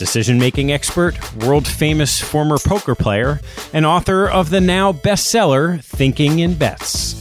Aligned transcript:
decision 0.00 0.38
making 0.38 0.72
expert, 0.72 1.14
world 1.36 1.68
famous 1.68 2.18
former 2.18 2.58
poker 2.58 2.96
player, 2.96 3.38
and 3.72 3.84
author 3.84 4.26
of 4.26 4.48
the 4.48 4.60
now 4.60 4.92
bestseller 4.92 5.84
Thinking 5.84 6.38
in 6.38 6.54
Bets. 6.54 7.14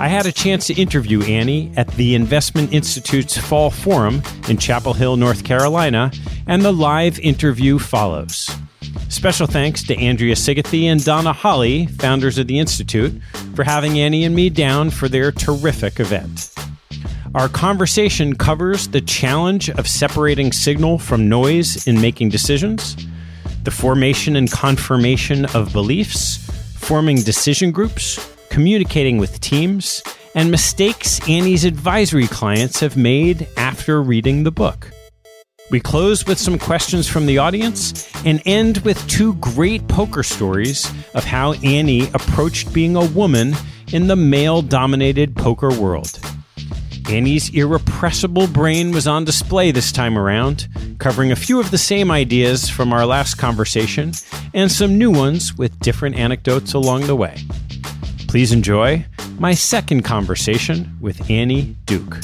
I 0.00 0.08
had 0.08 0.26
a 0.26 0.32
chance 0.32 0.66
to 0.66 0.74
interview 0.74 1.22
Annie 1.22 1.70
at 1.76 1.86
the 1.92 2.14
Investment 2.14 2.72
Institute's 2.72 3.36
Fall 3.36 3.70
Forum 3.70 4.22
in 4.48 4.56
Chapel 4.56 4.94
Hill, 4.94 5.16
North 5.16 5.44
Carolina, 5.44 6.10
and 6.46 6.62
the 6.62 6.72
live 6.72 7.20
interview 7.20 7.78
follows. 7.78 8.50
Special 9.10 9.46
thanks 9.46 9.82
to 9.84 9.96
Andrea 9.96 10.34
Sigathy 10.34 10.84
and 10.84 11.04
Donna 11.04 11.34
Holly, 11.34 11.86
founders 11.86 12.38
of 12.38 12.46
the 12.46 12.58
Institute, 12.58 13.12
for 13.54 13.64
having 13.64 13.98
Annie 14.00 14.24
and 14.24 14.34
me 14.34 14.48
down 14.48 14.88
for 14.88 15.08
their 15.10 15.30
terrific 15.30 16.00
event. 16.00 16.53
Our 17.34 17.48
conversation 17.48 18.36
covers 18.36 18.86
the 18.86 19.00
challenge 19.00 19.68
of 19.68 19.88
separating 19.88 20.52
signal 20.52 21.00
from 21.00 21.28
noise 21.28 21.84
in 21.88 22.00
making 22.00 22.28
decisions, 22.28 22.96
the 23.64 23.72
formation 23.72 24.36
and 24.36 24.48
confirmation 24.48 25.46
of 25.46 25.72
beliefs, 25.72 26.36
forming 26.78 27.22
decision 27.22 27.72
groups, 27.72 28.24
communicating 28.50 29.18
with 29.18 29.40
teams, 29.40 30.00
and 30.36 30.48
mistakes 30.48 31.18
Annie's 31.28 31.64
advisory 31.64 32.28
clients 32.28 32.78
have 32.78 32.96
made 32.96 33.48
after 33.56 34.00
reading 34.00 34.44
the 34.44 34.52
book. 34.52 34.88
We 35.72 35.80
close 35.80 36.24
with 36.26 36.38
some 36.38 36.56
questions 36.56 37.08
from 37.08 37.26
the 37.26 37.38
audience 37.38 38.08
and 38.24 38.42
end 38.46 38.78
with 38.78 39.04
two 39.08 39.34
great 39.34 39.88
poker 39.88 40.22
stories 40.22 40.88
of 41.14 41.24
how 41.24 41.54
Annie 41.64 42.06
approached 42.14 42.72
being 42.72 42.94
a 42.94 43.04
woman 43.06 43.54
in 43.92 44.06
the 44.06 44.14
male 44.14 44.62
dominated 44.62 45.34
poker 45.34 45.70
world. 45.70 46.20
Annie's 47.08 47.50
irrepressible 47.50 48.46
brain 48.46 48.90
was 48.90 49.06
on 49.06 49.24
display 49.24 49.70
this 49.70 49.92
time 49.92 50.16
around, 50.16 50.66
covering 50.98 51.30
a 51.30 51.36
few 51.36 51.60
of 51.60 51.70
the 51.70 51.78
same 51.78 52.10
ideas 52.10 52.70
from 52.70 52.94
our 52.94 53.04
last 53.04 53.34
conversation 53.34 54.12
and 54.54 54.72
some 54.72 54.96
new 54.96 55.10
ones 55.10 55.54
with 55.56 55.78
different 55.80 56.16
anecdotes 56.16 56.72
along 56.72 57.06
the 57.06 57.14
way. 57.14 57.36
Please 58.26 58.52
enjoy 58.52 59.04
my 59.38 59.52
second 59.52 60.02
conversation 60.02 60.96
with 61.00 61.30
Annie 61.30 61.76
Duke. 61.84 62.16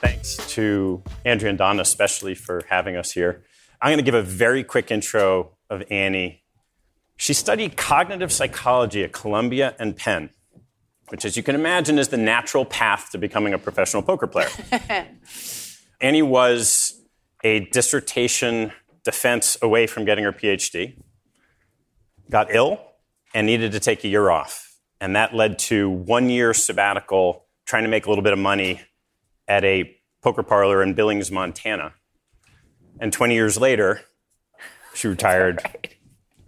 Thanks 0.00 0.36
to 0.50 1.02
Andrea 1.24 1.50
and 1.50 1.58
Donna, 1.58 1.82
especially 1.82 2.36
for 2.36 2.64
having 2.68 2.94
us 2.96 3.10
here. 3.10 3.42
I'm 3.82 3.88
going 3.88 3.98
to 3.98 4.04
give 4.04 4.14
a 4.14 4.22
very 4.22 4.62
quick 4.62 4.92
intro 4.92 5.56
of 5.68 5.82
Annie. 5.90 6.44
She 7.16 7.34
studied 7.34 7.76
cognitive 7.76 8.30
psychology 8.30 9.02
at 9.02 9.12
Columbia 9.12 9.74
and 9.78 9.96
Penn 9.96 10.30
which, 11.10 11.24
as 11.24 11.36
you 11.36 11.42
can 11.42 11.54
imagine, 11.54 11.98
is 11.98 12.08
the 12.08 12.16
natural 12.16 12.64
path 12.64 13.10
to 13.10 13.18
becoming 13.18 13.52
a 13.52 13.58
professional 13.58 14.02
poker 14.02 14.26
player. 14.26 14.48
Annie 16.00 16.22
was 16.22 17.02
a 17.42 17.60
dissertation 17.66 18.72
defense 19.04 19.56
away 19.62 19.86
from 19.86 20.04
getting 20.04 20.24
her 20.24 20.32
PhD, 20.32 20.96
got 22.30 22.54
ill, 22.54 22.80
and 23.34 23.46
needed 23.46 23.72
to 23.72 23.80
take 23.80 24.04
a 24.04 24.08
year 24.08 24.30
off. 24.30 24.76
And 25.00 25.16
that 25.16 25.34
led 25.34 25.58
to 25.60 25.88
one 25.88 26.28
year 26.28 26.52
sabbatical, 26.52 27.46
trying 27.64 27.84
to 27.84 27.88
make 27.88 28.06
a 28.06 28.08
little 28.08 28.24
bit 28.24 28.32
of 28.32 28.38
money 28.38 28.82
at 29.48 29.64
a 29.64 29.96
poker 30.22 30.42
parlor 30.42 30.82
in 30.82 30.94
Billings, 30.94 31.30
Montana. 31.30 31.94
And 33.00 33.12
20 33.12 33.34
years 33.34 33.58
later, 33.58 34.02
she 34.94 35.08
retired. 35.08 35.60
Right. 35.64 35.96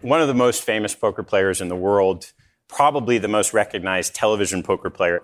One 0.01 0.19
of 0.19 0.27
the 0.27 0.33
most 0.33 0.63
famous 0.63 0.93
poker 0.93 1.23
players 1.23 1.61
in 1.61 1.69
the 1.69 1.77
world, 1.77 2.33
probably 2.73 3.17
the 3.17 3.27
most 3.27 3.53
recognized 3.53 4.15
television 4.15 4.63
poker 4.63 4.89
player. 4.89 5.23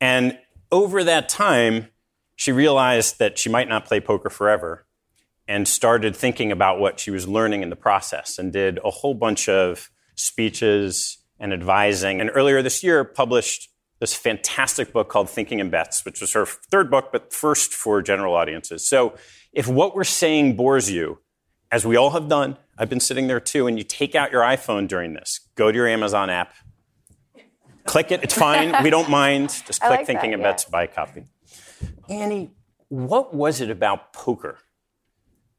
And 0.00 0.38
over 0.70 1.04
that 1.04 1.28
time, 1.28 1.88
she 2.36 2.52
realized 2.52 3.18
that 3.18 3.38
she 3.38 3.48
might 3.48 3.68
not 3.68 3.84
play 3.84 4.00
poker 4.00 4.30
forever 4.30 4.86
and 5.46 5.66
started 5.66 6.14
thinking 6.14 6.52
about 6.52 6.78
what 6.78 7.00
she 7.00 7.10
was 7.10 7.26
learning 7.26 7.62
in 7.62 7.70
the 7.70 7.76
process 7.76 8.38
and 8.38 8.52
did 8.52 8.78
a 8.84 8.90
whole 8.90 9.14
bunch 9.14 9.48
of 9.48 9.90
speeches 10.14 11.18
and 11.40 11.52
advising. 11.52 12.20
And 12.20 12.30
earlier 12.34 12.62
this 12.62 12.82
year, 12.82 13.02
published 13.02 13.70
this 14.00 14.14
fantastic 14.14 14.92
book 14.92 15.08
called 15.08 15.30
Thinking 15.30 15.58
in 15.58 15.70
Bets, 15.70 16.04
which 16.04 16.20
was 16.20 16.32
her 16.32 16.46
third 16.46 16.90
book, 16.90 17.10
but 17.10 17.32
first 17.32 17.72
for 17.72 18.02
general 18.02 18.34
audiences. 18.34 18.88
So 18.88 19.14
if 19.52 19.66
what 19.66 19.94
we're 19.94 20.04
saying 20.04 20.56
bores 20.56 20.90
you, 20.90 21.18
as 21.72 21.84
we 21.84 21.96
all 21.96 22.10
have 22.10 22.28
done, 22.28 22.56
I've 22.76 22.88
been 22.88 23.00
sitting 23.00 23.26
there 23.26 23.40
too, 23.40 23.66
and 23.66 23.76
you 23.76 23.84
take 23.84 24.14
out 24.14 24.30
your 24.30 24.42
iPhone 24.42 24.86
during 24.86 25.14
this, 25.14 25.40
go 25.56 25.72
to 25.72 25.76
your 25.76 25.88
Amazon 25.88 26.30
app, 26.30 26.54
click 27.88 28.12
it, 28.12 28.22
it's 28.22 28.34
fine, 28.34 28.74
we 28.84 28.90
don't 28.90 29.08
mind. 29.08 29.48
Just 29.66 29.80
click 29.80 30.00
like 30.00 30.06
Thinking 30.06 30.30
that, 30.30 30.38
yeah. 30.38 30.44
Bets, 30.44 30.64
buy 30.66 30.84
a 30.84 30.86
copy. 30.86 31.24
Annie, 32.08 32.50
what 32.88 33.34
was 33.34 33.60
it 33.60 33.70
about 33.70 34.12
poker 34.12 34.58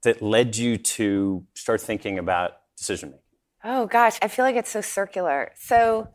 that 0.03 0.21
led 0.21 0.55
you 0.55 0.77
to 0.77 1.45
start 1.55 1.81
thinking 1.81 2.19
about 2.19 2.51
decision 2.77 3.09
making? 3.09 3.23
Oh 3.63 3.87
gosh, 3.87 4.17
I 4.21 4.27
feel 4.27 4.45
like 4.45 4.55
it's 4.55 4.69
so 4.69 4.81
circular. 4.81 5.51
So 5.55 6.07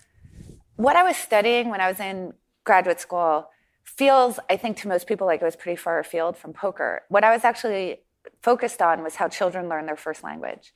what 0.76 0.96
I 0.96 1.02
was 1.02 1.16
studying 1.16 1.68
when 1.68 1.80
I 1.80 1.88
was 1.88 2.00
in 2.00 2.32
graduate 2.64 3.00
school 3.00 3.48
feels, 3.84 4.38
I 4.48 4.56
think, 4.56 4.78
to 4.78 4.88
most 4.88 5.06
people 5.06 5.26
like 5.26 5.42
it 5.42 5.44
was 5.44 5.56
pretty 5.56 5.76
far 5.76 5.98
afield 5.98 6.36
from 6.38 6.52
poker. 6.52 7.02
What 7.08 7.24
I 7.24 7.32
was 7.32 7.44
actually 7.44 7.98
focused 8.42 8.80
on 8.80 9.02
was 9.02 9.16
how 9.16 9.28
children 9.28 9.68
learn 9.68 9.86
their 9.86 9.96
first 9.96 10.22
language. 10.24 10.72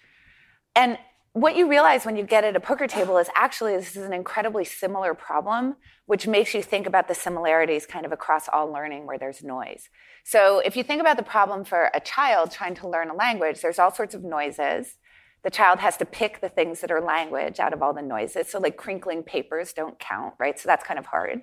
And 0.75 0.99
what 1.41 1.57
you 1.57 1.69
realize 1.69 2.05
when 2.05 2.17
you 2.17 2.25
get 2.25 2.45
at 2.45 2.57
a 2.57 2.61
poker 2.61 2.87
table 2.87 3.19
is 3.19 3.29
actually 3.35 3.77
this 3.77 3.97
is 3.97 4.05
an 4.05 4.13
incredibly 4.13 4.65
similar 4.65 5.15
problem, 5.15 5.77
which 6.07 6.27
makes 6.27 6.55
you 6.55 6.63
think 6.63 6.87
about 6.87 7.09
the 7.09 7.15
similarities 7.15 7.87
kind 7.87 8.07
of 8.07 8.13
across 8.13 8.49
all 8.49 8.73
learning 8.73 9.07
where 9.07 9.19
there's 9.19 9.43
noise. 9.43 9.89
So 10.25 10.61
if 10.61 10.77
you 10.77 10.83
think 10.83 11.01
about 11.01 11.17
the 11.17 11.23
problem 11.23 11.65
for 11.65 11.91
a 11.95 12.01
child 12.01 12.51
trying 12.51 12.75
to 12.77 12.89
learn 12.89 13.11
a 13.11 13.15
language, 13.15 13.61
there's 13.61 13.79
all 13.79 13.93
sorts 13.93 14.15
of 14.15 14.25
noises 14.25 14.97
the 15.45 15.51
child 15.51 15.79
has 15.79 15.97
to 15.97 16.05
pick 16.05 16.41
the 16.41 16.49
things 16.49 16.81
that 16.81 16.91
are 16.91 17.01
language 17.01 17.61
out 17.61 17.73
of 17.73 17.83
all 17.83 17.95
the 17.95 18.03
noises. 18.03 18.49
So, 18.49 18.59
like 18.59 18.77
crinkling 18.77 19.23
papers 19.23 19.73
don't 19.73 19.99
count, 19.99 20.35
right? 20.39 20.59
So, 20.59 20.67
that's 20.67 20.85
kind 20.85 20.99
of 20.99 21.07
hard. 21.07 21.43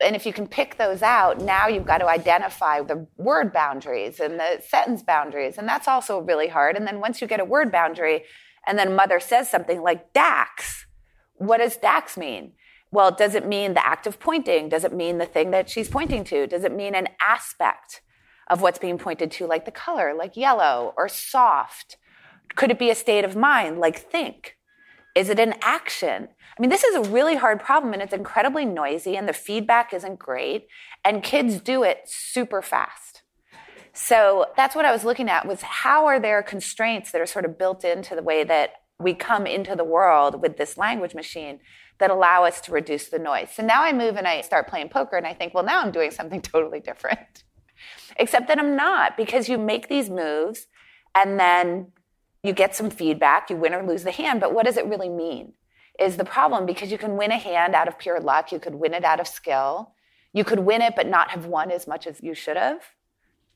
And 0.00 0.16
if 0.16 0.26
you 0.26 0.32
can 0.32 0.46
pick 0.46 0.76
those 0.76 1.02
out, 1.02 1.40
now 1.40 1.68
you've 1.68 1.86
got 1.86 1.98
to 1.98 2.08
identify 2.08 2.82
the 2.82 3.06
word 3.16 3.52
boundaries 3.52 4.18
and 4.18 4.38
the 4.40 4.60
sentence 4.66 5.02
boundaries. 5.02 5.56
And 5.56 5.68
that's 5.68 5.86
also 5.86 6.18
really 6.18 6.48
hard. 6.48 6.76
And 6.76 6.86
then 6.86 7.00
once 7.00 7.20
you 7.20 7.28
get 7.28 7.38
a 7.38 7.44
word 7.44 7.70
boundary, 7.70 8.24
and 8.66 8.78
then 8.78 8.94
mother 8.96 9.20
says 9.20 9.50
something 9.50 9.82
like 9.82 10.12
DAX, 10.12 10.86
what 11.36 11.58
does 11.58 11.76
DAX 11.76 12.16
mean? 12.16 12.52
Well, 12.90 13.10
does 13.10 13.34
it 13.34 13.46
mean 13.46 13.74
the 13.74 13.84
act 13.84 14.06
of 14.06 14.20
pointing? 14.20 14.68
Does 14.68 14.84
it 14.84 14.92
mean 14.92 15.18
the 15.18 15.26
thing 15.26 15.50
that 15.50 15.68
she's 15.68 15.88
pointing 15.88 16.22
to? 16.24 16.46
Does 16.46 16.62
it 16.62 16.72
mean 16.74 16.94
an 16.94 17.08
aspect 17.20 18.02
of 18.48 18.62
what's 18.62 18.78
being 18.78 18.98
pointed 18.98 19.30
to, 19.32 19.46
like 19.46 19.64
the 19.64 19.70
color, 19.70 20.14
like 20.14 20.36
yellow 20.36 20.94
or 20.96 21.08
soft? 21.08 21.96
Could 22.54 22.70
it 22.70 22.78
be 22.78 22.90
a 22.90 22.94
state 22.94 23.24
of 23.24 23.34
mind, 23.34 23.78
like 23.78 23.98
think? 23.98 24.56
Is 25.14 25.28
it 25.28 25.40
an 25.40 25.54
action? 25.62 26.28
I 26.56 26.60
mean, 26.60 26.70
this 26.70 26.84
is 26.84 26.94
a 26.94 27.10
really 27.10 27.36
hard 27.36 27.60
problem 27.60 27.92
and 27.92 28.02
it's 28.02 28.12
incredibly 28.12 28.64
noisy 28.64 29.16
and 29.16 29.28
the 29.28 29.32
feedback 29.32 29.92
isn't 29.92 30.18
great 30.18 30.66
and 31.04 31.22
kids 31.22 31.60
do 31.60 31.82
it 31.82 32.02
super 32.04 32.62
fast. 32.62 33.13
So 33.94 34.46
that's 34.56 34.74
what 34.74 34.84
I 34.84 34.92
was 34.92 35.04
looking 35.04 35.30
at 35.30 35.46
was 35.46 35.62
how 35.62 36.06
are 36.06 36.18
there 36.18 36.42
constraints 36.42 37.12
that 37.12 37.20
are 37.20 37.26
sort 37.26 37.44
of 37.44 37.56
built 37.56 37.84
into 37.84 38.16
the 38.16 38.22
way 38.22 38.42
that 38.42 38.72
we 38.98 39.14
come 39.14 39.46
into 39.46 39.76
the 39.76 39.84
world 39.84 40.42
with 40.42 40.56
this 40.56 40.76
language 40.76 41.14
machine 41.14 41.60
that 41.98 42.10
allow 42.10 42.44
us 42.44 42.60
to 42.62 42.72
reduce 42.72 43.08
the 43.08 43.18
noise. 43.20 43.50
So 43.54 43.64
now 43.64 43.82
I 43.82 43.92
move 43.92 44.16
and 44.16 44.26
I 44.26 44.40
start 44.40 44.68
playing 44.68 44.88
poker 44.88 45.16
and 45.16 45.26
I 45.26 45.32
think, 45.32 45.54
well, 45.54 45.64
now 45.64 45.80
I'm 45.80 45.92
doing 45.92 46.10
something 46.10 46.42
totally 46.42 46.80
different. 46.80 47.44
Except 48.16 48.48
that 48.48 48.58
I'm 48.58 48.74
not 48.76 49.16
because 49.16 49.48
you 49.48 49.58
make 49.58 49.88
these 49.88 50.10
moves 50.10 50.66
and 51.14 51.38
then 51.38 51.92
you 52.42 52.52
get 52.52 52.74
some 52.74 52.90
feedback, 52.90 53.48
you 53.48 53.56
win 53.56 53.74
or 53.74 53.86
lose 53.86 54.02
the 54.02 54.10
hand, 54.10 54.40
but 54.40 54.52
what 54.52 54.66
does 54.66 54.76
it 54.76 54.86
really 54.86 55.08
mean? 55.08 55.52
Is 56.00 56.16
the 56.16 56.24
problem 56.24 56.66
because 56.66 56.90
you 56.90 56.98
can 56.98 57.16
win 57.16 57.30
a 57.30 57.38
hand 57.38 57.74
out 57.74 57.86
of 57.86 57.98
pure 57.98 58.20
luck, 58.20 58.50
you 58.50 58.58
could 58.58 58.74
win 58.74 58.92
it 58.92 59.04
out 59.04 59.20
of 59.20 59.28
skill, 59.28 59.94
you 60.32 60.42
could 60.42 60.58
win 60.58 60.82
it 60.82 60.94
but 60.96 61.06
not 61.06 61.30
have 61.30 61.46
won 61.46 61.70
as 61.70 61.86
much 61.86 62.06
as 62.08 62.20
you 62.20 62.34
should 62.34 62.56
have, 62.56 62.80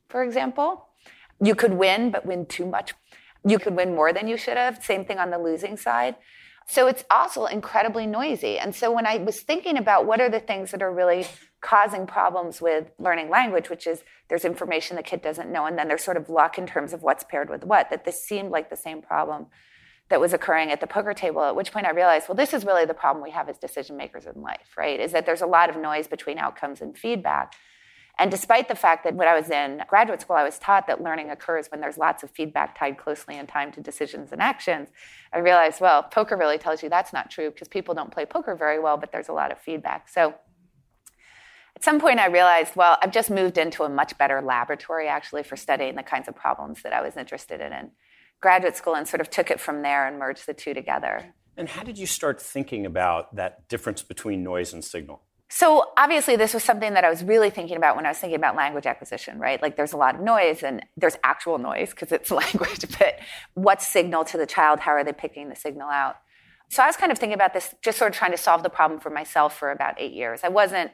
for 0.08 0.22
example. 0.22 0.87
You 1.40 1.55
could 1.55 1.75
win 1.75 2.10
but 2.10 2.26
win 2.26 2.46
too 2.46 2.66
much. 2.66 2.94
You 3.46 3.58
could 3.58 3.76
win 3.76 3.94
more 3.94 4.12
than 4.12 4.26
you 4.26 4.37
should 4.37 4.56
have. 4.56 4.82
Same 4.82 5.05
thing 5.05 5.19
on 5.19 5.31
the 5.31 5.38
losing 5.38 5.76
side. 5.76 6.16
So 6.66 6.87
it's 6.87 7.05
also 7.10 7.46
incredibly 7.46 8.06
noisy. 8.06 8.58
And 8.58 8.75
so 8.75 8.93
when 8.93 9.06
I 9.06 9.16
was 9.16 9.40
thinking 9.40 9.78
about 9.78 10.05
what 10.05 10.20
are 10.20 10.28
the 10.28 10.40
things 10.40 10.70
that 10.72 10.82
are 10.82 10.93
really 10.93 11.26
causing 11.60 12.06
problems 12.06 12.60
with 12.60 12.90
learning 12.99 13.31
language, 13.31 13.70
which 13.70 13.87
is 13.87 14.02
there's 14.28 14.44
information 14.44 14.96
the 14.96 15.02
kid 15.02 15.22
doesn't 15.22 15.50
know, 15.50 15.64
and 15.64 15.78
then 15.78 15.88
there's 15.88 16.05
sort 16.05 16.19
of 16.19 16.28
luck 16.28 16.58
in 16.58 16.66
terms 16.66 16.93
of 16.93 17.02
what's 17.02 17.25
paired 17.25 17.49
with 17.49 17.64
what, 17.64 17.88
that 17.90 18.05
this 18.05 18.22
seemed 18.22 18.50
like 18.50 18.69
the 18.69 18.76
same 18.76 19.00
problem 19.00 19.46
that 20.10 20.20
was 20.20 20.32
occurring 20.32 20.70
at 20.70 20.81
the 20.81 20.87
poker 20.87 21.14
table, 21.14 21.43
at 21.43 21.56
which 21.56 21.72
point 21.72 21.87
I 21.87 21.90
realized, 21.90 22.28
well, 22.28 22.37
this 22.37 22.55
is 22.55 22.64
really 22.64 22.84
the 22.84 22.94
problem 22.94 23.22
we 23.22 23.31
have 23.31 23.49
as 23.49 23.58
decision 23.58 23.96
makers 23.96 24.26
in 24.26 24.40
life, 24.40 24.75
right? 24.76 25.00
Is 25.00 25.12
that 25.12 25.26
there's 25.26 25.43
a 25.43 25.46
lot 25.46 25.70
of 25.70 25.76
noise 25.76 26.06
between 26.06 26.38
outcomes 26.38 26.81
and 26.81 26.96
feedback. 26.96 27.55
And 28.19 28.31
despite 28.31 28.67
the 28.69 28.75
fact 28.75 29.05
that 29.05 29.15
when 29.15 29.29
I 29.29 29.38
was 29.38 29.49
in 29.49 29.82
graduate 29.88 30.20
school, 30.20 30.37
I 30.37 30.43
was 30.43 30.59
taught 30.59 30.88
that 30.88 31.03
learning 31.03 31.31
occurs 31.31 31.69
when 31.70 31.81
there's 31.81 31.97
lots 31.97 32.25
of 32.25 32.31
feedback 32.32 32.76
tied 32.76 32.99
closely 32.99 33.38
in 33.38 33.47
time 33.47 33.70
to 33.73 33.81
decisions 33.81 34.32
and 34.32 34.43
actions, 34.43 34.88
I 35.32 35.38
realized, 35.38 35.81
well, 35.81 36.03
poker 36.03 36.37
really 36.37 36.59
tells 36.59 36.82
you 36.82 36.88
that's 36.88 37.12
not 37.12 37.31
true 37.31 37.50
because 37.50 37.69
people 37.69 37.94
don't 37.94 38.11
play 38.11 38.26
poker 38.26 38.56
very 38.56 38.81
well, 38.81 38.97
but 38.97 39.12
there's 39.12 39.29
a 39.29 39.32
lot 39.32 39.53
of 39.53 39.59
feedback. 39.59 40.09
So 40.09 40.35
at 41.76 41.85
some 41.85 42.00
point, 42.00 42.19
I 42.19 42.26
realized, 42.26 42.75
well, 42.75 42.99
I've 43.00 43.12
just 43.12 43.31
moved 43.31 43.56
into 43.56 43.85
a 43.85 43.88
much 43.88 44.19
better 44.19 44.43
laboratory 44.43 45.06
actually 45.06 45.44
for 45.44 45.55
studying 45.55 45.94
the 45.94 46.03
kinds 46.03 46.26
of 46.26 46.35
problems 46.35 46.82
that 46.82 46.93
I 46.93 47.03
was 47.03 47.17
interested 47.17 47.61
in 47.61 47.73
in 47.73 47.93
graduate 48.41 48.76
school 48.76 48.97
and 48.97 49.06
sort 49.06 49.20
of 49.20 49.31
took 49.31 49.49
it 49.49 49.61
from 49.61 49.82
there 49.82 50.09
and 50.09 50.19
merged 50.19 50.47
the 50.47 50.55
two 50.55 50.75
together. 50.75 51.35
And 51.56 51.69
how 51.69 51.85
did 51.85 51.99
you 51.99 52.06
start 52.06 52.41
thinking 52.41 52.85
about 52.85 53.37
that 53.37 53.69
difference 53.69 54.03
between 54.03 54.43
noise 54.43 54.73
and 54.73 54.85
signal? 54.85 55.23
So 55.50 55.92
obviously, 55.96 56.36
this 56.36 56.52
was 56.52 56.62
something 56.62 56.92
that 56.92 57.04
I 57.04 57.10
was 57.10 57.24
really 57.24 57.48
thinking 57.48 57.78
about 57.78 57.96
when 57.96 58.04
I 58.04 58.10
was 58.10 58.18
thinking 58.18 58.36
about 58.36 58.54
language 58.54 58.86
acquisition, 58.86 59.38
right? 59.38 59.60
Like 59.62 59.76
there's 59.76 59.94
a 59.94 59.96
lot 59.96 60.14
of 60.14 60.20
noise 60.20 60.62
and 60.62 60.84
there's 60.96 61.17
actual 61.24 61.56
noise 61.58 61.90
because 61.90 62.12
it's 62.12 62.31
language, 62.43 62.84
but 62.98 63.19
what's 63.55 63.86
signal 63.86 64.24
to 64.26 64.36
the 64.36 64.46
child? 64.46 64.81
How 64.81 64.93
are 64.93 65.05
they 65.05 65.12
picking 65.12 65.48
the 65.48 65.56
signal 65.56 65.88
out? 65.88 66.17
So 66.69 66.82
I 66.82 66.86
was 66.86 66.96
kind 66.96 67.10
of 67.10 67.19
thinking 67.19 67.34
about 67.34 67.55
this, 67.55 67.74
just 67.81 67.98
sort 67.98 68.10
of 68.10 68.17
trying 68.17 68.32
to 68.32 68.36
solve 68.36 68.62
the 68.62 68.69
problem 68.69 69.00
for 69.00 69.08
myself 69.08 69.58
for 69.58 69.70
about 69.70 69.94
eight 69.98 70.12
years. 70.12 70.40
I 70.44 70.48
wasn't 70.48 70.90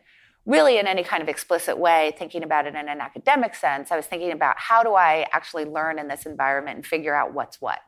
really 0.46 0.78
in 0.78 0.86
any 0.86 1.02
kind 1.02 1.22
of 1.22 1.28
explicit 1.28 1.76
way 1.76 2.14
thinking 2.16 2.44
about 2.44 2.66
it 2.66 2.76
in 2.76 2.88
an 2.88 3.00
academic 3.00 3.56
sense. 3.56 3.90
I 3.90 3.96
was 3.96 4.06
thinking 4.06 4.30
about 4.30 4.56
how 4.58 4.84
do 4.84 4.94
I 4.94 5.26
actually 5.32 5.64
learn 5.64 5.98
in 5.98 6.06
this 6.06 6.26
environment 6.26 6.76
and 6.76 6.86
figure 6.86 7.14
out 7.14 7.32
what's 7.32 7.60
what. 7.60 7.80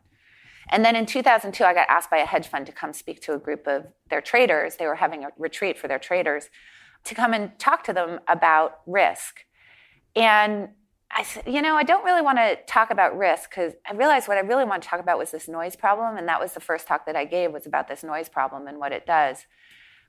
And 0.70 0.84
then 0.84 0.96
in 0.96 1.06
2002, 1.06 1.64
I 1.64 1.74
got 1.74 1.88
asked 1.88 2.10
by 2.10 2.18
a 2.18 2.26
hedge 2.26 2.48
fund 2.48 2.66
to 2.66 2.72
come 2.72 2.92
speak 2.92 3.20
to 3.22 3.34
a 3.34 3.38
group 3.38 3.66
of 3.66 3.86
their 4.10 4.20
traders. 4.20 4.76
They 4.76 4.86
were 4.86 4.96
having 4.96 5.24
a 5.24 5.28
retreat 5.38 5.78
for 5.78 5.88
their 5.88 5.98
traders 5.98 6.48
to 7.04 7.14
come 7.14 7.32
and 7.32 7.56
talk 7.58 7.84
to 7.84 7.92
them 7.92 8.20
about 8.28 8.80
risk. 8.86 9.44
And 10.16 10.70
I 11.10 11.22
said, 11.22 11.44
you 11.46 11.62
know, 11.62 11.76
I 11.76 11.84
don't 11.84 12.04
really 12.04 12.22
want 12.22 12.38
to 12.38 12.58
talk 12.66 12.90
about 12.90 13.16
risk 13.16 13.50
because 13.50 13.74
I 13.88 13.94
realized 13.94 14.26
what 14.26 14.38
I 14.38 14.40
really 14.40 14.64
want 14.64 14.82
to 14.82 14.88
talk 14.88 14.98
about 14.98 15.18
was 15.18 15.30
this 15.30 15.46
noise 15.46 15.76
problem. 15.76 16.16
And 16.16 16.26
that 16.28 16.40
was 16.40 16.52
the 16.52 16.60
first 16.60 16.88
talk 16.88 17.06
that 17.06 17.14
I 17.14 17.24
gave 17.24 17.52
was 17.52 17.64
about 17.64 17.86
this 17.86 18.02
noise 18.02 18.28
problem 18.28 18.66
and 18.66 18.78
what 18.78 18.92
it 18.92 19.06
does 19.06 19.46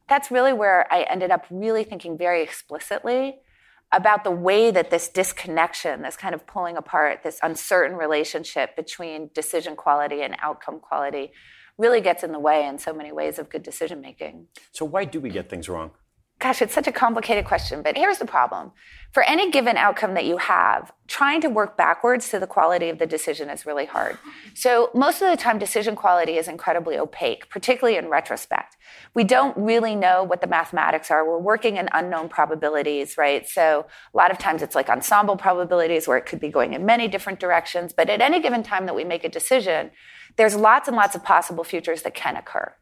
that's 0.07 0.31
really 0.31 0.53
where 0.53 0.91
I 0.91 1.03
ended 1.03 1.31
up 1.31 1.45
really 1.49 1.83
thinking 1.83 2.17
very 2.17 2.41
explicitly 2.41 3.39
about 3.91 4.23
the 4.23 4.31
way 4.31 4.69
that 4.71 4.89
this 4.89 5.07
disconnection, 5.07 6.01
this 6.01 6.17
kind 6.17 6.35
of 6.35 6.45
pulling 6.45 6.77
apart, 6.77 7.21
this 7.23 7.39
uncertain 7.41 7.95
relationship 7.95 8.75
between 8.75 9.29
decision 9.33 9.75
quality 9.75 10.21
and 10.21 10.35
outcome 10.41 10.79
quality 10.79 11.31
really 11.77 12.01
gets 12.01 12.23
in 12.23 12.31
the 12.31 12.39
way 12.39 12.65
in 12.65 12.77
so 12.77 12.93
many 12.93 13.11
ways 13.11 13.39
of 13.39 13.49
good 13.49 13.63
decision 13.63 14.01
making. 14.01 14.47
So, 14.71 14.83
why 14.83 15.05
do 15.05 15.19
we 15.19 15.29
get 15.29 15.49
things 15.49 15.69
wrong? 15.69 15.91
Gosh, 16.39 16.61
it's 16.61 16.73
such 16.73 16.85
a 16.85 16.91
complicated 16.91 17.45
question, 17.45 17.81
but 17.81 17.97
here's 17.97 18.19
the 18.19 18.25
problem. 18.25 18.71
For 19.11 19.23
any 19.23 19.49
given 19.49 19.75
outcome 19.75 20.13
that 20.13 20.25
you 20.25 20.37
have, 20.37 20.91
trying 21.07 21.41
to 21.41 21.49
work 21.49 21.75
backwards 21.75 22.29
to 22.29 22.37
the 22.39 22.45
quality 22.45 22.89
of 22.89 22.99
the 22.99 23.07
decision 23.07 23.49
is 23.49 23.65
really 23.65 23.85
hard. 23.85 24.19
So, 24.53 24.91
most 24.93 25.19
of 25.23 25.31
the 25.31 25.35
time, 25.37 25.57
decision 25.57 25.95
quality 25.95 26.37
is 26.37 26.47
incredibly 26.47 26.95
opaque, 26.95 27.49
particularly 27.49 27.97
in 27.97 28.09
retrospect. 28.09 28.77
We 29.15 29.23
don't 29.23 29.57
really 29.57 29.95
know 29.95 30.23
what 30.23 30.41
the 30.41 30.47
mathematics 30.47 31.09
are. 31.09 31.27
We're 31.27 31.39
working 31.39 31.77
in 31.77 31.89
unknown 31.91 32.29
probabilities, 32.29 33.17
right? 33.17 33.49
So, 33.49 33.87
a 34.13 34.17
lot 34.17 34.29
of 34.29 34.37
times 34.37 34.61
it's 34.61 34.75
like 34.75 34.89
ensemble 34.89 35.37
probabilities 35.37 36.07
where 36.07 36.19
it 36.19 36.27
could 36.27 36.39
be 36.39 36.49
going 36.49 36.73
in 36.73 36.85
many 36.85 37.07
different 37.07 37.39
directions. 37.39 37.93
But 37.93 38.11
at 38.11 38.21
any 38.21 38.39
given 38.39 38.61
time 38.61 38.85
that 38.85 38.95
we 38.95 39.03
make 39.03 39.23
a 39.23 39.29
decision, 39.29 39.89
there's 40.35 40.55
lots 40.55 40.87
and 40.87 40.95
lots 40.95 41.15
of 41.15 41.23
possible 41.23 41.63
futures 41.63 42.03
that 42.03 42.13
can 42.13 42.35
occur. 42.35 42.75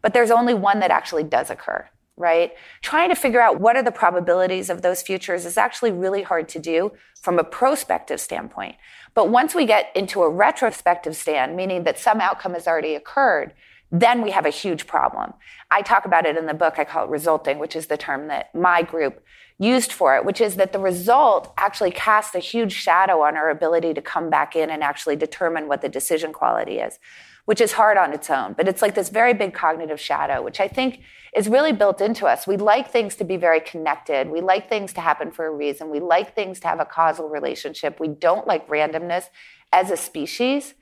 But 0.00 0.14
there's 0.14 0.30
only 0.30 0.54
one 0.54 0.80
that 0.80 0.90
actually 0.90 1.24
does 1.24 1.50
occur 1.50 1.90
right? 2.16 2.52
Trying 2.82 3.08
to 3.08 3.16
figure 3.16 3.40
out 3.40 3.60
what 3.60 3.76
are 3.76 3.82
the 3.82 3.90
probabilities 3.90 4.70
of 4.70 4.82
those 4.82 5.02
futures 5.02 5.44
is 5.44 5.58
actually 5.58 5.90
really 5.90 6.22
hard 6.22 6.48
to 6.50 6.58
do 6.58 6.92
from 7.20 7.38
a 7.38 7.44
prospective 7.44 8.20
standpoint. 8.20 8.76
But 9.14 9.30
once 9.30 9.54
we 9.54 9.66
get 9.66 9.90
into 9.96 10.22
a 10.22 10.30
retrospective 10.30 11.16
stand, 11.16 11.56
meaning 11.56 11.84
that 11.84 11.98
some 11.98 12.20
outcome 12.20 12.54
has 12.54 12.66
already 12.66 12.94
occurred, 12.94 13.54
then 13.90 14.22
we 14.22 14.30
have 14.32 14.46
a 14.46 14.50
huge 14.50 14.86
problem. 14.86 15.34
I 15.70 15.82
talk 15.82 16.04
about 16.04 16.26
it 16.26 16.36
in 16.36 16.46
the 16.46 16.54
book. 16.54 16.74
I 16.78 16.84
call 16.84 17.04
it 17.04 17.10
resulting, 17.10 17.58
which 17.58 17.76
is 17.76 17.86
the 17.86 17.96
term 17.96 18.28
that 18.28 18.54
my 18.54 18.82
group 18.82 19.22
used 19.58 19.92
for 19.92 20.16
it, 20.16 20.24
which 20.24 20.40
is 20.40 20.56
that 20.56 20.72
the 20.72 20.80
result 20.80 21.52
actually 21.56 21.92
casts 21.92 22.34
a 22.34 22.40
huge 22.40 22.72
shadow 22.72 23.22
on 23.22 23.36
our 23.36 23.50
ability 23.50 23.94
to 23.94 24.02
come 24.02 24.30
back 24.30 24.56
in 24.56 24.68
and 24.68 24.82
actually 24.82 25.14
determine 25.14 25.68
what 25.68 25.80
the 25.80 25.88
decision 25.88 26.32
quality 26.32 26.78
is, 26.78 26.98
which 27.44 27.60
is 27.60 27.72
hard 27.72 27.96
on 27.96 28.12
its 28.12 28.30
own. 28.30 28.54
But 28.54 28.68
it's 28.68 28.82
like 28.82 28.94
this 28.94 29.08
very 29.08 29.34
big 29.34 29.54
cognitive 29.54 30.00
shadow, 30.00 30.42
which 30.42 30.60
I 30.60 30.68
think 30.68 31.00
is 31.36 31.48
really 31.48 31.72
built 31.72 32.00
into 32.00 32.26
us. 32.26 32.46
We 32.46 32.56
like 32.56 32.90
things 32.90 33.16
to 33.16 33.24
be 33.24 33.36
very 33.36 33.60
connected. 33.60 34.30
We 34.30 34.40
like 34.40 34.68
things 34.68 34.92
to 34.94 35.00
happen 35.00 35.30
for 35.30 35.46
a 35.46 35.50
reason. 35.50 35.90
We 35.90 36.00
like 36.00 36.34
things 36.34 36.60
to 36.60 36.68
have 36.68 36.80
a 36.80 36.84
causal 36.84 37.28
relationship. 37.28 37.98
We 37.98 38.08
don't 38.08 38.46
like 38.46 38.68
randomness 38.68 39.28
as 39.72 39.90
a 39.90 39.96
species. 39.96 40.74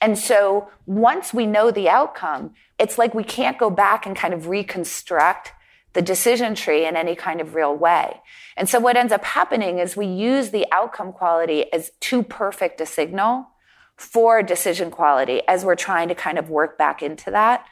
And 0.00 0.18
so 0.18 0.68
once 0.86 1.32
we 1.32 1.46
know 1.46 1.70
the 1.70 1.88
outcome, 1.88 2.54
it's 2.78 2.98
like 2.98 3.14
we 3.14 3.24
can't 3.24 3.58
go 3.58 3.70
back 3.70 4.04
and 4.04 4.14
kind 4.14 4.34
of 4.34 4.48
reconstruct 4.48 5.52
the 5.94 6.02
decision 6.02 6.54
tree 6.54 6.84
in 6.84 6.96
any 6.96 7.14
kind 7.14 7.40
of 7.40 7.54
real 7.54 7.74
way. 7.74 8.20
And 8.56 8.68
so 8.68 8.78
what 8.80 8.96
ends 8.96 9.12
up 9.12 9.24
happening 9.24 9.78
is 9.78 9.96
we 9.96 10.06
use 10.06 10.50
the 10.50 10.66
outcome 10.72 11.12
quality 11.12 11.72
as 11.72 11.92
too 12.00 12.22
perfect 12.22 12.80
a 12.80 12.86
signal 12.86 13.46
for 13.96 14.42
decision 14.42 14.90
quality 14.90 15.42
as 15.46 15.64
we're 15.64 15.76
trying 15.76 16.08
to 16.08 16.14
kind 16.14 16.38
of 16.38 16.50
work 16.50 16.76
back 16.76 17.02
into 17.02 17.30
that. 17.30 17.66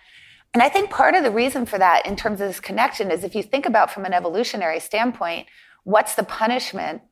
And 0.54 0.62
I 0.62 0.68
think 0.68 0.90
part 0.90 1.14
of 1.14 1.24
the 1.24 1.30
reason 1.30 1.66
for 1.66 1.78
that 1.78 2.06
in 2.06 2.14
terms 2.14 2.40
of 2.40 2.48
this 2.48 2.60
connection 2.60 3.10
is 3.10 3.24
if 3.24 3.34
you 3.34 3.42
think 3.42 3.66
about 3.66 3.90
from 3.90 4.04
an 4.04 4.12
evolutionary 4.12 4.80
standpoint, 4.80 5.46
what's 5.84 6.14
the 6.14 6.22
punishment 6.22 7.02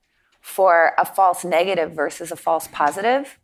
for 0.41 0.93
a 0.99 1.05
false 1.05 1.45
negative 1.45 1.93
versus 1.93 2.31
a 2.31 2.37
false 2.37 2.69
positive? 2.69 3.39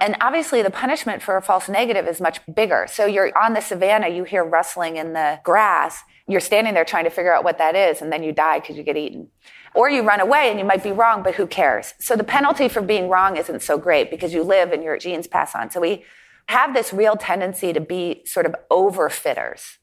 And 0.00 0.16
obviously, 0.20 0.60
the 0.62 0.70
punishment 0.70 1.22
for 1.22 1.36
a 1.36 1.42
false 1.42 1.68
negative 1.68 2.08
is 2.08 2.20
much 2.20 2.40
bigger. 2.52 2.86
So 2.90 3.06
you're 3.06 3.36
on 3.38 3.54
the 3.54 3.60
savannah, 3.60 4.08
you 4.08 4.24
hear 4.24 4.44
rustling 4.44 4.96
in 4.96 5.12
the 5.12 5.40
grass, 5.44 6.02
you're 6.26 6.40
standing 6.40 6.74
there 6.74 6.84
trying 6.84 7.04
to 7.04 7.10
figure 7.10 7.32
out 7.32 7.44
what 7.44 7.58
that 7.58 7.76
is, 7.76 8.02
and 8.02 8.12
then 8.12 8.22
you 8.22 8.32
die 8.32 8.58
because 8.58 8.76
you 8.76 8.82
get 8.82 8.96
eaten. 8.96 9.28
Or 9.74 9.90
you 9.90 10.02
run 10.02 10.20
away 10.20 10.50
and 10.50 10.58
you 10.58 10.64
might 10.64 10.82
be 10.82 10.92
wrong, 10.92 11.22
but 11.22 11.34
who 11.34 11.46
cares? 11.46 11.94
So 11.98 12.16
the 12.16 12.24
penalty 12.24 12.68
for 12.68 12.80
being 12.80 13.08
wrong 13.08 13.36
isn't 13.36 13.62
so 13.62 13.76
great 13.76 14.10
because 14.10 14.32
you 14.32 14.42
live 14.42 14.72
and 14.72 14.82
your 14.82 14.96
genes 14.98 15.26
pass 15.26 15.54
on. 15.54 15.70
So 15.70 15.80
we 15.80 16.04
have 16.46 16.74
this 16.74 16.92
real 16.92 17.16
tendency 17.16 17.72
to 17.72 17.80
be 17.80 18.22
sort 18.24 18.46
of 18.46 18.54
overfitters. 18.70 19.76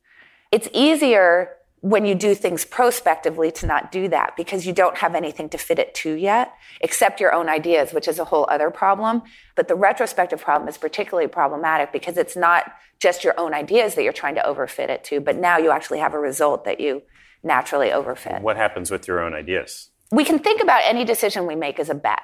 It's 0.52 0.70
easier 0.74 1.58
when 1.82 2.06
you 2.06 2.14
do 2.14 2.36
things 2.36 2.64
prospectively 2.64 3.52
to 3.52 3.66
not 3.66 3.92
do 3.92 4.08
that 4.08 4.38
because 4.38 4.68
you 4.68 4.74
don't 4.74 4.98
have 4.98 5.16
anything 5.16 5.50
to 5.50 5.58
fit 5.58 5.80
it 5.80 5.94
to 5.96 6.14
yet, 6.14 6.54
except 6.80 7.20
your 7.20 7.34
own 7.34 7.50
ideas, 7.50 7.92
which 7.92 8.08
is 8.08 8.20
a 8.20 8.26
whole 8.26 8.46
other 8.50 8.70
problem. 8.70 9.24
But 9.56 9.68
the 9.68 9.76
retrospective 9.76 10.40
problem 10.40 10.70
is 10.70 10.78
particularly 10.78 11.28
problematic 11.28 11.92
because 11.92 12.18
it's 12.18 12.36
not 12.36 12.72
just 13.00 13.24
your 13.24 13.38
own 13.40 13.56
ideas 13.56 13.96
that 13.96 14.04
you're 14.04 14.14
trying 14.14 14.36
to 14.36 14.42
overfit 14.42 14.90
it 14.90 15.04
to, 15.06 15.20
but 15.20 15.36
now 15.36 15.58
you 15.58 15.72
actually 15.72 16.00
have 16.00 16.14
a 16.14 16.20
result 16.20 16.66
that 16.66 16.80
you 16.80 17.02
naturally 17.44 17.90
overfit. 17.90 18.42
What 18.42 18.58
happens 18.58 18.92
with 18.92 19.08
your 19.08 19.20
own 19.20 19.34
ideas? 19.34 19.90
We 20.12 20.26
can 20.26 20.40
think 20.40 20.62
about 20.62 20.82
any 20.84 21.06
decision 21.06 21.48
we 21.48 21.56
make 21.56 21.80
as 21.80 21.90
a 21.90 21.96
bet. 21.96 22.22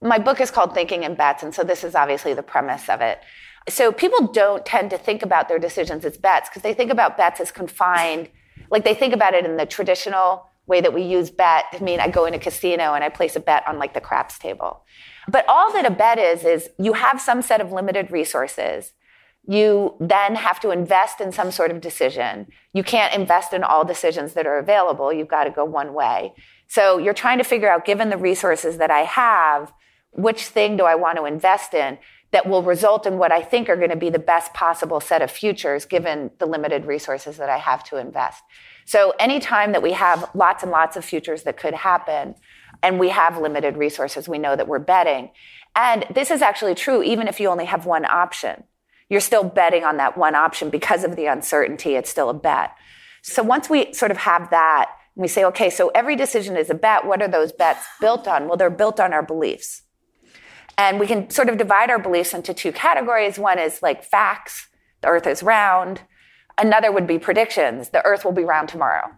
My 0.00 0.18
book 0.18 0.40
is 0.40 0.50
called 0.50 0.74
Thinking 0.74 1.02
in 1.02 1.14
Bets, 1.14 1.42
and 1.42 1.54
so 1.54 1.64
this 1.64 1.84
is 1.84 1.94
obviously 1.94 2.32
the 2.34 2.42
premise 2.42 2.88
of 2.88 3.00
it. 3.00 3.20
So 3.68 3.92
people 3.92 4.28
don't 4.28 4.64
tend 4.64 4.90
to 4.90 4.98
think 4.98 5.22
about 5.22 5.48
their 5.48 5.58
decisions 5.58 6.04
as 6.04 6.16
bets 6.16 6.48
because 6.48 6.62
they 6.62 6.72
think 6.72 6.90
about 6.90 7.16
bets 7.16 7.40
as 7.40 7.50
confined 7.50 8.28
like 8.70 8.84
they 8.84 8.94
think 8.94 9.14
about 9.14 9.34
it 9.34 9.44
in 9.44 9.56
the 9.56 9.66
traditional 9.66 10.46
way 10.66 10.80
that 10.80 10.92
we 10.92 11.02
use 11.02 11.30
bet 11.30 11.64
to 11.72 11.82
mean 11.82 12.00
I 12.00 12.08
go 12.08 12.26
in 12.26 12.34
a 12.34 12.38
casino 12.38 12.92
and 12.94 13.02
I 13.02 13.08
place 13.08 13.36
a 13.36 13.40
bet 13.40 13.66
on 13.66 13.78
like 13.78 13.94
the 13.94 14.00
craps 14.00 14.38
table. 14.38 14.84
But 15.26 15.46
all 15.48 15.72
that 15.72 15.86
a 15.86 15.90
bet 15.90 16.18
is, 16.18 16.44
is 16.44 16.68
you 16.78 16.92
have 16.92 17.20
some 17.20 17.42
set 17.42 17.60
of 17.60 17.72
limited 17.72 18.10
resources. 18.10 18.92
You 19.46 19.94
then 20.00 20.34
have 20.34 20.60
to 20.60 20.70
invest 20.70 21.20
in 21.20 21.32
some 21.32 21.50
sort 21.50 21.70
of 21.70 21.80
decision. 21.80 22.48
You 22.74 22.82
can't 22.82 23.14
invest 23.14 23.52
in 23.52 23.62
all 23.64 23.84
decisions 23.84 24.34
that 24.34 24.46
are 24.46 24.58
available. 24.58 25.12
You've 25.12 25.28
got 25.28 25.44
to 25.44 25.50
go 25.50 25.64
one 25.64 25.94
way. 25.94 26.34
So 26.66 26.98
you're 26.98 27.14
trying 27.14 27.38
to 27.38 27.44
figure 27.44 27.70
out, 27.70 27.86
given 27.86 28.10
the 28.10 28.18
resources 28.18 28.76
that 28.76 28.90
I 28.90 29.00
have, 29.00 29.72
which 30.12 30.44
thing 30.44 30.76
do 30.76 30.84
I 30.84 30.96
want 30.96 31.16
to 31.16 31.24
invest 31.24 31.72
in 31.72 31.98
that 32.30 32.46
will 32.46 32.62
result 32.62 33.06
in 33.06 33.16
what 33.16 33.32
I 33.32 33.42
think 33.42 33.68
are 33.68 33.76
going 33.76 33.90
to 33.90 33.96
be 33.96 34.10
the 34.10 34.18
best 34.18 34.52
possible 34.52 35.00
set 35.00 35.22
of 35.22 35.30
futures 35.30 35.86
given 35.86 36.30
the 36.38 36.46
limited 36.46 36.84
resources 36.84 37.38
that 37.38 37.48
I 37.48 37.56
have 37.56 37.82
to 37.84 37.96
invest. 37.96 38.42
So 38.84 39.14
anytime 39.18 39.72
that 39.72 39.82
we 39.82 39.92
have 39.92 40.28
lots 40.34 40.62
and 40.62 40.70
lots 40.70 40.96
of 40.96 41.04
futures 41.04 41.44
that 41.44 41.56
could 41.56 41.74
happen 41.74 42.34
and 42.82 42.98
we 42.98 43.08
have 43.08 43.38
limited 43.38 43.76
resources, 43.76 44.28
we 44.28 44.38
know 44.38 44.56
that 44.56 44.68
we're 44.68 44.78
betting. 44.78 45.30
And 45.74 46.04
this 46.14 46.30
is 46.30 46.42
actually 46.42 46.74
true 46.74 47.02
even 47.02 47.28
if 47.28 47.40
you 47.40 47.48
only 47.48 47.66
have 47.66 47.86
one 47.86 48.04
option. 48.04 48.64
You're 49.08 49.20
still 49.20 49.44
betting 49.44 49.84
on 49.84 49.96
that 49.96 50.18
one 50.18 50.34
option 50.34 50.70
because 50.70 51.04
of 51.04 51.16
the 51.16 51.26
uncertainty. 51.26 51.94
It's 51.94 52.10
still 52.10 52.28
a 52.28 52.34
bet. 52.34 52.74
So 53.22 53.42
once 53.42 53.70
we 53.70 53.92
sort 53.92 54.10
of 54.10 54.18
have 54.18 54.50
that, 54.50 54.90
we 55.14 55.28
say, 55.28 55.44
okay, 55.44 55.70
so 55.70 55.88
every 55.88 56.14
decision 56.14 56.56
is 56.56 56.70
a 56.70 56.74
bet. 56.74 57.06
What 57.06 57.20
are 57.22 57.28
those 57.28 57.52
bets 57.52 57.84
built 58.00 58.28
on? 58.28 58.46
Well, 58.46 58.56
they're 58.56 58.70
built 58.70 59.00
on 59.00 59.12
our 59.12 59.22
beliefs. 59.22 59.82
And 60.76 61.00
we 61.00 61.08
can 61.08 61.28
sort 61.28 61.48
of 61.48 61.58
divide 61.58 61.90
our 61.90 61.98
beliefs 61.98 62.32
into 62.32 62.54
two 62.54 62.70
categories. 62.70 63.38
One 63.38 63.58
is 63.58 63.82
like 63.82 64.04
facts, 64.04 64.68
the 65.00 65.08
earth 65.08 65.26
is 65.26 65.42
round. 65.42 66.02
Another 66.56 66.92
would 66.92 67.06
be 67.06 67.18
predictions, 67.18 67.90
the 67.90 68.04
earth 68.04 68.24
will 68.24 68.32
be 68.32 68.44
round 68.44 68.68
tomorrow. 68.68 69.10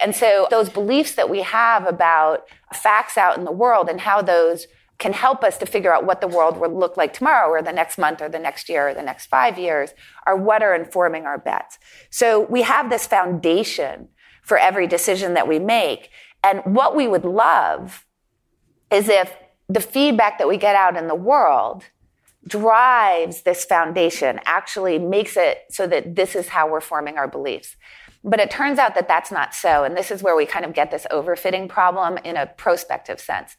And 0.00 0.14
so 0.14 0.46
those 0.50 0.68
beliefs 0.68 1.14
that 1.14 1.30
we 1.30 1.42
have 1.42 1.86
about 1.86 2.44
facts 2.74 3.16
out 3.16 3.38
in 3.38 3.44
the 3.44 3.52
world 3.52 3.88
and 3.88 4.00
how 4.00 4.22
those 4.22 4.66
can 4.98 5.12
help 5.12 5.44
us 5.44 5.56
to 5.58 5.66
figure 5.66 5.94
out 5.94 6.04
what 6.04 6.20
the 6.20 6.26
world 6.26 6.56
will 6.56 6.76
look 6.76 6.96
like 6.96 7.12
tomorrow 7.12 7.48
or 7.48 7.62
the 7.62 7.72
next 7.72 7.98
month 7.98 8.20
or 8.20 8.28
the 8.28 8.38
next 8.38 8.68
year 8.68 8.88
or 8.88 8.94
the 8.94 9.02
next 9.02 9.26
five 9.26 9.58
years 9.58 9.90
are 10.26 10.36
what 10.36 10.62
are 10.62 10.74
informing 10.74 11.24
our 11.24 11.38
bets. 11.38 11.78
So 12.10 12.40
we 12.40 12.62
have 12.62 12.90
this 12.90 13.06
foundation 13.06 14.08
for 14.42 14.58
every 14.58 14.86
decision 14.86 15.34
that 15.34 15.46
we 15.46 15.58
make. 15.58 16.10
And 16.42 16.62
what 16.64 16.96
we 16.96 17.06
would 17.06 17.24
love 17.24 18.06
is 18.90 19.08
if 19.08 19.36
the 19.68 19.80
feedback 19.80 20.38
that 20.38 20.48
we 20.48 20.56
get 20.56 20.74
out 20.74 20.96
in 20.96 21.06
the 21.06 21.14
world 21.14 21.84
drives 22.46 23.42
this 23.42 23.64
foundation, 23.64 24.40
actually 24.44 24.98
makes 24.98 25.36
it 25.36 25.58
so 25.70 25.86
that 25.86 26.16
this 26.16 26.34
is 26.34 26.48
how 26.48 26.70
we're 26.70 26.80
forming 26.80 27.18
our 27.18 27.28
beliefs. 27.28 27.76
But 28.24 28.40
it 28.40 28.50
turns 28.50 28.78
out 28.78 28.94
that 28.94 29.06
that's 29.06 29.30
not 29.30 29.54
so. 29.54 29.84
And 29.84 29.96
this 29.96 30.10
is 30.10 30.22
where 30.22 30.34
we 30.34 30.46
kind 30.46 30.64
of 30.64 30.72
get 30.72 30.90
this 30.90 31.06
overfitting 31.10 31.68
problem 31.68 32.18
in 32.18 32.36
a 32.36 32.46
prospective 32.46 33.20
sense. 33.20 33.56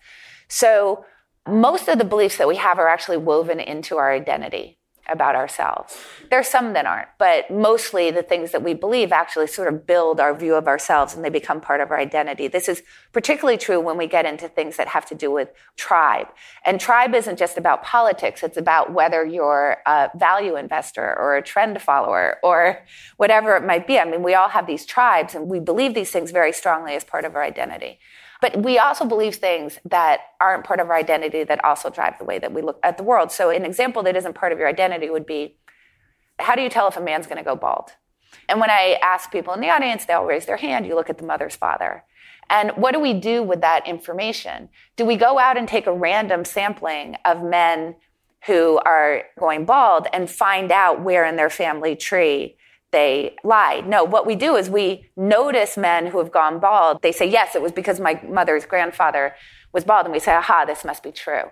So 0.48 1.06
most 1.52 1.88
of 1.88 1.98
the 1.98 2.06
beliefs 2.06 2.38
that 2.38 2.48
we 2.48 2.58
have 2.58 2.80
are 2.80 2.88
actually 2.88 3.18
woven 3.18 3.60
into 3.60 3.98
our 3.98 4.12
identity 4.12 4.80
about 5.10 5.36
ourselves. 5.36 5.98
There's 6.30 6.48
some 6.48 6.74
that 6.74 6.86
aren't, 6.86 7.10
but 7.18 7.50
mostly 7.50 8.12
the 8.12 8.24
things 8.24 8.52
that 8.52 8.64
we 8.64 8.74
believe 8.74 9.12
actually 9.12 9.48
sort 9.48 9.68
of 9.68 9.86
build 9.86 10.20
our 10.20 10.36
view 10.36 10.56
of 10.56 10.68
ourselves 10.68 11.16
and 11.16 11.26
they 11.26 11.30
become 11.30 11.60
part 11.62 11.82
of 11.82 11.92
our 11.92 12.00
identity. 12.00 12.48
This 12.48 12.70
is 12.70 12.84
particularly 13.12 13.58
true 13.58 13.80
when 13.80 13.98
we 13.98 14.08
get 14.08 14.26
into 14.26 14.48
things 14.48 14.78
that 14.78 14.88
have 14.90 15.06
to 15.08 15.16
do 15.16 15.32
with 15.32 15.50
tribe. 15.76 16.28
And 16.66 16.80
tribe 16.80 17.16
isn't 17.16 17.40
just 17.40 17.58
about 17.58 17.84
politics, 17.84 18.44
it's 18.44 18.58
about 18.58 18.94
whether 18.94 19.26
you're 19.26 19.78
a 19.86 20.12
value 20.16 20.56
investor 20.56 21.18
or 21.18 21.36
a 21.36 21.42
trend 21.42 21.82
follower 21.82 22.38
or 22.44 22.86
whatever 23.18 23.56
it 23.56 23.64
might 23.64 23.88
be. 23.88 24.00
I 24.00 24.06
mean, 24.06 24.24
we 24.24 24.36
all 24.36 24.50
have 24.50 24.68
these 24.68 24.86
tribes 24.86 25.36
and 25.36 25.48
we 25.48 25.60
believe 25.60 25.94
these 25.94 26.12
things 26.12 26.32
very 26.32 26.54
strongly 26.54 26.96
as 26.96 27.04
part 27.04 27.26
of 27.26 27.36
our 27.36 27.44
identity. 27.44 28.00
But 28.42 28.64
we 28.64 28.78
also 28.78 29.06
believe 29.06 29.36
things 29.36 29.80
that 29.86 30.22
aren't 30.40 30.64
part 30.64 30.80
of 30.80 30.90
our 30.90 30.96
identity 30.96 31.44
that 31.44 31.64
also 31.64 31.90
drive 31.90 32.18
the 32.18 32.26
way 32.26 32.40
that 32.40 32.54
we 32.54 32.62
look 32.62 32.80
at 32.84 32.98
the 32.98 33.04
world. 33.04 33.32
So 33.32 33.50
an 33.50 33.66
example 33.66 34.02
that 34.04 34.16
isn't 34.16 34.34
part 34.34 34.52
of 34.52 34.60
your 34.60 34.68
identity 34.68 35.10
would 35.10 35.26
be, 35.26 35.58
how 36.40 36.56
do 36.56 36.62
you 36.62 36.70
tell 36.70 36.88
if 36.88 36.96
a 36.96 37.02
man's 37.02 37.28
going 37.28 37.38
to 37.38 37.44
go 37.44 37.56
bald? 37.56 37.92
And 38.48 38.60
when 38.60 38.70
I 38.70 38.98
ask 39.02 39.32
people 39.32 39.54
in 39.54 39.60
the 39.60 39.70
audience, 39.70 40.06
they 40.06 40.14
all 40.14 40.26
raise 40.26 40.46
their 40.46 40.58
hand. 40.58 40.86
You 40.86 40.96
look 40.96 41.10
at 41.10 41.18
the 41.18 41.26
mother's 41.26 41.56
father. 41.56 42.04
And 42.50 42.72
what 42.72 42.94
do 42.94 43.00
we 43.00 43.14
do 43.14 43.44
with 43.44 43.62
that 43.62 43.88
information? 43.88 44.70
Do 44.96 45.06
we 45.06 45.18
go 45.18 45.38
out 45.38 45.58
and 45.58 45.68
take 45.68 45.86
a 45.86 45.94
random 45.94 46.46
sampling 46.46 47.16
of 47.26 47.44
men 47.44 47.96
who 48.46 48.80
are 48.86 49.24
going 49.38 49.66
bald 49.66 50.08
and 50.14 50.30
find 50.30 50.72
out 50.72 51.02
where 51.02 51.26
in 51.26 51.36
their 51.36 51.50
family 51.50 51.96
tree 51.96 52.56
they 52.92 53.36
lie. 53.44 53.82
No, 53.86 54.04
what 54.04 54.26
we 54.26 54.36
do 54.36 54.56
is 54.56 54.70
we 54.70 55.10
notice 55.16 55.78
men 55.78 56.08
who 56.08 56.18
have 56.18 56.32
gone 56.32 56.60
bald. 56.60 57.02
They 57.02 57.12
say, 57.12 57.30
yes, 57.30 57.56
it 57.56 57.62
was 57.62 57.72
because 57.72 58.00
my 58.00 58.22
mother's 58.28 58.66
grandfather 58.66 59.36
was 59.74 59.84
bald. 59.84 60.06
And 60.06 60.14
we 60.14 60.20
say, 60.20 60.34
aha, 60.34 60.66
this 60.66 60.84
must 60.84 61.04
be 61.04 61.12
true. 61.12 61.44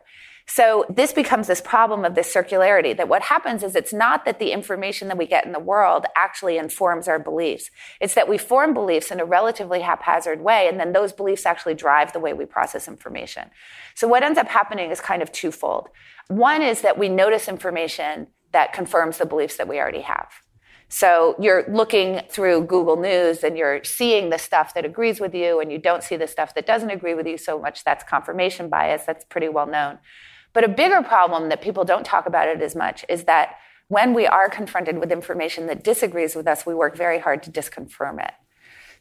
So 0.50 0.86
this 0.89 1.12
becomes 1.12 1.48
this 1.48 1.60
problem 1.60 2.06
of 2.06 2.15
this 2.15 2.34
circularity 2.34 2.96
that 2.96 3.10
what 3.10 3.24
happens 3.24 3.63
is 3.63 3.75
it's 3.75 3.91
not 3.91 4.24
that 4.24 4.39
the 4.39 4.53
information 4.53 5.10
that 5.10 5.17
we 5.17 5.25
get 5.25 5.46
in 5.46 5.51
the 5.51 5.60
world 5.60 6.06
actually 6.15 6.58
informs 6.58 7.10
our 7.10 7.20
beliefs. 7.20 7.70
It's 8.00 8.13
that 8.13 8.29
we 8.29 8.38
form 8.38 8.74
beliefs 8.74 9.12
in 9.12 9.20
a 9.20 9.25
relatively 9.25 9.82
haphazard 9.82 10.41
way, 10.41 10.70
and 10.70 10.79
then 10.79 10.94
those 10.94 11.12
beliefs 11.12 11.46
actually 11.46 11.74
drive 11.74 12.13
the 12.13 12.22
way 12.22 12.32
we 12.32 12.46
process 12.46 12.88
information. 12.88 13.50
So 13.94 14.08
what 14.08 14.24
ends 14.24 14.39
up 14.39 14.48
happening 14.48 14.89
is 14.89 15.01
kind 15.01 15.22
of 15.22 15.34
twofold. 15.34 15.89
One 16.29 16.62
is 16.62 16.79
that 16.79 16.98
we 16.98 17.10
notice 17.10 17.50
information 17.50 18.27
that 18.53 18.72
confirms 18.72 19.17
the 19.17 19.25
beliefs 19.25 19.58
that 19.58 19.67
we 19.67 19.79
already 19.79 20.01
have. 20.01 20.29
So 20.89 21.36
you're 21.39 21.65
looking 21.67 22.22
through 22.29 22.65
Google 22.65 22.96
News 22.96 23.44
and 23.44 23.58
you're 23.58 23.84
seeing 23.84 24.29
the 24.29 24.38
stuff 24.38 24.74
that 24.74 24.86
agrees 24.86 25.20
with 25.20 25.36
you 25.36 25.60
and 25.60 25.72
you 25.72 25.77
don't 25.77 26.01
see 26.01 26.15
the 26.15 26.27
stuff 26.27 26.53
that 26.56 26.65
doesn't 26.65 26.89
agree 26.89 27.13
with 27.13 27.27
you 27.27 27.38
so 27.38 27.60
much. 27.60 27.84
That's 27.84 28.03
confirmation 28.03 28.70
bias. 28.70 29.03
That's 29.06 29.25
pretty 29.25 29.50
well 29.50 29.67
known. 29.67 30.00
But 30.53 30.63
a 30.63 30.70
bigger 30.70 31.03
problem 31.03 31.50
that 31.50 31.62
people 31.62 31.84
don't 31.84 32.06
talk 32.06 32.25
about 32.25 32.48
it 32.48 32.62
as 32.62 32.75
much 32.75 33.03
is 33.10 33.25
that 33.25 33.58
when 33.89 34.13
we 34.13 34.27
are 34.27 34.50
confronted 34.50 34.98
with 34.98 35.12
information 35.12 35.67
that 35.67 35.84
disagrees 35.84 36.36
with 36.36 36.48
us, 36.48 36.65
we 36.65 36.74
work 36.74 36.96
very 36.96 37.20
hard 37.20 37.44
to 37.44 37.51
disconfirm 37.51 38.24
it. 38.24 38.34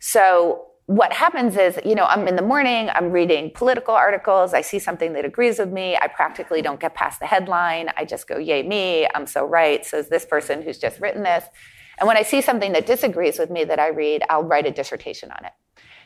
So 0.00 0.66
what 0.86 1.12
happens 1.12 1.56
is, 1.56 1.78
you 1.84 1.96
know, 1.96 2.04
I'm 2.04 2.28
in 2.28 2.36
the 2.36 2.42
morning, 2.42 2.88
I'm 2.90 3.10
reading 3.10 3.50
political 3.52 3.94
articles, 3.94 4.54
I 4.54 4.60
see 4.60 4.78
something 4.78 5.14
that 5.14 5.24
agrees 5.24 5.58
with 5.58 5.72
me, 5.72 5.96
I 5.96 6.06
practically 6.06 6.62
don't 6.62 6.78
get 6.78 6.94
past 6.94 7.18
the 7.18 7.26
headline, 7.26 7.90
I 7.96 8.04
just 8.04 8.28
go, 8.28 8.38
yay 8.38 8.62
me, 8.62 9.08
I'm 9.12 9.26
so 9.26 9.44
right, 9.44 9.84
says 9.84 10.08
this 10.08 10.24
person 10.24 10.62
who's 10.62 10.78
just 10.78 11.00
written 11.00 11.24
this. 11.24 11.44
And 11.98 12.06
when 12.06 12.16
I 12.16 12.22
see 12.22 12.40
something 12.40 12.72
that 12.72 12.86
disagrees 12.86 13.38
with 13.38 13.50
me 13.50 13.64
that 13.64 13.78
I 13.78 13.88
read, 13.88 14.22
I'll 14.28 14.44
write 14.44 14.66
a 14.66 14.70
dissertation 14.70 15.30
on 15.30 15.44
it. 15.44 15.52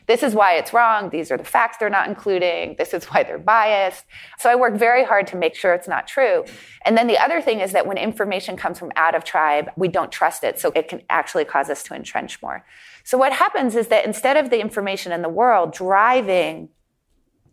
This 0.07 0.23
is 0.23 0.33
why 0.33 0.55
it's 0.55 0.73
wrong. 0.73 1.09
These 1.09 1.31
are 1.31 1.37
the 1.37 1.43
facts 1.43 1.77
they're 1.77 1.89
not 1.89 2.07
including. 2.07 2.75
This 2.77 2.93
is 2.93 3.05
why 3.05 3.23
they're 3.23 3.37
biased. 3.37 4.05
So 4.39 4.49
I 4.49 4.55
work 4.55 4.75
very 4.75 5.05
hard 5.05 5.27
to 5.27 5.37
make 5.37 5.55
sure 5.55 5.73
it's 5.73 5.87
not 5.87 6.07
true. 6.07 6.43
And 6.85 6.97
then 6.97 7.07
the 7.07 7.17
other 7.17 7.41
thing 7.41 7.59
is 7.59 7.71
that 7.73 7.85
when 7.85 7.97
information 7.97 8.57
comes 8.57 8.79
from 8.79 8.91
out 8.95 9.15
of 9.15 9.23
tribe, 9.23 9.69
we 9.77 9.87
don't 9.87 10.11
trust 10.11 10.43
it. 10.43 10.59
So 10.59 10.71
it 10.75 10.87
can 10.87 11.03
actually 11.09 11.45
cause 11.45 11.69
us 11.69 11.83
to 11.83 11.93
entrench 11.93 12.41
more. 12.41 12.65
So 13.03 13.17
what 13.17 13.33
happens 13.33 13.75
is 13.75 13.87
that 13.87 14.05
instead 14.05 14.37
of 14.37 14.49
the 14.49 14.59
information 14.59 15.11
in 15.11 15.21
the 15.21 15.29
world 15.29 15.71
driving 15.71 16.69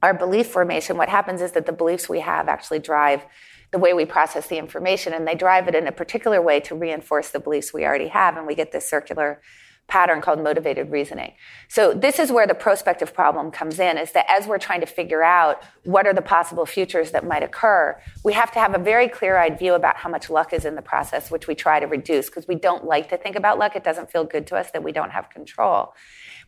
our 0.03 0.15
belief 0.15 0.47
formation, 0.47 0.97
what 0.97 1.09
happens 1.09 1.43
is 1.43 1.53
that 1.53 1.67
the 1.67 1.73
beliefs 1.73 2.09
we 2.09 2.21
have 2.21 2.49
actually 2.49 2.79
drive 2.79 3.25
the 3.71 3.79
way 3.79 3.93
we 3.93 4.05
process 4.05 4.47
the 4.49 4.59
information 4.59 5.13
and 5.13 5.27
they 5.27 5.35
drive 5.35 5.69
it 5.69 5.75
in 5.75 5.87
a 5.87 5.93
particular 5.93 6.41
way 6.41 6.61
to 6.61 6.75
reinforce 6.75 7.31
the 7.31 7.41
beliefs 7.41 7.73
we 7.73 7.85
already 7.85 8.09
have 8.09 8.37
and 8.37 8.47
we 8.47 8.55
get 8.55 8.73
this 8.73 8.89
circular 8.89 9.41
pattern 9.89 10.21
called 10.21 10.39
motivated 10.39 10.91
reasoning. 10.91 11.33
So 11.69 11.95
this 11.95 12.19
is 12.19 12.31
where 12.31 12.47
the 12.47 12.55
prospective 12.55 13.15
problem 13.15 13.51
comes 13.51 13.81
in 13.81 13.97
is 13.97 14.13
that 14.13 14.27
as 14.29 14.47
we're 14.47 14.59
trying 14.59 14.81
to 14.81 14.87
figure 14.87 15.23
out 15.23 15.63
what 15.85 16.07
are 16.07 16.13
the 16.13 16.23
possible 16.23 16.67
futures 16.67 17.11
that 17.13 17.27
might 17.27 17.43
occur, 17.43 17.99
we 18.23 18.35
have 18.35 18.53
to 18.53 18.59
have 18.59 18.75
a 18.75 18.79
very 18.79 19.09
clear-eyed 19.09 19.59
view 19.59 19.73
about 19.73 19.97
how 19.97 20.11
much 20.11 20.29
luck 20.29 20.53
is 20.53 20.67
in 20.67 20.75
the 20.75 20.83
process, 20.83 21.31
which 21.31 21.47
we 21.47 21.55
try 21.55 21.81
to 21.81 21.87
reduce 21.87 22.27
because 22.27 22.47
we 22.47 22.55
don't 22.55 22.85
like 22.85 23.09
to 23.09 23.17
think 23.17 23.35
about 23.35 23.59
luck. 23.59 23.77
It 23.77 23.85
doesn't 23.85 24.11
feel 24.11 24.25
good 24.25 24.47
to 24.49 24.57
us 24.57 24.71
that 24.73 24.85
we 24.85 24.93
don't 24.93 25.11
have 25.11 25.31
control. 25.31 25.95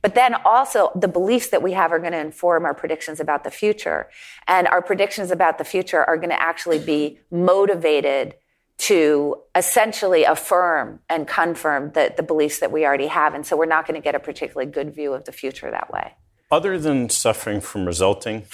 But 0.02 0.14
then 0.14 0.34
also 0.44 0.90
the 0.94 1.08
beliefs 1.08 1.48
that 1.48 1.62
we 1.62 1.72
have 1.72 1.92
are 1.92 1.98
going 1.98 2.12
to 2.12 2.18
inform 2.18 2.64
our 2.64 2.74
predictions 2.74 3.20
about 3.20 3.44
the 3.44 3.50
future. 3.50 4.08
And 4.48 4.66
our 4.66 4.80
predictions 4.80 5.30
about 5.30 5.58
the 5.58 5.64
future 5.64 6.02
are 6.02 6.16
going 6.16 6.30
to 6.30 6.40
actually 6.40 6.78
be 6.78 7.20
motivated 7.30 8.34
to 8.78 9.36
essentially 9.54 10.24
affirm 10.24 11.00
and 11.10 11.28
confirm 11.28 11.92
the, 11.92 12.14
the 12.16 12.22
beliefs 12.22 12.60
that 12.60 12.72
we 12.72 12.86
already 12.86 13.08
have. 13.08 13.34
And 13.34 13.44
so 13.44 13.54
we're 13.54 13.66
not 13.66 13.86
going 13.86 14.00
to 14.00 14.02
get 14.02 14.14
a 14.14 14.20
particularly 14.20 14.70
good 14.70 14.94
view 14.94 15.12
of 15.12 15.26
the 15.26 15.32
future 15.32 15.70
that 15.70 15.92
way. 15.92 16.14
Other 16.50 16.78
than 16.78 17.10
suffering 17.10 17.60
from 17.60 17.84
resulting, 17.84 18.46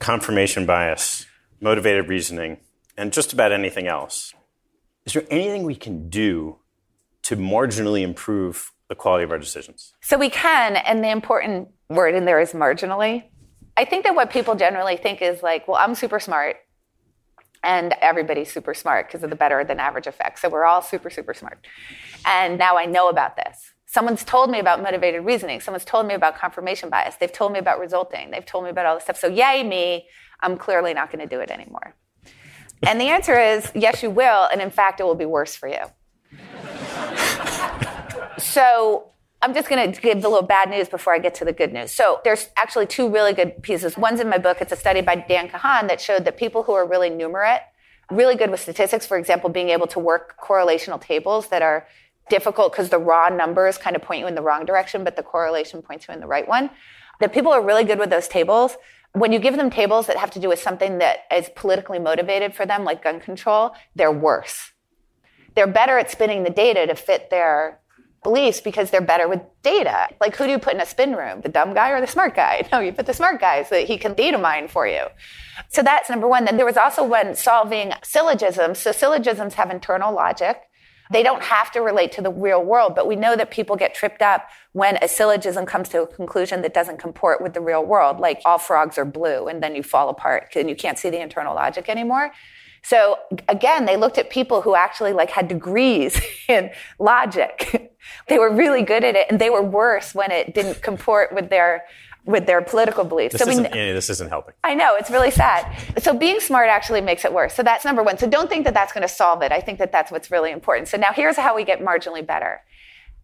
confirmation 0.00 0.66
bias, 0.66 1.26
motivated 1.60 2.08
reasoning, 2.08 2.58
and 2.96 3.12
just 3.12 3.32
about 3.32 3.52
anything 3.52 3.86
else, 3.86 4.34
is 5.04 5.12
there 5.12 5.24
anything 5.30 5.62
we 5.62 5.76
can 5.76 6.08
do 6.08 6.58
to 7.22 7.36
marginally 7.36 8.02
improve 8.02 8.72
the 8.88 8.94
quality 8.94 9.24
of 9.24 9.30
our 9.30 9.38
decisions? 9.38 9.92
So 10.00 10.18
we 10.18 10.30
can, 10.30 10.76
and 10.76 11.02
the 11.02 11.10
important 11.10 11.68
word 11.88 12.14
in 12.14 12.24
there 12.24 12.40
is 12.40 12.52
marginally. 12.52 13.24
I 13.76 13.84
think 13.84 14.04
that 14.04 14.14
what 14.14 14.30
people 14.30 14.54
generally 14.54 14.96
think 14.96 15.20
is 15.20 15.42
like, 15.42 15.68
well, 15.68 15.76
I'm 15.76 15.94
super 15.94 16.18
smart 16.18 16.56
and 17.62 17.94
everybody's 18.00 18.50
super 18.50 18.74
smart 18.74 19.08
because 19.08 19.22
of 19.22 19.30
the 19.30 19.36
better 19.36 19.64
than 19.64 19.80
average 19.80 20.06
effect. 20.06 20.38
So 20.38 20.48
we're 20.48 20.64
all 20.64 20.82
super, 20.82 21.10
super 21.10 21.34
smart. 21.34 21.66
And 22.24 22.58
now 22.58 22.78
I 22.78 22.86
know 22.86 23.08
about 23.08 23.36
this. 23.36 23.72
Someone's 23.86 24.24
told 24.24 24.50
me 24.50 24.58
about 24.58 24.82
motivated 24.82 25.24
reasoning. 25.24 25.60
Someone's 25.60 25.84
told 25.84 26.06
me 26.06 26.14
about 26.14 26.36
confirmation 26.36 26.90
bias. 26.90 27.16
They've 27.16 27.32
told 27.32 27.52
me 27.52 27.58
about 27.58 27.78
resulting. 27.78 28.30
They've 28.30 28.46
told 28.46 28.64
me 28.64 28.70
about 28.70 28.86
all 28.86 28.94
this 28.94 29.04
stuff. 29.04 29.18
So, 29.18 29.28
yay, 29.28 29.62
me, 29.62 30.06
I'm 30.40 30.56
clearly 30.56 30.94
not 30.94 31.10
going 31.10 31.26
to 31.26 31.34
do 31.34 31.40
it 31.40 31.50
anymore. 31.50 31.94
And 32.82 33.00
the 33.00 33.06
answer 33.06 33.38
is 33.38 33.70
yes, 33.74 34.02
you 34.02 34.10
will. 34.10 34.48
And 34.52 34.60
in 34.60 34.70
fact, 34.70 35.00
it 35.00 35.04
will 35.04 35.14
be 35.14 35.24
worse 35.24 35.56
for 35.56 35.68
you. 35.68 35.84
So, 38.46 39.12
I'm 39.42 39.54
just 39.54 39.68
going 39.68 39.92
to 39.92 40.00
give 40.00 40.22
the 40.22 40.28
little 40.28 40.46
bad 40.46 40.70
news 40.70 40.88
before 40.88 41.14
I 41.14 41.18
get 41.18 41.34
to 41.36 41.44
the 41.44 41.52
good 41.52 41.72
news. 41.72 41.92
So 41.92 42.20
there's 42.24 42.48
actually 42.56 42.86
two 42.86 43.08
really 43.08 43.32
good 43.32 43.62
pieces. 43.62 43.96
One's 43.96 44.18
in 44.18 44.28
my 44.28 44.38
book. 44.38 44.58
It's 44.60 44.72
a 44.72 44.76
study 44.76 45.02
by 45.02 45.16
Dan 45.16 45.48
Kahan 45.48 45.88
that 45.88 46.00
showed 46.00 46.24
that 46.24 46.36
people 46.36 46.62
who 46.62 46.72
are 46.72 46.86
really 46.86 47.10
numerate, 47.10 47.60
really 48.10 48.34
good 48.34 48.50
with 48.50 48.60
statistics, 48.60 49.06
for 49.06 49.18
example, 49.18 49.50
being 49.50 49.68
able 49.68 49.86
to 49.88 49.98
work 49.98 50.36
correlational 50.42 51.00
tables 51.00 51.48
that 51.48 51.62
are 51.62 51.86
difficult 52.28 52.72
because 52.72 52.88
the 52.88 52.98
raw 52.98 53.28
numbers 53.28 53.78
kind 53.78 53.94
of 53.94 54.02
point 54.02 54.20
you 54.20 54.26
in 54.26 54.34
the 54.34 54.42
wrong 54.42 54.64
direction, 54.64 55.04
but 55.04 55.16
the 55.16 55.22
correlation 55.22 55.82
points 55.82 56.08
you 56.08 56.14
in 56.14 56.20
the 56.20 56.26
right 56.26 56.48
one. 56.48 56.70
That 57.20 57.32
people 57.32 57.52
are 57.52 57.62
really 57.62 57.84
good 57.84 57.98
with 57.98 58.10
those 58.10 58.28
tables. 58.28 58.76
When 59.12 59.32
you 59.32 59.38
give 59.38 59.56
them 59.56 59.70
tables 59.70 60.06
that 60.08 60.16
have 60.16 60.30
to 60.32 60.40
do 60.40 60.48
with 60.48 60.60
something 60.60 60.98
that 60.98 61.20
is 61.32 61.50
politically 61.54 61.98
motivated 61.98 62.54
for 62.54 62.66
them, 62.66 62.84
like 62.84 63.04
gun 63.04 63.20
control, 63.20 63.74
they're 63.94 64.10
worse. 64.10 64.72
They're 65.54 65.66
better 65.66 65.98
at 65.98 66.10
spinning 66.10 66.42
the 66.42 66.50
data 66.50 66.86
to 66.86 66.94
fit 66.94 67.30
their 67.30 67.80
beliefs 68.22 68.60
because 68.60 68.90
they're 68.90 69.00
better 69.00 69.28
with 69.28 69.40
data. 69.62 70.08
Like, 70.20 70.36
who 70.36 70.44
do 70.44 70.50
you 70.50 70.58
put 70.58 70.74
in 70.74 70.80
a 70.80 70.86
spin 70.86 71.14
room? 71.14 71.40
The 71.40 71.48
dumb 71.48 71.74
guy 71.74 71.90
or 71.90 72.00
the 72.00 72.06
smart 72.06 72.34
guy? 72.34 72.66
No, 72.72 72.80
you 72.80 72.92
put 72.92 73.06
the 73.06 73.14
smart 73.14 73.40
guy 73.40 73.62
so 73.62 73.76
that 73.76 73.86
he 73.86 73.96
can 73.96 74.14
data 74.14 74.38
mine 74.38 74.68
for 74.68 74.86
you. 74.86 75.06
So 75.68 75.82
that's 75.82 76.10
number 76.10 76.28
one. 76.28 76.44
Then 76.44 76.56
there 76.56 76.66
was 76.66 76.76
also 76.76 77.04
one 77.04 77.34
solving 77.34 77.92
syllogisms. 78.02 78.78
So 78.78 78.92
syllogisms 78.92 79.54
have 79.54 79.70
internal 79.70 80.12
logic. 80.12 80.60
They 81.10 81.22
don't 81.22 81.42
have 81.42 81.70
to 81.72 81.80
relate 81.80 82.12
to 82.12 82.22
the 82.22 82.32
real 82.32 82.62
world, 82.62 82.94
but 82.94 83.06
we 83.06 83.16
know 83.16 83.36
that 83.36 83.50
people 83.50 83.76
get 83.76 83.94
tripped 83.94 84.22
up 84.22 84.48
when 84.72 84.98
a 85.00 85.08
syllogism 85.08 85.64
comes 85.64 85.88
to 85.90 86.02
a 86.02 86.06
conclusion 86.06 86.62
that 86.62 86.74
doesn't 86.74 86.98
comport 86.98 87.40
with 87.40 87.54
the 87.54 87.60
real 87.60 87.84
world, 87.84 88.18
like 88.18 88.40
all 88.44 88.58
frogs 88.58 88.98
are 88.98 89.04
blue, 89.04 89.46
and 89.46 89.62
then 89.62 89.76
you 89.76 89.82
fall 89.82 90.08
apart 90.08 90.48
and 90.56 90.68
you 90.68 90.76
can't 90.76 90.98
see 90.98 91.10
the 91.10 91.20
internal 91.20 91.54
logic 91.54 91.88
anymore. 91.88 92.32
So 92.86 93.18
again, 93.48 93.84
they 93.84 93.96
looked 93.96 94.16
at 94.16 94.30
people 94.30 94.62
who 94.62 94.76
actually 94.76 95.12
like 95.12 95.30
had 95.30 95.48
degrees 95.48 96.20
in 96.48 96.70
logic. 97.00 97.92
they 98.28 98.38
were 98.38 98.54
really 98.54 98.82
good 98.82 99.02
at 99.02 99.16
it 99.16 99.26
and 99.28 99.40
they 99.40 99.50
were 99.50 99.62
worse 99.62 100.14
when 100.14 100.30
it 100.30 100.54
didn't 100.54 100.82
comport 100.82 101.34
with 101.34 101.50
their 101.50 101.84
with 102.26 102.46
their 102.46 102.62
political 102.62 103.02
beliefs. 103.04 103.32
This, 103.32 103.42
so 103.42 103.50
isn't, 103.50 103.72
we, 103.72 103.92
this 103.92 104.10
isn't 104.10 104.28
helping. 104.28 104.54
I 104.62 104.74
know, 104.74 104.96
it's 104.96 105.10
really 105.10 105.30
sad. 105.32 105.76
So 105.98 106.16
being 106.16 106.38
smart 106.38 106.68
actually 106.68 107.00
makes 107.00 107.24
it 107.24 107.32
worse. 107.32 107.54
So 107.54 107.62
that's 107.64 107.84
number 107.84 108.02
one. 108.04 108.18
So 108.18 108.28
don't 108.28 108.48
think 108.48 108.64
that 108.64 108.74
that's 108.74 108.92
going 108.92 109.02
to 109.02 109.12
solve 109.12 109.42
it. 109.42 109.52
I 109.52 109.60
think 109.60 109.78
that 109.78 109.92
that's 109.92 110.10
what's 110.12 110.30
really 110.30 110.50
important. 110.50 110.88
So 110.88 110.96
now 110.96 111.12
here's 111.12 111.36
how 111.36 111.54
we 111.54 111.64
get 111.64 111.80
marginally 111.80 112.24
better. 112.24 112.60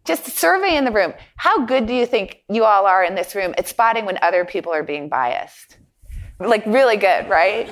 Just 0.05 0.27
survey 0.27 0.77
in 0.77 0.85
the 0.85 0.93
room. 0.93 1.15
How 1.37 1.67
good 1.67 1.87
do 1.87 1.95
you 1.95 2.07
think 2.07 2.43
you 2.49 2.65
all 2.65 2.87
are 2.87 3.05
in 3.05 3.15
this 3.17 3.35
room 3.35 3.55
at 3.59 3.67
spotting 3.69 4.07
when 4.07 4.19
other 4.23 4.45
people 4.45 4.73
are 4.73 4.85
being 4.85 5.09
biased? 5.09 5.79
Like 6.39 6.65
really 6.67 6.97
good, 6.97 7.29
right? 7.29 7.69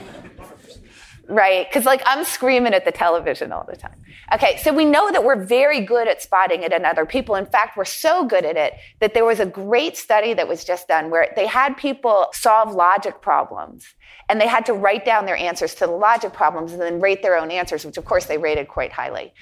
Right? 1.30 1.68
Because 1.68 1.86
like 1.86 2.02
I'm 2.04 2.24
screaming 2.24 2.74
at 2.74 2.84
the 2.84 2.92
television 2.92 3.52
all 3.52 3.64
the 3.68 3.76
time. 3.76 3.96
Okay, 4.34 4.58
so 4.58 4.72
we 4.72 4.84
know 4.84 5.10
that 5.10 5.24
we're 5.24 5.42
very 5.42 5.80
good 5.80 6.08
at 6.08 6.20
spotting 6.22 6.62
it 6.62 6.72
in 6.72 6.84
other 6.84 7.06
people. 7.06 7.34
In 7.36 7.46
fact, 7.46 7.76
we're 7.76 7.84
so 7.84 8.24
good 8.24 8.44
at 8.44 8.56
it 8.56 8.74
that 9.00 9.14
there 9.14 9.24
was 9.24 9.40
a 9.40 9.46
great 9.46 9.96
study 9.96 10.34
that 10.34 10.46
was 10.46 10.64
just 10.64 10.88
done 10.88 11.10
where 11.10 11.32
they 11.36 11.46
had 11.46 11.76
people 11.76 12.26
solve 12.32 12.74
logic 12.74 13.22
problems 13.22 13.94
and 14.28 14.40
they 14.40 14.46
had 14.46 14.66
to 14.66 14.72
write 14.72 15.04
down 15.04 15.26
their 15.26 15.36
answers 15.36 15.74
to 15.76 15.86
the 15.86 15.92
logic 15.92 16.32
problems 16.32 16.72
and 16.72 16.80
then 16.80 17.00
rate 17.00 17.22
their 17.22 17.36
own 17.36 17.50
answers, 17.50 17.84
which 17.84 17.96
of 17.96 18.04
course 18.04 18.26
they 18.26 18.38
rated 18.38 18.68
quite 18.68 18.92
highly. 18.92 19.32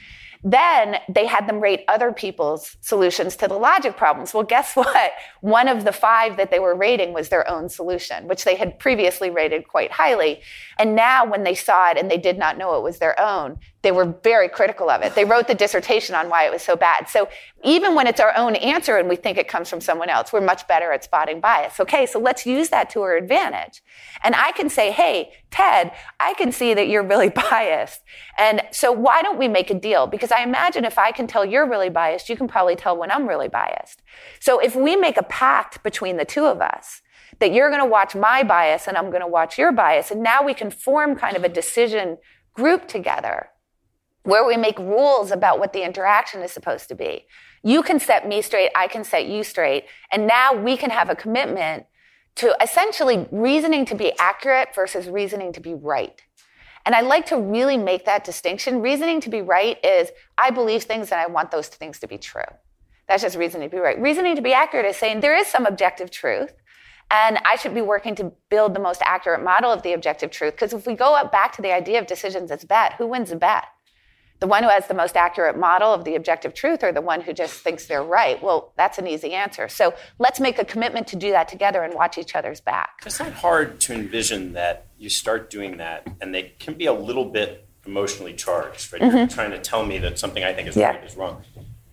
Then 0.45 0.97
they 1.09 1.27
had 1.27 1.49
them 1.49 1.61
rate 1.61 1.85
other 1.89 2.13
people's 2.13 2.77
solutions 2.81 3.37
to 3.37 3.49
the 3.49 3.55
logic 3.55 3.97
problems. 3.97 4.35
Well, 4.35 4.45
guess 4.45 4.73
what? 4.77 5.13
One 5.41 5.69
of 5.69 5.85
the 5.85 5.93
five 5.93 6.37
that 6.37 6.51
they 6.51 6.59
were 6.59 6.75
rating 6.75 7.13
was 7.13 7.29
their 7.29 7.49
own 7.49 7.69
solution, 7.69 8.29
which 8.29 8.45
they 8.45 8.57
had 8.57 8.79
previously 8.79 9.31
rated 9.31 9.69
quite 9.69 9.93
highly. 9.93 10.41
And 10.79 10.95
now 10.95 11.25
when 11.25 11.45
they 11.45 11.55
saw 11.55 11.91
it 11.91 11.99
and 11.99 12.11
they 12.11 12.19
did 12.19 12.39
not 12.39 12.59
know 12.59 12.77
it 12.77 12.83
was 12.83 12.99
their 12.99 13.19
own, 13.21 13.59
they 13.83 13.93
were 13.93 14.17
very 14.25 14.49
critical 14.49 14.91
of 14.91 15.03
it. 15.03 15.15
They 15.15 15.25
wrote 15.25 15.47
the 15.47 15.55
dissertation 15.55 16.17
on 16.17 16.29
why 16.29 16.45
it 16.45 16.53
was 16.53 16.63
so 16.63 16.75
bad. 16.75 17.09
So 17.09 17.29
even 17.63 17.95
when 17.95 18.09
it's 18.09 18.19
our 18.19 18.37
own 18.37 18.57
answer 18.57 18.97
and 18.97 19.09
we 19.09 19.15
think 19.15 19.39
it 19.39 19.47
comes 19.47 19.71
from 19.71 19.81
someone 19.81 20.11
else, 20.11 20.33
we're 20.33 20.41
much 20.41 20.67
better 20.67 20.91
at 20.91 21.05
spotting 21.05 21.41
bias. 21.41 21.79
Okay, 21.79 22.05
so 22.05 22.19
let's 22.19 22.45
use 22.45 22.71
that 22.71 22.91
to 22.91 23.03
our 23.03 23.17
advantage. 23.17 23.83
And 24.25 24.35
I 24.35 24.51
can 24.53 24.69
say, 24.69 24.91
hey, 24.91 25.33
Ted, 25.53 25.93
I 26.19 26.35
can 26.35 26.51
see 26.51 26.75
that 26.75 26.89
you're 26.89 27.05
really 27.07 27.29
biased. 27.51 28.03
And 28.37 28.63
so 28.73 28.91
why 28.91 29.23
don't 29.23 29.39
we 29.39 29.47
make 29.47 29.71
a 29.71 29.75
deal? 29.75 30.09
Because 30.09 30.33
I 30.33 30.43
imagine 30.43 30.85
if 30.85 30.99
I 30.99 31.13
can 31.13 31.29
tell 31.29 31.45
you're 31.45 31.69
really 31.69 31.91
biased, 31.91 32.29
you 32.29 32.37
can 32.37 32.49
probably 32.49 32.75
tell 32.75 32.97
when 32.97 33.13
I'm 33.13 33.29
really 33.29 33.49
biased. 33.49 34.03
So 34.41 34.59
if 34.59 34.75
we 34.75 34.97
make 34.97 35.17
a 35.17 35.23
pact 35.23 35.85
between 35.85 36.17
the 36.17 36.25
two 36.25 36.47
of 36.47 36.61
us, 36.61 37.01
that 37.39 37.53
you're 37.53 37.71
going 37.71 37.83
to 37.83 37.89
watch 37.89 38.17
my 38.17 38.43
bias 38.43 38.89
and 38.89 38.97
I'm 38.97 39.11
going 39.11 39.21
to 39.21 39.29
watch 39.29 39.57
your 39.57 39.71
bias, 39.71 40.11
and 40.11 40.21
now 40.21 40.43
we 40.43 40.55
can 40.55 40.73
form 40.73 41.15
kind 41.15 41.37
of 41.37 41.45
a 41.45 41.49
decision 41.49 42.19
group 42.55 42.89
together 42.89 43.51
where 44.29 44.45
we 44.45 44.59
make 44.59 44.79
rules 44.79 45.31
about 45.31 45.59
what 45.59 45.73
the 45.73 45.83
interaction 45.83 46.43
is 46.43 46.53
supposed 46.53 46.87
to 46.87 46.95
be. 46.95 47.25
You 47.63 47.83
can 47.83 47.99
set 47.99 48.29
me 48.29 48.43
straight, 48.43 48.71
I 48.77 48.87
can 48.87 49.03
set 49.03 49.25
you 49.25 49.43
straight, 49.43 49.87
and 50.13 50.27
now 50.27 50.53
we 50.53 50.77
can 50.77 50.91
have 50.91 51.09
a 51.09 51.17
commitment 51.17 51.87
to 52.37 52.55
essentially 52.61 53.27
reasoning 53.33 53.87
to 53.87 53.95
be 53.95 54.13
accurate 54.19 54.75
versus 54.75 55.09
reasoning 55.09 55.55
to 55.55 55.61
be 55.61 55.73
right. 55.73 56.21
And 56.85 56.95
I 56.95 57.01
like 57.01 57.25
to 57.27 57.41
really 57.41 57.79
make 57.79 58.05
that 58.05 58.23
distinction. 58.23 58.83
Reasoning 58.83 59.23
to 59.23 59.31
be 59.31 59.41
right 59.41 59.83
is 59.83 60.11
I 60.37 60.51
believe 60.51 60.83
things 60.83 61.11
and 61.11 61.21
I 61.21 61.27
want 61.27 61.51
those 61.51 61.69
things 61.69 61.99
to 62.01 62.07
be 62.07 62.19
true. 62.19 62.43
That's 63.09 63.23
just 63.23 63.37
reasoning 63.37 63.71
to 63.71 63.77
be 63.77 63.81
right. 63.81 63.99
Reasoning 63.99 64.37
to 64.37 64.43
be 64.43 64.53
accurate 64.53 64.85
is 64.85 64.99
saying 64.99 65.21
there 65.21 65.37
is 65.37 65.47
some 65.47 65.65
objective 65.65 66.11
truth. 66.11 66.53
And 67.11 67.39
I 67.47 67.57
should 67.57 67.73
be 67.73 67.81
working 67.81 68.15
to 68.17 68.33
build 68.51 68.75
the 68.75 68.81
most 68.81 69.01
accurate 69.07 69.43
model 69.43 69.73
of 69.73 69.83
the 69.83 69.95
objective 69.95 70.31
truth. 70.31 70.53
Because 70.53 70.75
if 70.75 70.87
we 70.87 70.95
go 70.95 71.17
up 71.17 71.33
back 71.33 71.57
to 71.57 71.63
the 71.63 71.73
idea 71.73 71.99
of 71.99 72.07
decisions 72.07 72.51
as 72.51 72.67
bet, 72.67 72.93
who 72.99 73.07
wins 73.07 73.31
the 73.31 73.37
bet? 73.37 73.65
The 74.41 74.47
one 74.47 74.63
who 74.63 74.69
has 74.69 74.87
the 74.87 74.95
most 74.95 75.17
accurate 75.17 75.59
model 75.59 75.93
of 75.93 76.05
the 76.05 76.15
objective 76.15 76.55
truth 76.55 76.85
or 76.85 76.93
the 76.93 77.01
one 77.01 77.21
who 77.21 77.33
just 77.33 77.61
thinks 77.61 77.87
they're 77.87 78.03
right? 78.03 78.41
Well, 78.43 78.73
that's 78.77 78.99
an 78.99 79.07
easy 79.07 79.33
answer. 79.33 79.69
So 79.69 79.95
let's 80.19 80.39
make 80.39 80.59
a 80.59 80.65
commitment 80.65 81.09
to 81.09 81.17
do 81.17 81.31
that 81.33 81.49
together 81.49 81.83
and 81.83 81.93
watch 81.95 82.19
each 82.19 82.37
other's 82.37 82.61
back. 82.61 83.03
It's 83.05 83.19
not 83.19 83.33
hard 83.33 83.81
to 83.81 83.95
envision 83.95 84.53
that 84.53 84.87
you 84.97 85.11
start 85.11 85.51
doing 85.51 85.79
that 85.79 86.07
and 86.21 86.35
they 86.35 86.53
can 86.59 86.75
be 86.75 86.87
a 86.87 86.93
little 86.93 87.25
bit 87.25 87.67
emotionally 87.85 88.35
charged, 88.35 88.93
right? 88.93 89.03
Mm-hmm. 89.03 89.17
You're 89.17 89.27
trying 89.27 89.51
to 89.51 89.59
tell 89.59 89.85
me 89.85 89.99
that 89.99 90.19
something 90.19 90.45
I 90.45 90.53
think 90.53 90.69
is 90.69 90.77
yeah. 90.77 90.91
right 90.91 91.05
is 91.05 91.17
wrong. 91.17 91.43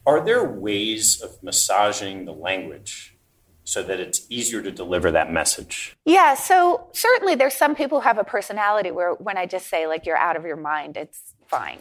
Are 0.05 0.23
there 0.23 0.43
ways 0.43 1.21
of 1.21 1.41
massaging 1.41 2.25
the 2.25 2.33
language 2.33 3.15
so 3.63 3.81
that 3.81 3.99
it's 3.99 4.27
easier 4.29 4.61
to 4.61 4.69
deliver 4.69 5.09
that 5.11 5.31
message? 5.31 5.95
Yeah, 6.05 6.35
so 6.35 6.89
certainly 6.93 7.33
there's 7.33 7.55
some 7.55 7.73
people 7.73 8.01
who 8.01 8.03
have 8.03 8.19
a 8.19 8.23
personality 8.23 8.91
where 8.91 9.13
when 9.13 9.37
I 9.37 9.47
just 9.47 9.67
say 9.67 9.87
like 9.87 10.05
you're 10.05 10.17
out 10.17 10.35
of 10.35 10.45
your 10.45 10.57
mind, 10.57 10.95
it's 10.97 11.33
fine. 11.47 11.79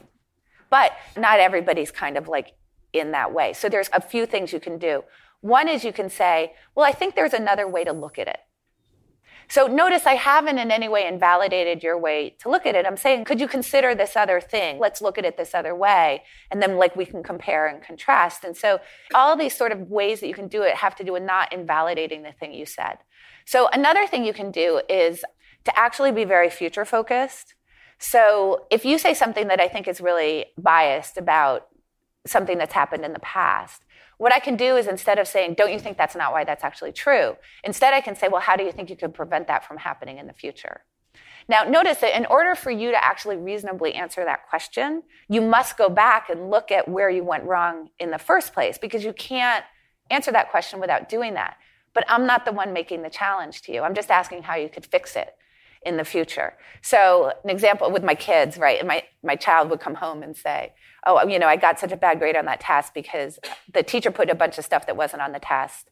But 0.74 0.90
not 1.16 1.38
everybody's 1.38 1.92
kind 1.92 2.18
of 2.18 2.26
like 2.26 2.56
in 2.92 3.12
that 3.12 3.32
way. 3.32 3.52
So 3.52 3.68
there's 3.68 3.88
a 3.92 4.00
few 4.00 4.26
things 4.26 4.52
you 4.52 4.58
can 4.58 4.76
do. 4.76 5.04
One 5.40 5.68
is 5.68 5.84
you 5.84 5.92
can 5.92 6.10
say, 6.10 6.54
well, 6.74 6.84
I 6.84 6.90
think 6.90 7.14
there's 7.14 7.32
another 7.32 7.68
way 7.68 7.84
to 7.84 7.92
look 7.92 8.18
at 8.18 8.26
it. 8.26 8.40
So 9.48 9.68
notice 9.68 10.04
I 10.04 10.14
haven't 10.14 10.58
in 10.58 10.72
any 10.72 10.88
way 10.88 11.06
invalidated 11.06 11.84
your 11.84 11.96
way 11.96 12.34
to 12.40 12.48
look 12.48 12.66
at 12.66 12.74
it. 12.74 12.86
I'm 12.86 12.96
saying, 12.96 13.24
could 13.24 13.40
you 13.40 13.46
consider 13.46 13.94
this 13.94 14.16
other 14.16 14.40
thing? 14.40 14.80
Let's 14.80 15.00
look 15.00 15.16
at 15.16 15.24
it 15.24 15.36
this 15.36 15.54
other 15.54 15.76
way. 15.76 16.24
And 16.50 16.60
then 16.60 16.76
like 16.76 16.96
we 16.96 17.06
can 17.06 17.22
compare 17.22 17.68
and 17.68 17.80
contrast. 17.80 18.42
And 18.42 18.56
so 18.56 18.80
all 19.14 19.36
these 19.36 19.56
sort 19.56 19.70
of 19.70 19.78
ways 19.90 20.18
that 20.18 20.26
you 20.26 20.34
can 20.34 20.48
do 20.48 20.62
it 20.62 20.74
have 20.74 20.96
to 20.96 21.04
do 21.04 21.12
with 21.12 21.22
not 21.22 21.52
invalidating 21.52 22.24
the 22.24 22.32
thing 22.32 22.52
you 22.52 22.66
said. 22.66 22.98
So 23.46 23.68
another 23.68 24.08
thing 24.08 24.24
you 24.24 24.34
can 24.34 24.50
do 24.50 24.80
is 24.88 25.24
to 25.66 25.78
actually 25.78 26.10
be 26.10 26.24
very 26.24 26.50
future 26.50 26.84
focused. 26.84 27.54
So 27.98 28.66
if 28.70 28.84
you 28.84 28.98
say 28.98 29.14
something 29.14 29.48
that 29.48 29.60
I 29.60 29.68
think 29.68 29.88
is 29.88 30.00
really 30.00 30.46
biased 30.58 31.16
about 31.16 31.68
something 32.26 32.58
that's 32.58 32.72
happened 32.72 33.04
in 33.04 33.12
the 33.12 33.20
past, 33.20 33.82
what 34.18 34.32
I 34.32 34.38
can 34.38 34.56
do 34.56 34.76
is 34.76 34.86
instead 34.86 35.18
of 35.18 35.26
saying, 35.26 35.54
don't 35.54 35.72
you 35.72 35.78
think 35.78 35.98
that's 35.98 36.14
not 36.14 36.32
why 36.32 36.44
that's 36.44 36.64
actually 36.64 36.92
true? 36.92 37.36
Instead, 37.64 37.94
I 37.94 38.00
can 38.00 38.14
say, 38.14 38.28
well, 38.28 38.40
how 38.40 38.56
do 38.56 38.64
you 38.64 38.72
think 38.72 38.90
you 38.90 38.96
could 38.96 39.14
prevent 39.14 39.48
that 39.48 39.64
from 39.64 39.78
happening 39.78 40.18
in 40.18 40.26
the 40.26 40.32
future? 40.32 40.82
Now, 41.48 41.64
notice 41.64 41.98
that 41.98 42.16
in 42.16 42.26
order 42.26 42.54
for 42.54 42.70
you 42.70 42.90
to 42.90 43.04
actually 43.04 43.36
reasonably 43.36 43.94
answer 43.94 44.24
that 44.24 44.48
question, 44.48 45.02
you 45.28 45.42
must 45.42 45.76
go 45.76 45.88
back 45.88 46.30
and 46.30 46.50
look 46.50 46.70
at 46.70 46.88
where 46.88 47.10
you 47.10 47.22
went 47.22 47.44
wrong 47.44 47.90
in 47.98 48.10
the 48.10 48.18
first 48.18 48.54
place 48.54 48.78
because 48.78 49.04
you 49.04 49.12
can't 49.12 49.64
answer 50.10 50.32
that 50.32 50.50
question 50.50 50.80
without 50.80 51.08
doing 51.08 51.34
that. 51.34 51.56
But 51.92 52.04
I'm 52.08 52.26
not 52.26 52.44
the 52.44 52.52
one 52.52 52.72
making 52.72 53.02
the 53.02 53.10
challenge 53.10 53.62
to 53.62 53.72
you. 53.72 53.82
I'm 53.82 53.94
just 53.94 54.10
asking 54.10 54.44
how 54.44 54.54
you 54.54 54.68
could 54.68 54.86
fix 54.86 55.16
it 55.16 55.34
in 55.84 55.96
the 55.96 56.04
future. 56.04 56.54
So, 56.82 57.32
an 57.44 57.50
example 57.50 57.90
with 57.90 58.02
my 58.02 58.14
kids, 58.14 58.58
right? 58.58 58.84
My, 58.86 59.04
my 59.22 59.36
child 59.36 59.70
would 59.70 59.80
come 59.80 59.94
home 59.94 60.22
and 60.22 60.36
say, 60.36 60.74
Oh, 61.06 61.26
you 61.26 61.38
know, 61.38 61.46
I 61.46 61.56
got 61.56 61.78
such 61.78 61.92
a 61.92 61.96
bad 61.96 62.18
grade 62.18 62.36
on 62.36 62.46
that 62.46 62.60
test 62.60 62.94
because 62.94 63.38
the 63.72 63.82
teacher 63.82 64.10
put 64.10 64.30
a 64.30 64.34
bunch 64.34 64.58
of 64.58 64.64
stuff 64.64 64.86
that 64.86 64.96
wasn't 64.96 65.22
on 65.22 65.32
the 65.32 65.38
test. 65.38 65.90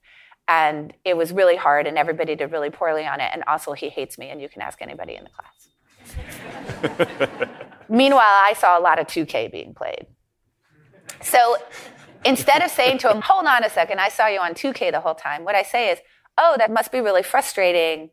And 0.48 0.92
it 1.04 1.16
was 1.16 1.32
really 1.32 1.56
hard, 1.56 1.86
and 1.86 1.96
everybody 1.96 2.34
did 2.34 2.50
really 2.50 2.70
poorly 2.70 3.06
on 3.06 3.20
it. 3.20 3.30
And 3.32 3.44
also, 3.46 3.74
he 3.74 3.88
hates 3.88 4.18
me, 4.18 4.28
and 4.28 4.40
you 4.40 4.48
can 4.48 4.60
ask 4.60 4.82
anybody 4.82 5.14
in 5.14 5.24
the 5.24 5.30
class. 5.30 5.62
Meanwhile, 7.88 8.22
I 8.22 8.54
saw 8.56 8.78
a 8.78 8.80
lot 8.80 8.98
of 8.98 9.06
2K 9.06 9.52
being 9.52 9.74
played. 9.74 10.06
So 11.20 11.56
instead 12.24 12.62
of 12.62 12.70
saying 12.70 12.98
to 12.98 13.10
him, 13.10 13.20
Hold 13.22 13.46
on 13.46 13.64
a 13.64 13.70
second, 13.70 14.00
I 14.00 14.08
saw 14.08 14.26
you 14.26 14.40
on 14.40 14.54
2K 14.54 14.90
the 14.90 15.00
whole 15.00 15.14
time, 15.14 15.44
what 15.44 15.54
I 15.54 15.62
say 15.62 15.90
is, 15.90 15.98
Oh, 16.38 16.56
that 16.58 16.70
must 16.70 16.90
be 16.90 17.00
really 17.00 17.22
frustrating 17.22 18.10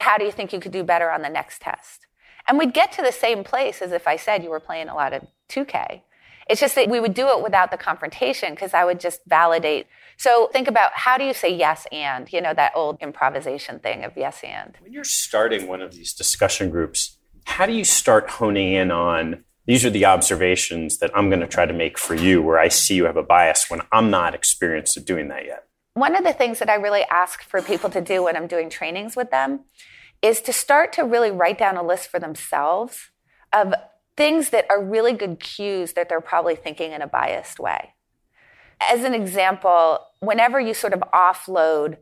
how 0.00 0.18
do 0.18 0.24
you 0.24 0.32
think 0.32 0.52
you 0.52 0.60
could 0.60 0.72
do 0.72 0.84
better 0.84 1.10
on 1.10 1.22
the 1.22 1.28
next 1.28 1.62
test? 1.62 2.06
And 2.48 2.58
we'd 2.58 2.72
get 2.72 2.92
to 2.92 3.02
the 3.02 3.12
same 3.12 3.42
place 3.44 3.82
as 3.82 3.92
if 3.92 4.06
I 4.06 4.16
said 4.16 4.44
you 4.44 4.50
were 4.50 4.60
playing 4.60 4.88
a 4.88 4.94
lot 4.94 5.12
of 5.12 5.26
2K. 5.48 6.02
It's 6.48 6.60
just 6.60 6.76
that 6.76 6.88
we 6.88 7.00
would 7.00 7.14
do 7.14 7.26
it 7.28 7.42
without 7.42 7.72
the 7.72 7.76
confrontation 7.76 8.54
because 8.54 8.72
I 8.72 8.84
would 8.84 9.00
just 9.00 9.20
validate. 9.26 9.88
So 10.16 10.48
think 10.52 10.68
about 10.68 10.92
how 10.94 11.18
do 11.18 11.24
you 11.24 11.34
say 11.34 11.52
yes 11.52 11.86
and, 11.90 12.32
you 12.32 12.40
know, 12.40 12.54
that 12.54 12.72
old 12.76 12.98
improvisation 13.00 13.80
thing 13.80 14.04
of 14.04 14.12
yes 14.16 14.42
and. 14.44 14.76
When 14.80 14.92
you're 14.92 15.02
starting 15.02 15.66
one 15.66 15.82
of 15.82 15.92
these 15.92 16.14
discussion 16.14 16.70
groups, 16.70 17.18
how 17.46 17.66
do 17.66 17.72
you 17.72 17.84
start 17.84 18.30
honing 18.30 18.72
in 18.72 18.92
on 18.92 19.44
these 19.66 19.84
are 19.84 19.90
the 19.90 20.04
observations 20.04 20.98
that 20.98 21.10
I'm 21.16 21.28
going 21.28 21.40
to 21.40 21.48
try 21.48 21.66
to 21.66 21.72
make 21.72 21.98
for 21.98 22.14
you 22.14 22.40
where 22.40 22.58
I 22.58 22.68
see 22.68 22.94
you 22.94 23.06
have 23.06 23.16
a 23.16 23.22
bias 23.24 23.66
when 23.68 23.80
I'm 23.90 24.10
not 24.10 24.32
experienced 24.32 24.96
at 24.96 25.04
doing 25.04 25.26
that 25.28 25.44
yet? 25.44 25.65
One 25.96 26.14
of 26.14 26.24
the 26.24 26.34
things 26.34 26.58
that 26.58 26.68
I 26.68 26.74
really 26.74 27.04
ask 27.10 27.42
for 27.42 27.62
people 27.62 27.88
to 27.88 28.02
do 28.02 28.22
when 28.22 28.36
I'm 28.36 28.46
doing 28.46 28.68
trainings 28.68 29.16
with 29.16 29.30
them 29.30 29.60
is 30.20 30.42
to 30.42 30.52
start 30.52 30.92
to 30.92 31.04
really 31.04 31.30
write 31.30 31.56
down 31.56 31.78
a 31.78 31.82
list 31.82 32.10
for 32.10 32.20
themselves 32.20 33.08
of 33.50 33.72
things 34.14 34.50
that 34.50 34.66
are 34.68 34.84
really 34.84 35.14
good 35.14 35.40
cues 35.40 35.94
that 35.94 36.10
they're 36.10 36.20
probably 36.20 36.54
thinking 36.54 36.92
in 36.92 37.00
a 37.00 37.06
biased 37.06 37.58
way. 37.58 37.94
As 38.78 39.04
an 39.04 39.14
example, 39.14 40.00
whenever 40.20 40.60
you 40.60 40.74
sort 40.74 40.92
of 40.92 41.00
offload 41.14 41.96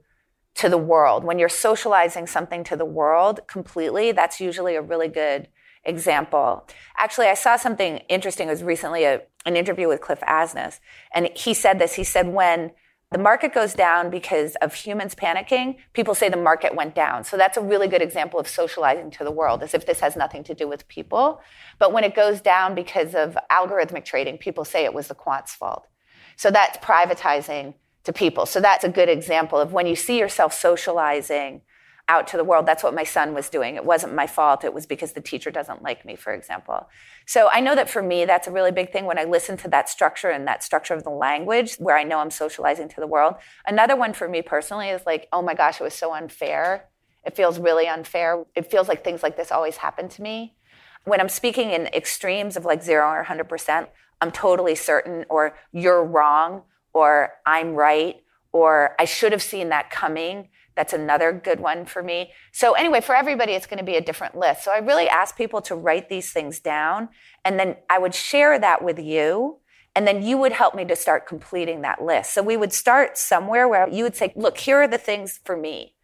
to 0.56 0.68
the 0.68 0.76
world, 0.76 1.22
when 1.22 1.38
you're 1.38 1.48
socializing 1.48 2.26
something 2.26 2.64
to 2.64 2.74
the 2.74 2.84
world 2.84 3.42
completely, 3.46 4.10
that's 4.10 4.40
usually 4.40 4.74
a 4.74 4.82
really 4.82 5.06
good 5.06 5.46
example. 5.84 6.66
Actually, 6.98 7.28
I 7.28 7.34
saw 7.34 7.54
something 7.54 7.98
interesting. 8.08 8.48
It 8.48 8.50
was 8.50 8.64
recently 8.64 9.04
a, 9.04 9.22
an 9.46 9.54
interview 9.56 9.86
with 9.86 10.00
Cliff 10.00 10.20
Asness, 10.22 10.80
and 11.14 11.30
he 11.36 11.54
said 11.54 11.78
this. 11.78 11.94
He 11.94 12.02
said, 12.02 12.26
when 12.26 12.72
the 13.14 13.20
market 13.20 13.54
goes 13.54 13.74
down 13.74 14.10
because 14.10 14.56
of 14.56 14.74
humans 14.74 15.14
panicking. 15.14 15.76
People 15.92 16.16
say 16.16 16.28
the 16.28 16.36
market 16.36 16.74
went 16.74 16.96
down. 16.96 17.22
So 17.22 17.36
that's 17.36 17.56
a 17.56 17.60
really 17.60 17.86
good 17.86 18.02
example 18.02 18.40
of 18.40 18.48
socializing 18.48 19.12
to 19.12 19.22
the 19.22 19.30
world, 19.30 19.62
as 19.62 19.72
if 19.72 19.86
this 19.86 20.00
has 20.00 20.16
nothing 20.16 20.42
to 20.42 20.52
do 20.52 20.66
with 20.66 20.88
people. 20.88 21.40
But 21.78 21.92
when 21.92 22.02
it 22.02 22.16
goes 22.16 22.40
down 22.40 22.74
because 22.74 23.14
of 23.14 23.38
algorithmic 23.52 24.04
trading, 24.04 24.38
people 24.38 24.64
say 24.64 24.84
it 24.84 24.92
was 24.92 25.06
the 25.06 25.14
quant's 25.14 25.54
fault. 25.54 25.86
So 26.34 26.50
that's 26.50 26.76
privatizing 26.78 27.74
to 28.02 28.12
people. 28.12 28.46
So 28.46 28.60
that's 28.60 28.82
a 28.82 28.88
good 28.88 29.08
example 29.08 29.60
of 29.60 29.72
when 29.72 29.86
you 29.86 29.94
see 29.94 30.18
yourself 30.18 30.52
socializing 30.52 31.62
out 32.08 32.26
to 32.28 32.36
the 32.36 32.44
world. 32.44 32.66
That's 32.66 32.82
what 32.82 32.94
my 32.94 33.04
son 33.04 33.32
was 33.32 33.48
doing. 33.48 33.76
It 33.76 33.84
wasn't 33.84 34.14
my 34.14 34.26
fault. 34.26 34.64
It 34.64 34.74
was 34.74 34.86
because 34.86 35.12
the 35.12 35.20
teacher 35.20 35.50
doesn't 35.50 35.82
like 35.82 36.04
me, 36.04 36.16
for 36.16 36.32
example. 36.32 36.88
So 37.26 37.48
I 37.50 37.60
know 37.60 37.74
that 37.74 37.88
for 37.88 38.02
me, 38.02 38.24
that's 38.24 38.46
a 38.46 38.50
really 38.50 38.72
big 38.72 38.92
thing 38.92 39.06
when 39.06 39.18
I 39.18 39.24
listen 39.24 39.56
to 39.58 39.68
that 39.68 39.88
structure 39.88 40.28
and 40.28 40.46
that 40.46 40.62
structure 40.62 40.94
of 40.94 41.02
the 41.02 41.10
language 41.10 41.76
where 41.76 41.96
I 41.96 42.02
know 42.02 42.18
I'm 42.18 42.30
socializing 42.30 42.88
to 42.90 43.00
the 43.00 43.06
world. 43.06 43.36
Another 43.66 43.96
one 43.96 44.12
for 44.12 44.28
me 44.28 44.42
personally 44.42 44.90
is 44.90 45.02
like, 45.06 45.28
oh 45.32 45.40
my 45.40 45.54
gosh, 45.54 45.80
it 45.80 45.84
was 45.84 45.94
so 45.94 46.14
unfair. 46.14 46.88
It 47.24 47.34
feels 47.34 47.58
really 47.58 47.88
unfair. 47.88 48.44
It 48.54 48.70
feels 48.70 48.86
like 48.86 49.02
things 49.02 49.22
like 49.22 49.36
this 49.36 49.50
always 49.50 49.78
happen 49.78 50.08
to 50.10 50.22
me. 50.22 50.56
When 51.04 51.20
I'm 51.20 51.28
speaking 51.30 51.70
in 51.70 51.86
extremes 51.88 52.56
of 52.56 52.66
like 52.66 52.82
zero 52.82 53.08
or 53.08 53.24
100%, 53.24 53.88
I'm 54.20 54.30
totally 54.30 54.74
certain, 54.74 55.24
or 55.28 55.56
you're 55.72 56.04
wrong, 56.04 56.62
or 56.92 57.32
I'm 57.44 57.74
right, 57.74 58.16
or 58.52 58.94
I 58.98 59.04
should 59.04 59.32
have 59.32 59.42
seen 59.42 59.70
that 59.70 59.90
coming 59.90 60.48
that's 60.76 60.92
another 60.92 61.32
good 61.32 61.60
one 61.60 61.84
for 61.84 62.02
me. 62.02 62.32
So, 62.52 62.72
anyway, 62.72 63.00
for 63.00 63.14
everybody, 63.14 63.52
it's 63.52 63.66
going 63.66 63.78
to 63.78 63.84
be 63.84 63.96
a 63.96 64.00
different 64.00 64.36
list. 64.36 64.64
So, 64.64 64.72
I 64.72 64.78
really 64.78 65.08
ask 65.08 65.36
people 65.36 65.60
to 65.62 65.74
write 65.74 66.08
these 66.08 66.32
things 66.32 66.60
down, 66.60 67.08
and 67.44 67.58
then 67.58 67.76
I 67.88 67.98
would 67.98 68.14
share 68.14 68.58
that 68.58 68.82
with 68.82 68.98
you. 68.98 69.58
And 69.96 70.08
then 70.08 70.24
you 70.24 70.36
would 70.38 70.50
help 70.50 70.74
me 70.74 70.84
to 70.86 70.96
start 70.96 71.24
completing 71.24 71.82
that 71.82 72.02
list. 72.02 72.34
So, 72.34 72.42
we 72.42 72.56
would 72.56 72.72
start 72.72 73.16
somewhere 73.16 73.68
where 73.68 73.88
you 73.88 74.02
would 74.02 74.16
say, 74.16 74.32
look, 74.34 74.58
here 74.58 74.82
are 74.82 74.88
the 74.88 74.98
things 74.98 75.40
for 75.44 75.56
me 75.56 75.94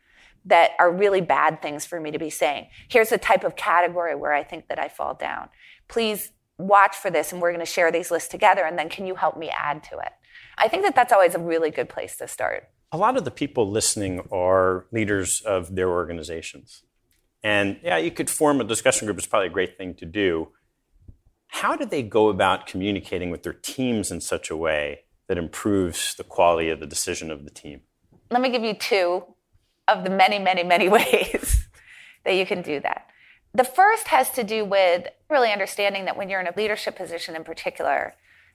that 0.44 0.70
are 0.78 0.92
really 0.92 1.20
bad 1.20 1.61
things 1.61 1.85
for 1.85 2.00
me 2.00 2.11
to 2.12 2.18
be 2.18 2.30
saying. 2.30 2.68
Here's 2.88 3.11
the 3.11 3.18
type 3.18 3.44
of 3.44 3.56
category 3.56 4.14
where 4.14 4.33
I 4.33 4.44
think 4.44 4.68
that 4.68 4.78
I 4.78 4.88
fall 4.88 5.14
down. 5.14 5.48
Please 5.88 6.33
watch 6.59 6.94
for 6.96 7.11
this, 7.11 7.33
and 7.33 7.42
we're 7.42 7.50
going 7.52 7.64
to 7.64 7.70
share 7.70 7.90
these 7.90 8.11
lists 8.11 8.28
together. 8.28 8.62
And 8.62 8.78
then, 8.78 8.88
can 8.88 9.06
you 9.06 9.16
help 9.16 9.37
me 9.37 9.50
add 9.50 9.83
to 9.85 9.98
it? 9.98 10.12
I 10.56 10.68
think 10.68 10.85
that 10.85 10.94
that's 10.94 11.12
always 11.12 11.35
a 11.35 11.40
really 11.40 11.70
good 11.70 11.88
place 11.88 12.16
to 12.18 12.28
start 12.28 12.68
a 12.92 12.96
lot 12.96 13.16
of 13.16 13.24
the 13.24 13.31
people 13.31 13.70
listening 13.70 14.20
are 14.33 14.87
leaders 14.90 15.40
of 15.42 15.74
their 15.74 15.88
organizations. 15.88 16.83
And 17.42 17.79
yeah, 17.83 17.96
you 17.96 18.11
could 18.11 18.29
form 18.29 18.61
a 18.61 18.64
discussion 18.64 19.07
group, 19.07 19.18
it's 19.18 19.26
probably 19.26 19.46
a 19.46 19.53
great 19.53 19.79
thing 19.79 19.94
to 19.94 20.05
do. 20.05 20.48
How 21.48 21.76
do 21.76 21.85
they 21.85 22.03
go 22.03 22.29
about 22.29 22.66
communicating 22.66 23.31
with 23.31 23.42
their 23.42 23.53
teams 23.53 24.11
in 24.11 24.20
such 24.20 24.50
a 24.50 24.57
way 24.57 25.05
that 25.29 25.38
improves 25.38 26.14
the 26.14 26.24
quality 26.24 26.68
of 26.68 26.81
the 26.81 26.87
decision 26.87 27.31
of 27.31 27.44
the 27.44 27.50
team? 27.50 27.83
Let 28.31 28.40
me 28.40 28.50
give 28.50 28.62
you 28.62 28.74
two 28.74 29.24
of 29.88 30.05
the 30.05 30.11
many, 30.11 30.38
many, 30.38 30.62
many 30.62 30.88
ways 30.98 31.68
that 32.24 32.35
you 32.35 32.44
can 32.44 32.62
do 32.62 32.81
that. 32.81 33.07
The 33.55 33.64
first 33.64 34.09
has 34.09 34.31
to 34.31 34.44
do 34.44 34.64
with 34.64 35.09
really 35.29 35.50
understanding 35.50 36.05
that 36.05 36.16
when 36.16 36.29
you're 36.29 36.40
in 36.40 36.46
a 36.46 36.55
leadership 36.57 36.96
position 36.96 37.35
in 37.35 37.42
particular, 37.42 38.14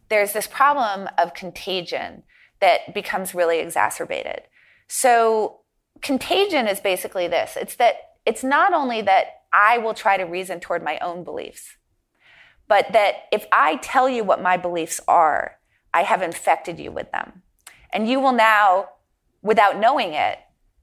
there's 0.09 0.33
this 0.33 0.47
problem 0.47 1.09
of 1.17 1.33
contagion 1.33 2.23
that 2.65 2.95
becomes 2.95 3.35
really 3.35 3.59
exacerbated. 3.59 4.41
So 4.87 5.59
contagion 6.01 6.67
is 6.67 6.79
basically 6.79 7.27
this. 7.27 7.55
It's 7.55 7.75
that 7.75 7.93
it's 8.25 8.43
not 8.43 8.73
only 8.73 9.03
that 9.03 9.25
I 9.53 9.77
will 9.77 9.93
try 9.93 10.17
to 10.17 10.23
reason 10.23 10.59
toward 10.59 10.83
my 10.83 10.97
own 10.97 11.23
beliefs. 11.23 11.77
But 12.67 12.91
that 12.93 13.25
if 13.31 13.45
I 13.51 13.75
tell 13.75 14.09
you 14.09 14.23
what 14.23 14.41
my 14.41 14.57
beliefs 14.57 14.99
are, 15.07 15.59
I 15.93 16.01
have 16.01 16.23
infected 16.23 16.79
you 16.79 16.91
with 16.91 17.11
them. 17.11 17.43
And 17.93 18.09
you 18.09 18.19
will 18.19 18.31
now, 18.31 18.89
without 19.43 19.77
knowing 19.79 20.13
it, 20.13 20.39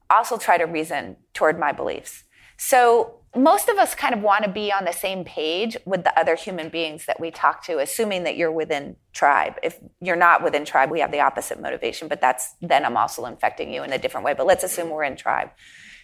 also 0.09 0.37
try 0.37 0.57
to 0.57 0.63
reason 0.63 1.17
toward 1.33 1.59
my 1.59 1.73
beliefs. 1.73 2.23
So 2.55 3.15
most 3.35 3.67
of 3.67 3.77
us 3.77 3.95
kind 3.95 4.13
of 4.13 4.21
want 4.21 4.43
to 4.43 4.49
be 4.49 4.71
on 4.71 4.85
the 4.85 4.93
same 4.93 5.23
page 5.23 5.75
with 5.85 6.03
the 6.03 6.17
other 6.19 6.35
human 6.35 6.69
beings 6.69 7.05
that 7.07 7.19
we 7.19 7.31
talk 7.31 7.63
to, 7.65 7.79
assuming 7.79 8.23
that 8.23 8.37
you're 8.37 8.51
within 8.51 8.95
tribe. 9.11 9.55
If 9.63 9.79
you're 10.01 10.15
not 10.15 10.43
within 10.43 10.65
tribe, 10.65 10.91
we 10.91 10.99
have 10.99 11.11
the 11.11 11.21
opposite 11.21 11.59
motivation, 11.59 12.07
but 12.07 12.21
that's 12.21 12.53
then 12.61 12.85
I'm 12.85 12.95
also 12.95 13.25
infecting 13.25 13.73
you 13.73 13.83
in 13.83 13.91
a 13.91 13.97
different 13.97 14.25
way. 14.25 14.33
But 14.33 14.45
let's 14.45 14.63
assume 14.63 14.89
we're 14.89 15.03
in 15.03 15.15
tribe. 15.15 15.49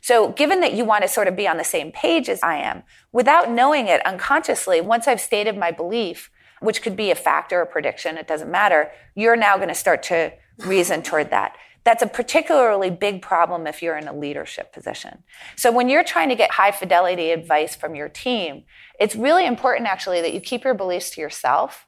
So 0.01 0.31
given 0.31 0.61
that 0.61 0.73
you 0.73 0.85
want 0.85 1.03
to 1.03 1.07
sort 1.07 1.27
of 1.27 1.35
be 1.35 1.47
on 1.47 1.57
the 1.57 1.63
same 1.63 1.91
page 1.91 2.29
as 2.29 2.41
I 2.41 2.55
am, 2.55 2.83
without 3.11 3.51
knowing 3.51 3.87
it 3.87 4.05
unconsciously, 4.05 4.81
once 4.81 5.07
I've 5.07 5.21
stated 5.21 5.57
my 5.57 5.71
belief, 5.71 6.31
which 6.61 6.81
could 6.81 6.95
be 6.95 7.11
a 7.11 7.15
fact 7.15 7.53
or 7.53 7.61
a 7.61 7.65
prediction, 7.65 8.17
it 8.17 8.27
doesn't 8.27 8.49
matter, 8.49 8.91
you're 9.15 9.35
now 9.35 9.57
going 9.57 9.69
to 9.69 9.75
start 9.75 10.03
to 10.03 10.33
reason 10.59 11.01
toward 11.01 11.29
that. 11.29 11.55
That's 11.83 12.03
a 12.03 12.07
particularly 12.07 12.89
big 12.89 13.21
problem 13.21 13.65
if 13.65 13.81
you're 13.81 13.97
in 13.97 14.07
a 14.07 14.15
leadership 14.15 14.73
position. 14.73 15.23
So 15.55 15.71
when 15.71 15.89
you're 15.89 16.03
trying 16.03 16.29
to 16.29 16.35
get 16.35 16.51
high 16.51 16.71
fidelity 16.71 17.31
advice 17.31 17.75
from 17.75 17.95
your 17.95 18.09
team, 18.09 18.63
it's 18.99 19.15
really 19.15 19.45
important 19.45 19.87
actually 19.87 20.21
that 20.21 20.33
you 20.33 20.41
keep 20.41 20.63
your 20.63 20.73
beliefs 20.73 21.09
to 21.11 21.21
yourself 21.21 21.87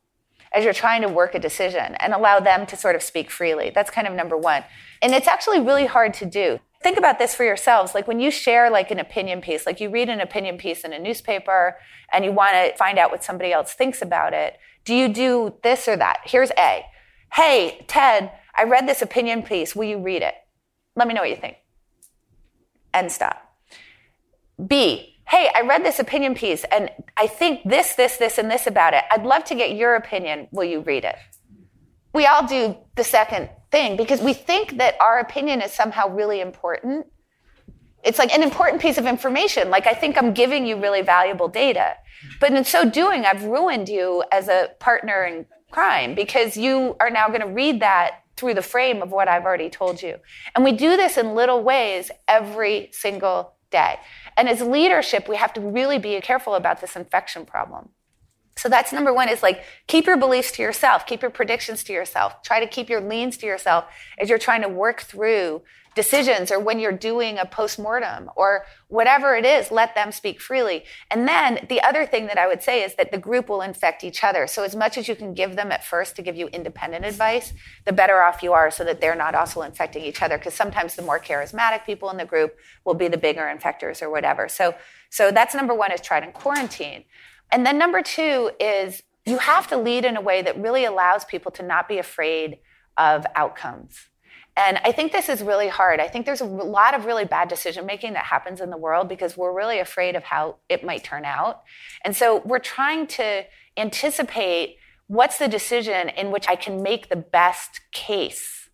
as 0.54 0.64
you're 0.64 0.74
trying 0.74 1.02
to 1.02 1.08
work 1.08 1.34
a 1.36 1.40
decision 1.40 1.96
and 2.00 2.14
allow 2.14 2.40
them 2.40 2.66
to 2.66 2.76
sort 2.76 2.96
of 2.96 3.02
speak 3.02 3.32
freely. 3.32 3.72
That's 3.74 3.90
kind 3.90 4.08
of 4.08 4.14
number 4.14 4.38
one. 4.38 4.64
And 5.02 5.14
it's 5.14 5.28
actually 5.28 5.62
really 5.62 5.86
hard 5.86 6.14
to 6.16 6.26
do. 6.26 6.60
Think 6.82 6.98
about 6.98 7.20
this 7.20 7.36
for 7.36 7.44
yourselves. 7.44 7.94
Like 7.94 8.08
when 8.08 8.20
you 8.20 8.32
share 8.32 8.70
like 8.70 8.92
an 8.92 9.00
opinion 9.00 9.40
piece, 9.40 9.66
like 9.66 9.80
you 9.80 9.90
read 9.90 10.10
an 10.10 10.20
opinion 10.20 10.58
piece 10.58 10.84
in 10.84 10.94
a 10.94 11.00
newspaper 11.00 11.78
and 12.12 12.26
you 12.26 12.32
want 12.32 12.54
to 12.54 12.76
find 12.76 12.98
out 12.98 13.12
what 13.12 13.24
somebody 13.24 13.54
else 13.54 13.74
thinks 13.74 14.02
about 14.02 14.34
it, 14.34 14.58
do 14.84 14.96
you 14.96 15.08
do 15.08 15.54
this 15.64 15.88
or 15.88 15.96
that? 15.96 16.22
Here's 16.26 16.52
A. 16.58 16.84
Hey, 17.34 17.86
Ted, 17.88 18.32
I 18.56 18.64
read 18.64 18.88
this 18.88 19.02
opinion 19.02 19.44
piece. 19.44 19.76
Will 19.76 19.86
you 19.86 20.00
read 20.00 20.22
it? 20.22 20.36
Let 20.96 21.08
me 21.08 21.14
know 21.14 21.22
what 21.22 21.30
you 21.30 21.36
think. 21.36 21.58
End 22.94 23.12
stop. 23.12 23.42
B, 24.68 25.18
hey, 25.28 25.50
I 25.56 25.62
read 25.62 25.86
this 25.86 26.00
opinion 26.00 26.36
piece 26.36 26.64
and 26.66 26.90
I 27.18 27.28
think 27.28 27.62
this, 27.64 27.96
this, 27.96 28.18
this, 28.18 28.38
and 28.38 28.52
this 28.52 28.68
about 28.68 28.94
it. 28.94 29.04
I'd 29.12 29.24
love 29.24 29.46
to 29.46 29.56
get 29.56 29.76
your 29.76 29.96
opinion. 29.96 30.48
Will 30.52 30.66
you 30.66 30.82
read 30.82 31.06
it? 31.06 31.16
We 32.14 32.26
all 32.26 32.46
do 32.46 32.76
the 32.96 33.04
second 33.04 33.50
thing 33.72 33.96
because 33.96 34.20
we 34.22 34.34
think 34.34 34.78
that 34.78 34.96
our 35.00 35.20
opinion 35.20 35.62
is 35.62 35.72
somehow 35.72 36.10
really 36.10 36.42
important. 36.42 37.08
It's 38.04 38.20
like 38.20 38.34
an 38.34 38.44
important 38.44 38.82
piece 38.82 38.98
of 38.98 39.06
information. 39.06 39.70
Like, 39.70 39.88
I 39.88 39.94
think 39.94 40.18
I'm 40.18 40.34
giving 40.34 40.66
you 40.66 40.76
really 40.76 41.02
valuable 41.02 41.48
data. 41.48 41.96
But 42.40 42.52
in 42.52 42.66
so 42.66 42.90
doing, 42.90 43.26
I've 43.26 43.44
ruined 43.44 43.88
you 43.88 44.24
as 44.32 44.50
a 44.50 44.70
partner 44.80 45.24
in 45.24 45.46
crime 45.72 46.16
because 46.16 46.58
you 46.58 46.96
are 47.00 47.10
now 47.10 47.28
going 47.28 47.42
to 47.42 47.48
read 47.48 47.80
that 47.82 48.21
through 48.42 48.56
the 48.56 48.62
frame 48.64 49.04
of 49.04 49.12
what 49.12 49.28
I've 49.28 49.46
already 49.46 49.70
told 49.70 50.02
you. 50.02 50.18
And 50.56 50.64
we 50.64 50.72
do 50.72 50.98
this 50.98 51.16
in 51.16 51.36
little 51.36 51.62
ways 51.62 52.10
every 52.28 52.90
single 52.92 53.54
day. 53.70 54.00
And 54.36 54.50
as 54.50 54.62
leadership, 54.62 55.30
we 55.30 55.36
have 55.36 55.54
to 55.54 55.62
really 55.62 56.00
be 56.00 56.20
careful 56.22 56.56
about 56.56 56.82
this 56.82 56.96
infection 56.96 57.46
problem. 57.46 57.90
So 58.58 58.68
that's 58.68 58.92
number 58.92 59.14
one 59.14 59.30
is 59.30 59.44
like 59.44 59.64
keep 59.86 60.08
your 60.08 60.18
beliefs 60.18 60.52
to 60.54 60.64
yourself, 60.64 61.06
keep 61.06 61.22
your 61.22 61.30
predictions 61.30 61.84
to 61.84 61.94
yourself, 61.94 62.42
try 62.42 62.60
to 62.60 62.68
keep 62.68 62.90
your 62.90 63.00
leans 63.00 63.38
to 63.38 63.46
yourself 63.46 63.86
as 64.18 64.28
you're 64.28 64.40
trying 64.40 64.64
to 64.64 64.70
work 64.70 65.02
through 65.02 65.62
decisions 65.94 66.52
or 66.52 66.60
when 66.60 66.80
you're 66.80 66.92
doing 66.92 67.38
a 67.38 67.46
postmortem 67.46 68.30
or 68.36 68.66
whatever 68.88 69.36
it 69.36 69.46
is, 69.46 69.72
let 69.72 69.94
them 69.94 70.12
speak 70.12 70.40
freely. 70.40 70.86
And 71.10 71.28
then 71.28 71.66
the 71.68 71.82
other 71.82 72.06
thing 72.06 72.28
that 72.28 72.38
I 72.38 72.48
would 72.48 72.64
say 72.64 72.84
is 72.84 72.96
that 72.96 73.12
the 73.12 73.18
group 73.18 73.50
will 73.50 73.62
infect 73.62 74.04
each 74.04 74.24
other. 74.24 74.48
So 74.48 74.64
as 74.64 74.76
much 74.76 74.98
as 74.98 75.08
you 75.10 75.16
can 75.16 75.34
give 75.34 75.56
them 75.56 75.72
at 75.72 75.84
first 75.84 76.16
to 76.16 76.22
give 76.22 76.36
you 76.36 76.48
independent 76.48 77.04
advice, 77.04 77.54
the 77.86 77.92
better 77.92 78.22
off 78.22 78.42
you 78.42 78.54
are 78.54 78.72
so 78.72 78.86
that 78.86 79.02
they're 79.02 79.16
not 79.16 79.36
also 79.36 79.64
infecting 79.64 80.04
each 80.04 80.22
other. 80.22 80.38
Because 80.38 80.54
sometimes 80.54 80.96
the 80.96 81.02
more 81.02 81.20
charismatic 81.20 81.86
people 81.86 82.10
in 82.10 82.18
the 82.18 82.26
group 82.26 82.56
will 82.86 82.94
be 82.94 83.10
the 83.10 83.18
bigger 83.18 83.42
infectors 83.42 84.02
or 84.02 84.10
whatever. 84.10 84.48
So, 84.48 84.76
so 85.10 85.32
that's 85.32 85.54
number 85.54 85.74
one 85.74 85.92
is 85.92 86.00
try 86.00 86.22
to 86.22 86.32
quarantine. 86.32 87.04
And 87.52 87.66
then 87.66 87.78
number 87.78 88.02
two 88.02 88.52
is 88.62 89.04
you 89.26 89.40
have 89.40 89.68
to 89.68 89.78
lead 89.78 90.06
in 90.06 90.16
a 90.16 90.22
way 90.22 90.42
that 90.42 90.58
really 90.58 90.86
allows 90.86 91.26
people 91.26 91.52
to 91.52 91.64
not 91.64 91.90
be 91.90 91.98
afraid 91.98 92.60
of 92.98 93.26
outcomes. 93.36 94.08
And 94.58 94.80
I 94.84 94.92
think 94.92 95.12
this 95.12 95.30
is 95.30 95.42
really 95.42 95.70
hard. 95.70 96.00
I 96.00 96.08
think 96.08 96.26
there's 96.26 96.42
a 96.42 96.46
lot 96.46 96.94
of 96.94 97.06
really 97.06 97.24
bad 97.24 97.48
decision 97.48 97.86
making 97.86 98.14
that 98.14 98.26
happens 98.26 98.60
in 98.60 98.70
the 98.70 98.78
world 98.78 99.08
because 99.08 99.38
we're 99.38 99.56
really 99.56 99.80
afraid 99.80 100.16
of 100.16 100.24
how 100.24 100.58
it 100.68 100.84
might 100.84 101.04
turn 101.04 101.24
out. 101.24 101.62
And 102.04 102.16
so 102.16 102.42
we're 102.44 102.60
trying 102.60 103.08
to 103.08 103.46
anticipate 103.78 104.78
what's 105.08 105.38
the 105.38 105.48
decision 105.48 106.10
in 106.10 106.32
which 106.32 106.48
I 106.50 106.56
can 106.56 106.82
make 106.82 107.10
the 107.10 107.16
best 107.16 107.80
case 107.92 108.70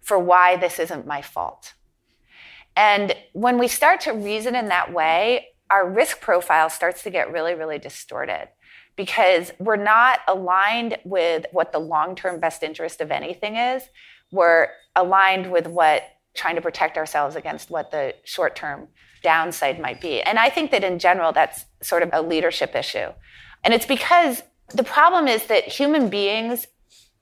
for 0.00 0.18
why 0.18 0.56
this 0.56 0.78
isn't 0.78 1.06
my 1.06 1.22
fault. 1.22 1.74
And 2.76 3.14
when 3.32 3.58
we 3.58 3.68
start 3.68 4.00
to 4.02 4.12
reason 4.12 4.56
in 4.56 4.68
that 4.68 4.92
way, 4.92 5.48
our 5.70 5.88
risk 5.88 6.20
profile 6.20 6.70
starts 6.70 7.02
to 7.04 7.10
get 7.10 7.32
really, 7.32 7.54
really 7.54 7.78
distorted 7.78 8.48
because 8.96 9.52
we're 9.58 9.76
not 9.76 10.20
aligned 10.26 10.98
with 11.04 11.46
what 11.52 11.72
the 11.72 11.78
long 11.78 12.16
term 12.16 12.40
best 12.40 12.62
interest 12.62 13.00
of 13.00 13.10
anything 13.10 13.56
is 13.56 13.84
we're 14.30 14.68
aligned 14.96 15.50
with 15.50 15.66
what 15.66 16.02
trying 16.34 16.56
to 16.56 16.62
protect 16.62 16.96
ourselves 16.96 17.36
against 17.36 17.70
what 17.70 17.90
the 17.90 18.14
short 18.24 18.56
term 18.56 18.88
downside 19.22 19.80
might 19.80 20.00
be. 20.00 20.22
And 20.22 20.38
I 20.38 20.48
think 20.48 20.70
that 20.70 20.84
in 20.84 20.98
general, 20.98 21.32
that's 21.32 21.66
sort 21.82 22.02
of 22.02 22.10
a 22.12 22.22
leadership 22.22 22.74
issue. 22.74 23.08
And 23.64 23.74
it's 23.74 23.86
because 23.86 24.42
the 24.74 24.84
problem 24.84 25.28
is 25.28 25.46
that 25.46 25.64
human 25.64 26.08
beings 26.08 26.66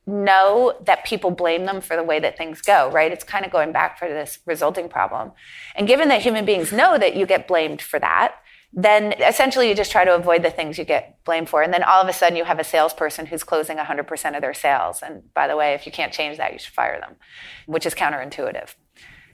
know 0.07 0.75
that 0.85 1.05
people 1.05 1.31
blame 1.31 1.67
them 1.67 1.81
for 1.81 1.97
the 1.97 2.03
way 2.03 2.19
that 2.19 2.37
things 2.37 2.63
go, 2.63 2.91
right? 2.91 3.13
It's 3.13 3.25
kind 3.25 3.45
of 3.45 3.53
going 3.53 3.73
back 3.73 3.99
for 3.99 4.09
this 4.09 4.39
resulting 4.47 4.89
problem. 4.89 5.33
And 5.77 5.87
given 5.87 6.09
that 6.09 6.23
human 6.23 6.45
beings 6.45 6.73
know 6.73 6.99
that 6.99 7.15
you 7.15 7.27
get 7.27 7.47
blamed 7.47 7.83
for 7.83 7.99
that, 7.99 8.37
then 8.73 9.15
essentially 9.23 9.69
you 9.69 9.75
just 9.75 9.91
try 9.91 10.05
to 10.05 10.15
avoid 10.15 10.43
the 10.43 10.51
things 10.51 10.79
you 10.79 10.85
get 10.85 11.25
blamed 11.25 11.49
for. 11.49 11.63
And 11.63 11.73
then 11.73 11.83
all 11.83 12.03
of 12.03 12.09
a 12.09 12.13
sudden 12.13 12.37
you 12.37 12.45
have 12.45 12.59
a 12.59 12.65
salesperson 12.65 13.27
who's 13.27 13.43
closing 13.43 13.79
100% 13.79 14.35
of 14.35 14.41
their 14.43 14.55
sales. 14.55 15.03
And 15.03 15.33
by 15.35 15.49
the 15.49 15.57
way, 15.57 15.75
if 15.75 15.87
you 15.87 15.93
can't 15.93 16.13
change 16.13 16.37
that, 16.37 16.53
you 16.53 16.59
should 16.59 16.75
fire 16.75 17.01
them, 17.01 17.17
which 17.67 17.87
is 17.87 17.95
counterintuitive. 17.95 18.75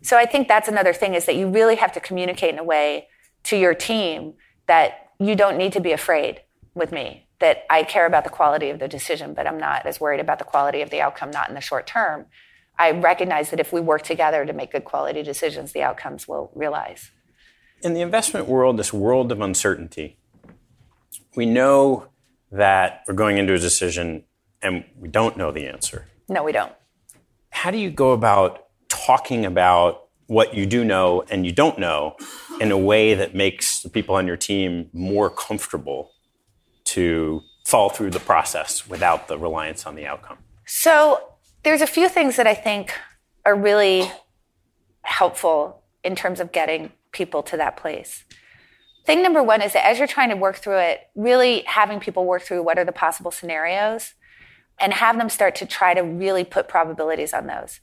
So 0.03 0.17
I 0.17 0.27
think 0.27 0.47
that's 0.49 0.69
another 0.69 0.93
thing 0.93 1.15
is 1.15 1.27
that 1.27 1.35
you 1.35 1.49
really 1.49 1.77
have 1.77 1.93
to 1.93 2.01
communicate 2.01 2.53
in 2.53 2.59
a 2.59 2.65
way 2.65 3.09
to 3.45 3.57
your 3.57 3.75
team 3.75 4.35
that 4.67 5.11
you 5.19 5.35
don't 5.35 5.57
need 5.57 5.73
to 5.73 5.81
be 5.81 5.93
afraid 5.93 6.43
with 6.75 6.93
me, 6.93 7.27
that 7.41 7.65
I 7.71 7.83
care 7.83 8.07
about 8.07 8.25
the 8.25 8.31
quality 8.31 8.71
of 8.71 8.79
the 8.79 8.89
decision, 8.89 9.35
but 9.35 9.47
I'm 9.47 9.59
not 9.59 9.87
as 9.87 10.01
worried 10.01 10.21
about 10.21 10.39
the 10.39 10.45
quality 10.45 10.81
of 10.81 10.91
the 10.91 11.01
outcome, 11.01 11.31
not 11.31 11.49
in 11.49 11.55
the 11.55 11.61
short 11.61 11.87
term. 11.87 12.27
I 12.79 12.91
recognize 12.91 13.51
that 13.51 13.61
if 13.61 13.73
we 13.73 13.81
work 13.81 14.03
together 14.03 14.45
to 14.45 14.53
make 14.53 14.73
good 14.73 14.85
quality 14.85 15.23
decisions, 15.23 15.73
the 15.73 15.83
outcomes 15.83 16.27
will 16.27 16.51
realize 16.55 17.11
in 17.85 17.93
the 17.93 18.01
investment 18.01 18.49
world, 18.49 18.79
this 18.79 18.93
world 18.93 19.31
of 19.31 19.41
uncertainty, 19.43 20.17
we 21.37 21.45
know 21.45 22.09
that 22.51 23.05
we're 23.07 23.15
going 23.15 23.37
into 23.37 23.53
a 23.53 23.59
decision 23.59 24.25
and 24.63 24.85
we 24.99 25.09
don't 25.09 25.37
know 25.37 25.53
the 25.53 25.67
answer. 25.67 26.07
No, 26.29 26.43
we 26.43 26.53
don't. 26.53 26.73
How 27.51 27.71
do 27.71 27.77
you 27.77 27.91
go 27.91 28.13
about 28.13 28.67
talking 28.89 29.45
about 29.45 30.09
what 30.27 30.55
you 30.55 30.65
do 30.65 30.83
know 30.83 31.23
and 31.29 31.45
you 31.45 31.53
don't 31.53 31.79
know 31.79 32.17
in 32.59 32.73
a 32.73 32.79
way 32.79 33.13
that 33.13 33.35
makes 33.35 33.83
the 33.83 33.91
people 33.91 34.15
on 34.15 34.27
your 34.27 34.39
team 34.39 34.89
more 34.95 35.29
comfortable 35.29 36.13
to 36.85 37.43
fall 37.67 37.91
through 37.91 38.11
the 38.11 38.21
process 38.21 38.89
without 38.89 39.29
the 39.29 39.39
reliance 39.39 39.85
on 39.85 39.95
the 39.95 40.07
outcome? 40.07 40.39
So, 40.67 41.31
there's 41.63 41.83
a 41.83 41.87
few 41.87 42.09
things 42.09 42.37
that 42.37 42.47
I 42.47 42.55
think 42.55 42.93
are 43.45 43.55
really 43.55 44.11
helpful 45.03 45.83
in 46.03 46.15
terms 46.15 46.41
of 46.41 46.53
getting 46.53 46.93
people 47.15 47.43
to 47.45 47.57
that 47.57 47.79
place. 47.79 48.25
Thing 49.07 49.23
number 49.23 49.43
one 49.43 49.63
is 49.63 49.73
that 49.73 49.87
as 49.87 49.99
you're 49.99 50.07
trying 50.07 50.31
to 50.31 50.37
work 50.37 50.57
through 50.57 50.79
it, 50.79 51.01
really 51.15 51.63
having 51.67 52.01
people 52.01 52.27
work 52.27 52.43
through 52.43 52.63
what 52.63 52.79
are 52.79 52.85
the 52.85 52.93
possible 52.93 53.31
scenarios 53.31 54.15
and 54.81 54.93
have 54.93 55.17
them 55.17 55.29
start 55.29 55.55
to 55.57 55.67
try 55.67 55.95
to 55.95 56.01
really 56.03 56.45
put 56.45 56.69
probabilities 56.69 57.33
on 57.33 57.47
those. 57.47 57.81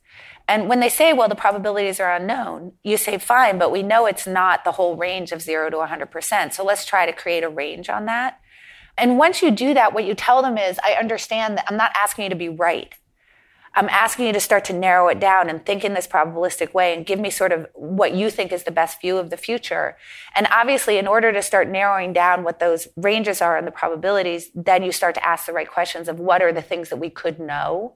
And 0.48 0.68
when 0.68 0.80
they 0.80 0.90
say, 0.90 1.14
well, 1.14 1.30
the 1.30 1.36
probabilities 1.36 2.00
are 2.00 2.14
unknown, 2.14 2.74
you 2.84 2.98
say, 2.98 3.18
fine, 3.18 3.58
but 3.58 3.72
we 3.72 3.84
know 3.84 4.06
it's 4.06 4.28
not 4.28 4.64
the 4.64 4.74
whole 4.74 4.98
range 4.98 5.32
of 5.32 5.42
zero 5.42 5.70
to 5.70 5.78
100%. 5.78 6.54
So 6.54 6.66
let's 6.66 6.86
try 6.86 7.06
to 7.06 7.14
create 7.14 7.44
a 7.44 7.50
range 7.50 7.90
on 7.90 8.06
that. 8.06 8.40
And 8.98 9.18
once 9.18 9.42
you 9.42 9.52
do 9.52 9.74
that, 9.74 9.94
what 9.94 10.04
you 10.04 10.16
tell 10.16 10.42
them 10.42 10.58
is, 10.58 10.80
I 10.84 10.94
understand 10.94 11.58
that 11.58 11.66
I'm 11.70 11.78
not 11.78 11.94
asking 11.96 12.24
you 12.24 12.30
to 12.32 12.36
be 12.36 12.50
right. 12.50 12.94
I'm 13.74 13.88
asking 13.90 14.28
you 14.28 14.34
to 14.34 14.40
start 14.42 14.66
to 14.66 14.74
narrow 14.74 15.08
it 15.08 15.20
down 15.20 15.50
and 15.50 15.66
think 15.66 15.86
in 15.86 15.94
this 15.94 16.08
probabilistic 16.08 16.74
way 16.74 16.94
and 16.94 17.06
give 17.06 17.20
me 17.20 17.30
sort 17.30 17.54
of 17.54 17.68
what 17.74 18.14
you 18.14 18.30
think 18.30 18.52
is 18.52 18.64
the 18.64 18.72
best 18.72 19.00
view 19.00 19.18
of 19.18 19.30
the 19.30 19.38
future. 19.38 19.98
And 20.36 20.48
obviously, 20.52 20.98
in 20.98 21.08
order 21.08 21.32
to 21.32 21.42
start 21.42 21.70
narrowing 21.70 22.12
down 22.12 22.44
what 22.44 22.60
those 22.60 22.90
ranges 22.98 23.42
are 23.42 23.58
and 23.58 23.66
the 23.66 23.72
probabilities, 23.72 24.52
then 24.54 24.84
you 24.84 24.92
start 24.92 25.16
to 25.16 25.26
ask 25.26 25.46
the 25.46 25.54
right 25.54 25.70
questions 25.70 26.10
of 26.10 26.20
what 26.20 26.42
are 26.42 26.52
the 26.52 26.62
things 26.62 26.90
that 26.90 26.98
we 26.98 27.10
could 27.10 27.40
know 27.40 27.96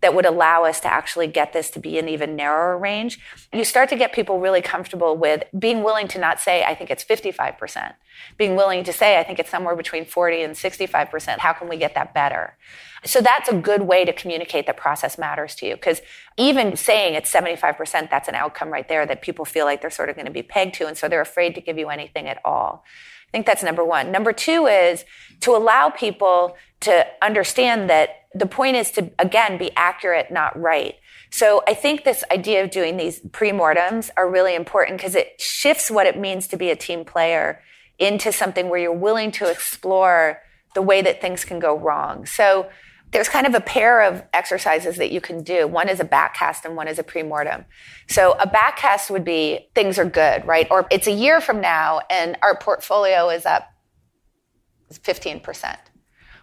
that 0.00 0.14
would 0.14 0.26
allow 0.26 0.64
us 0.64 0.80
to 0.80 0.92
actually 0.92 1.26
get 1.26 1.52
this 1.52 1.70
to 1.70 1.80
be 1.80 1.98
an 1.98 2.08
even 2.08 2.36
narrower 2.36 2.76
range, 2.76 3.18
you 3.52 3.64
start 3.64 3.88
to 3.88 3.96
get 3.96 4.12
people 4.12 4.38
really 4.38 4.60
comfortable 4.60 5.16
with 5.16 5.44
being 5.58 5.82
willing 5.82 6.06
to 6.08 6.18
not 6.18 6.38
say, 6.38 6.62
I 6.64 6.74
think 6.74 6.90
it's 6.90 7.04
55%, 7.04 7.94
being 8.36 8.56
willing 8.56 8.84
to 8.84 8.92
say, 8.92 9.18
I 9.18 9.24
think 9.24 9.38
it's 9.38 9.50
somewhere 9.50 9.74
between 9.74 10.04
40 10.04 10.42
and 10.42 10.54
65%. 10.54 11.38
How 11.38 11.52
can 11.52 11.68
we 11.68 11.76
get 11.76 11.94
that 11.94 12.12
better? 12.12 12.56
So 13.04 13.20
that's 13.20 13.48
a 13.48 13.54
good 13.54 13.82
way 13.82 14.04
to 14.04 14.12
communicate 14.12 14.66
that 14.66 14.76
process 14.76 15.16
matters 15.16 15.54
to 15.56 15.66
you. 15.66 15.74
Because 15.74 16.00
even 16.36 16.76
saying 16.76 17.14
it's 17.14 17.32
75%, 17.32 18.10
that's 18.10 18.28
an 18.28 18.34
outcome 18.34 18.68
right 18.68 18.88
there 18.88 19.06
that 19.06 19.22
people 19.22 19.44
feel 19.44 19.64
like 19.64 19.80
they're 19.80 19.90
sort 19.90 20.08
of 20.08 20.16
going 20.16 20.26
to 20.26 20.32
be 20.32 20.42
pegged 20.42 20.74
to. 20.76 20.86
And 20.86 20.96
so 20.96 21.08
they're 21.08 21.20
afraid 21.20 21.54
to 21.54 21.60
give 21.60 21.78
you 21.78 21.88
anything 21.88 22.28
at 22.28 22.40
all. 22.44 22.84
I 23.28 23.30
think 23.32 23.46
that's 23.46 23.62
number 23.62 23.84
one. 23.84 24.12
Number 24.12 24.32
two 24.32 24.66
is 24.66 25.04
to 25.40 25.54
allow 25.54 25.90
people 25.90 26.56
to 26.80 27.06
understand 27.22 27.88
that 27.90 28.10
the 28.34 28.46
point 28.46 28.76
is 28.76 28.90
to, 28.92 29.10
again, 29.18 29.58
be 29.58 29.70
accurate, 29.76 30.30
not 30.30 30.58
right. 30.60 30.94
So 31.30 31.62
I 31.66 31.74
think 31.74 32.04
this 32.04 32.22
idea 32.30 32.62
of 32.62 32.70
doing 32.70 32.96
these 32.96 33.20
pre-mortems 33.32 34.10
are 34.16 34.30
really 34.30 34.54
important 34.54 34.98
because 34.98 35.14
it 35.14 35.40
shifts 35.40 35.90
what 35.90 36.06
it 36.06 36.18
means 36.18 36.46
to 36.48 36.56
be 36.56 36.70
a 36.70 36.76
team 36.76 37.04
player 37.04 37.62
into 37.98 38.30
something 38.30 38.68
where 38.68 38.78
you're 38.78 38.92
willing 38.92 39.32
to 39.32 39.50
explore 39.50 40.40
the 40.74 40.82
way 40.82 41.00
that 41.02 41.20
things 41.20 41.44
can 41.44 41.58
go 41.58 41.76
wrong. 41.76 42.26
So 42.26 42.68
there's 43.12 43.28
kind 43.28 43.46
of 43.46 43.54
a 43.54 43.60
pair 43.60 44.02
of 44.02 44.22
exercises 44.34 44.96
that 44.96 45.10
you 45.10 45.20
can 45.20 45.42
do. 45.42 45.66
One 45.66 45.88
is 45.88 46.00
a 46.00 46.04
backcast 46.04 46.64
and 46.64 46.76
one 46.76 46.88
is 46.88 46.98
a 46.98 47.02
premortem. 47.02 47.64
So 48.08 48.32
a 48.32 48.46
backcast 48.46 49.10
would 49.10 49.24
be 49.24 49.68
things 49.74 49.98
are 49.98 50.04
good, 50.04 50.46
right? 50.46 50.66
Or 50.70 50.86
it's 50.90 51.06
a 51.06 51.12
year 51.12 51.40
from 51.40 51.60
now 51.60 52.00
and 52.10 52.36
our 52.42 52.56
portfolio 52.58 53.30
is 53.30 53.46
up 53.46 53.64
15%. 54.92 55.76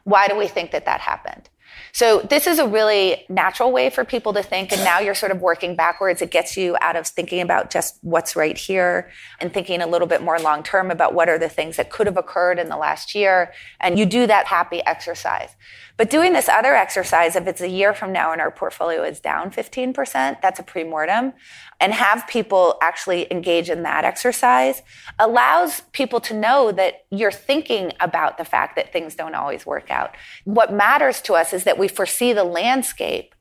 Why 0.04 0.28
do 0.28 0.36
we 0.36 0.48
think 0.48 0.72
that 0.72 0.86
that 0.86 1.02
happened? 1.02 1.50
So 1.92 2.22
this 2.22 2.48
is 2.48 2.60
a 2.60 2.68
really 2.68 3.24
natural 3.30 3.72
way 3.72 3.90
for 3.90 4.04
people 4.04 4.34
to 4.34 4.44
think. 4.44 4.72
And 4.72 4.84
now 4.84 5.00
you're 5.00 5.16
sort 5.16 5.32
of 5.32 5.42
working 5.42 5.76
backwards. 5.76 6.22
It 6.22 6.32
gets 6.32 6.58
you 6.58 6.76
out 6.82 6.96
of 6.96 7.08
thinking 7.08 7.42
about 7.42 7.70
just 7.70 8.00
what's 8.02 8.36
right 8.36 8.58
here 8.58 9.12
and 9.40 9.54
thinking 9.54 9.82
a 9.82 9.88
little 9.88 10.08
bit 10.08 10.22
more 10.22 10.40
long 10.40 10.64
term 10.64 10.92
about 10.92 11.14
what 11.14 11.30
are 11.30 11.38
the 11.38 11.50
things 11.50 11.78
that 11.78 11.92
could 11.92 12.08
have 12.08 12.18
occurred 12.18 12.58
in 12.58 12.70
the 12.70 12.78
last 12.78 13.14
year. 13.14 13.54
And 13.80 13.98
you 13.98 14.06
do 14.06 14.26
that 14.28 14.48
happy 14.48 14.82
exercise. 14.86 15.56
But 15.96 16.10
doing 16.10 16.34
this 16.34 16.50
other 16.50 16.74
exercise, 16.74 17.36
if 17.36 17.46
it's 17.46 17.62
a 17.62 17.70
year 17.70 17.94
from 17.94 18.12
now 18.12 18.32
and 18.32 18.42
our 18.42 18.50
portfolio 18.50 19.04
is 19.04 19.20
down 19.20 19.52
15%, 19.52 20.42
that's 20.42 20.60
a 20.60 20.64
premortem, 20.64 21.34
and 21.80 21.94
have 21.94 22.28
people 22.28 22.78
actually 22.82 23.32
engage 23.32 23.70
in 23.70 23.84
that 23.84 24.04
exercise 24.04 24.82
allows 25.20 25.82
people 25.92 26.20
to 26.22 26.34
know 26.34 26.72
that 26.72 27.06
you're 27.12 27.32
thinking 27.32 27.92
about 28.00 28.40
the 28.40 28.46
fact 28.46 28.76
that 28.76 28.92
things 28.92 29.14
don't 29.14 29.36
always 29.36 29.66
work 29.66 29.92
out. 29.92 30.16
What 30.46 30.74
matters 30.74 31.22
to 31.22 31.34
us 31.34 31.54
is 31.54 31.64
that 31.66 31.78
we 31.78 31.88
foresee 31.88 32.34
the 32.34 32.44
landscape 32.44 33.36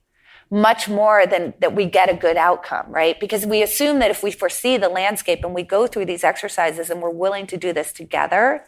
much 0.50 0.86
more 0.86 1.26
than 1.26 1.54
that 1.60 1.74
we 1.74 1.86
get 1.86 2.10
a 2.10 2.14
good 2.14 2.36
outcome, 2.36 2.84
right? 2.92 3.18
Because 3.18 3.46
we 3.46 3.62
assume 3.62 4.00
that 4.00 4.10
if 4.10 4.22
we 4.22 4.30
foresee 4.30 4.76
the 4.76 4.90
landscape 4.90 5.42
and 5.42 5.54
we 5.54 5.62
go 5.62 5.86
through 5.86 6.04
these 6.04 6.22
exercises 6.22 6.90
and 6.90 7.00
we're 7.00 7.08
willing 7.08 7.46
to 7.46 7.56
do 7.56 7.72
this 7.72 7.90
together, 7.90 8.66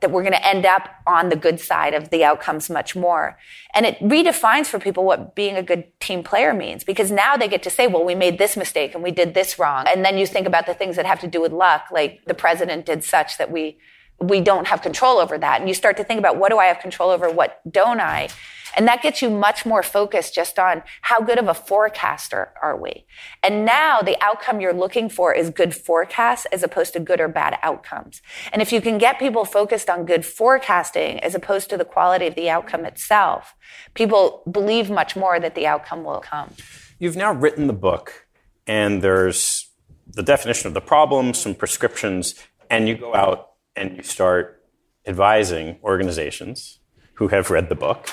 that 0.00 0.10
we're 0.10 0.22
going 0.22 0.32
to 0.32 0.46
end 0.46 0.66
up 0.66 0.88
on 1.06 1.28
the 1.28 1.36
good 1.36 1.58
side 1.60 1.94
of 1.94 2.10
the 2.10 2.24
outcomes 2.24 2.68
much 2.68 2.94
more. 2.94 3.38
And 3.74 3.86
it 3.86 3.98
redefines 4.00 4.66
for 4.66 4.78
people 4.78 5.04
what 5.04 5.34
being 5.34 5.56
a 5.56 5.62
good 5.62 5.84
team 6.00 6.22
player 6.22 6.52
means 6.52 6.84
because 6.84 7.10
now 7.10 7.36
they 7.36 7.48
get 7.48 7.62
to 7.64 7.70
say, 7.70 7.86
well, 7.86 8.04
we 8.04 8.14
made 8.14 8.38
this 8.38 8.56
mistake 8.56 8.94
and 8.94 9.02
we 9.02 9.10
did 9.10 9.34
this 9.34 9.58
wrong. 9.58 9.86
And 9.88 10.04
then 10.04 10.18
you 10.18 10.26
think 10.26 10.46
about 10.46 10.66
the 10.66 10.74
things 10.74 10.96
that 10.96 11.06
have 11.06 11.20
to 11.20 11.26
do 11.26 11.40
with 11.40 11.52
luck, 11.52 11.86
like 11.90 12.20
the 12.26 12.34
president 12.34 12.86
did 12.86 13.04
such 13.04 13.38
that 13.38 13.50
we, 13.50 13.78
we 14.20 14.40
don't 14.40 14.66
have 14.66 14.82
control 14.82 15.18
over 15.18 15.38
that. 15.38 15.60
And 15.60 15.68
you 15.68 15.74
start 15.74 15.96
to 15.96 16.04
think 16.04 16.18
about 16.18 16.36
what 16.36 16.50
do 16.50 16.58
I 16.58 16.66
have 16.66 16.80
control 16.80 17.10
over? 17.10 17.30
What 17.30 17.60
don't 17.70 18.00
I? 18.00 18.28
And 18.76 18.86
that 18.86 19.02
gets 19.02 19.22
you 19.22 19.30
much 19.30 19.64
more 19.64 19.82
focused 19.82 20.34
just 20.34 20.58
on 20.58 20.82
how 21.00 21.20
good 21.20 21.38
of 21.38 21.48
a 21.48 21.54
forecaster 21.54 22.52
are 22.62 22.76
we. 22.76 23.06
And 23.42 23.64
now 23.64 24.00
the 24.00 24.22
outcome 24.22 24.60
you're 24.60 24.74
looking 24.74 25.08
for 25.08 25.32
is 25.32 25.48
good 25.50 25.74
forecasts 25.74 26.46
as 26.52 26.62
opposed 26.62 26.92
to 26.92 27.00
good 27.00 27.20
or 27.20 27.28
bad 27.28 27.58
outcomes. 27.62 28.20
And 28.52 28.60
if 28.60 28.72
you 28.72 28.82
can 28.82 28.98
get 28.98 29.18
people 29.18 29.46
focused 29.46 29.88
on 29.88 30.04
good 30.04 30.26
forecasting 30.26 31.20
as 31.20 31.34
opposed 31.34 31.70
to 31.70 31.78
the 31.78 31.86
quality 31.86 32.26
of 32.26 32.34
the 32.34 32.50
outcome 32.50 32.84
itself, 32.84 33.54
people 33.94 34.42
believe 34.50 34.90
much 34.90 35.16
more 35.16 35.40
that 35.40 35.54
the 35.54 35.66
outcome 35.66 36.04
will 36.04 36.20
come. 36.20 36.52
You've 36.98 37.16
now 37.16 37.32
written 37.32 37.66
the 37.66 37.72
book 37.72 38.26
and 38.66 39.00
there's 39.00 39.70
the 40.06 40.22
definition 40.22 40.68
of 40.68 40.74
the 40.74 40.80
problem, 40.80 41.34
some 41.34 41.54
prescriptions, 41.54 42.34
and 42.68 42.88
you 42.88 42.96
go 42.96 43.14
out 43.14 43.50
and 43.74 43.96
you 43.96 44.02
start 44.02 44.62
advising 45.06 45.78
organizations 45.82 46.80
who 47.14 47.28
have 47.28 47.50
read 47.50 47.68
the 47.68 47.74
book 47.74 48.08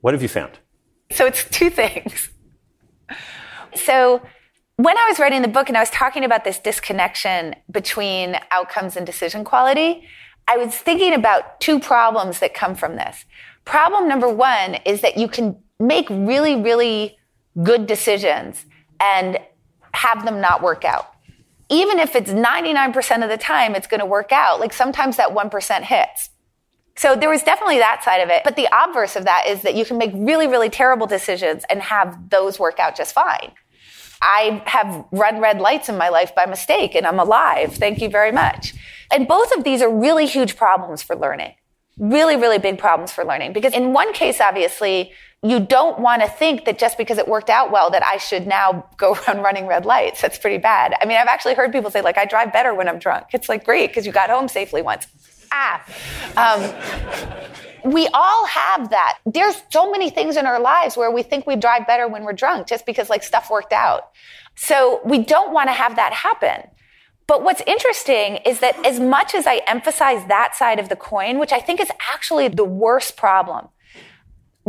what 0.00 0.14
have 0.14 0.22
you 0.22 0.28
found? 0.28 0.58
So 1.10 1.26
it's 1.26 1.44
two 1.44 1.70
things. 1.70 2.30
So 3.74 4.22
when 4.76 4.96
I 4.96 5.06
was 5.08 5.18
writing 5.18 5.42
the 5.42 5.48
book 5.48 5.68
and 5.68 5.76
I 5.76 5.80
was 5.80 5.90
talking 5.90 6.24
about 6.24 6.44
this 6.44 6.58
disconnection 6.58 7.54
between 7.70 8.36
outcomes 8.50 8.96
and 8.96 9.04
decision 9.04 9.44
quality, 9.44 10.06
I 10.48 10.56
was 10.56 10.74
thinking 10.74 11.14
about 11.14 11.60
two 11.60 11.78
problems 11.78 12.38
that 12.40 12.54
come 12.54 12.74
from 12.74 12.96
this. 12.96 13.24
Problem 13.64 14.08
number 14.08 14.28
one 14.28 14.76
is 14.86 15.02
that 15.02 15.16
you 15.16 15.28
can 15.28 15.62
make 15.78 16.08
really, 16.08 16.56
really 16.56 17.18
good 17.62 17.86
decisions 17.86 18.64
and 19.00 19.38
have 19.92 20.24
them 20.24 20.40
not 20.40 20.62
work 20.62 20.84
out. 20.84 21.12
Even 21.68 21.98
if 21.98 22.16
it's 22.16 22.30
99% 22.30 23.22
of 23.22 23.28
the 23.28 23.36
time 23.36 23.74
it's 23.74 23.86
going 23.86 24.00
to 24.00 24.06
work 24.06 24.32
out, 24.32 24.60
like 24.60 24.72
sometimes 24.72 25.16
that 25.18 25.30
1% 25.30 25.82
hits. 25.82 26.30
So 26.96 27.16
there 27.16 27.30
was 27.30 27.42
definitely 27.42 27.78
that 27.78 28.02
side 28.04 28.18
of 28.18 28.28
it. 28.28 28.42
But 28.44 28.56
the 28.56 28.68
obverse 28.72 29.16
of 29.16 29.24
that 29.24 29.46
is 29.46 29.62
that 29.62 29.74
you 29.74 29.84
can 29.84 29.98
make 29.98 30.10
really, 30.14 30.46
really 30.46 30.68
terrible 30.68 31.06
decisions 31.06 31.64
and 31.70 31.80
have 31.82 32.30
those 32.30 32.58
work 32.58 32.78
out 32.78 32.96
just 32.96 33.14
fine. 33.14 33.52
I 34.22 34.62
have 34.66 35.06
run 35.12 35.40
red 35.40 35.60
lights 35.60 35.88
in 35.88 35.96
my 35.96 36.10
life 36.10 36.34
by 36.34 36.46
mistake 36.46 36.94
and 36.94 37.06
I'm 37.06 37.18
alive. 37.18 37.74
Thank 37.74 38.02
you 38.02 38.10
very 38.10 38.32
much. 38.32 38.74
And 39.10 39.26
both 39.26 39.50
of 39.56 39.64
these 39.64 39.82
are 39.82 39.90
really 39.90 40.26
huge 40.26 40.56
problems 40.56 41.02
for 41.02 41.16
learning. 41.16 41.54
Really, 41.98 42.36
really 42.36 42.58
big 42.58 42.78
problems 42.78 43.12
for 43.12 43.24
learning. 43.24 43.52
Because 43.52 43.72
in 43.72 43.92
one 43.92 44.12
case, 44.12 44.40
obviously, 44.40 45.12
you 45.42 45.58
don't 45.58 45.98
want 46.00 46.20
to 46.20 46.28
think 46.28 46.66
that 46.66 46.78
just 46.78 46.98
because 46.98 47.16
it 47.16 47.26
worked 47.26 47.48
out 47.48 47.70
well 47.70 47.90
that 47.90 48.04
I 48.04 48.18
should 48.18 48.46
now 48.46 48.86
go 48.98 49.14
around 49.28 49.42
running 49.42 49.66
red 49.66 49.86
lights. 49.86 50.20
That's 50.20 50.38
pretty 50.38 50.58
bad. 50.58 50.94
I 51.00 51.06
mean, 51.06 51.16
I've 51.16 51.28
actually 51.28 51.54
heard 51.54 51.72
people 51.72 51.90
say 51.90 52.02
like, 52.02 52.18
I 52.18 52.26
drive 52.26 52.52
better 52.52 52.74
when 52.74 52.88
I'm 52.88 52.98
drunk. 52.98 53.28
It's 53.32 53.48
like, 53.48 53.64
great, 53.64 53.88
because 53.88 54.04
you 54.04 54.12
got 54.12 54.28
home 54.28 54.48
safely 54.48 54.82
once 54.82 55.06
ah. 55.52 55.84
Um, 56.36 57.92
we 57.92 58.08
all 58.12 58.46
have 58.46 58.90
that. 58.90 59.18
There's 59.24 59.56
so 59.70 59.90
many 59.90 60.10
things 60.10 60.36
in 60.36 60.46
our 60.46 60.60
lives 60.60 60.96
where 60.96 61.10
we 61.10 61.22
think 61.22 61.46
we 61.46 61.56
drive 61.56 61.86
better 61.86 62.08
when 62.08 62.24
we're 62.24 62.32
drunk 62.32 62.66
just 62.66 62.84
because 62.86 63.08
like 63.08 63.22
stuff 63.22 63.50
worked 63.50 63.72
out. 63.72 64.10
So 64.54 65.00
we 65.04 65.18
don't 65.18 65.52
want 65.52 65.68
to 65.68 65.72
have 65.72 65.96
that 65.96 66.12
happen. 66.12 66.70
But 67.26 67.44
what's 67.44 67.62
interesting 67.66 68.36
is 68.38 68.58
that 68.60 68.84
as 68.84 68.98
much 68.98 69.34
as 69.34 69.46
I 69.46 69.62
emphasize 69.66 70.26
that 70.26 70.56
side 70.56 70.80
of 70.80 70.88
the 70.88 70.96
coin, 70.96 71.38
which 71.38 71.52
I 71.52 71.60
think 71.60 71.80
is 71.80 71.88
actually 72.12 72.48
the 72.48 72.64
worst 72.64 73.16
problem, 73.16 73.68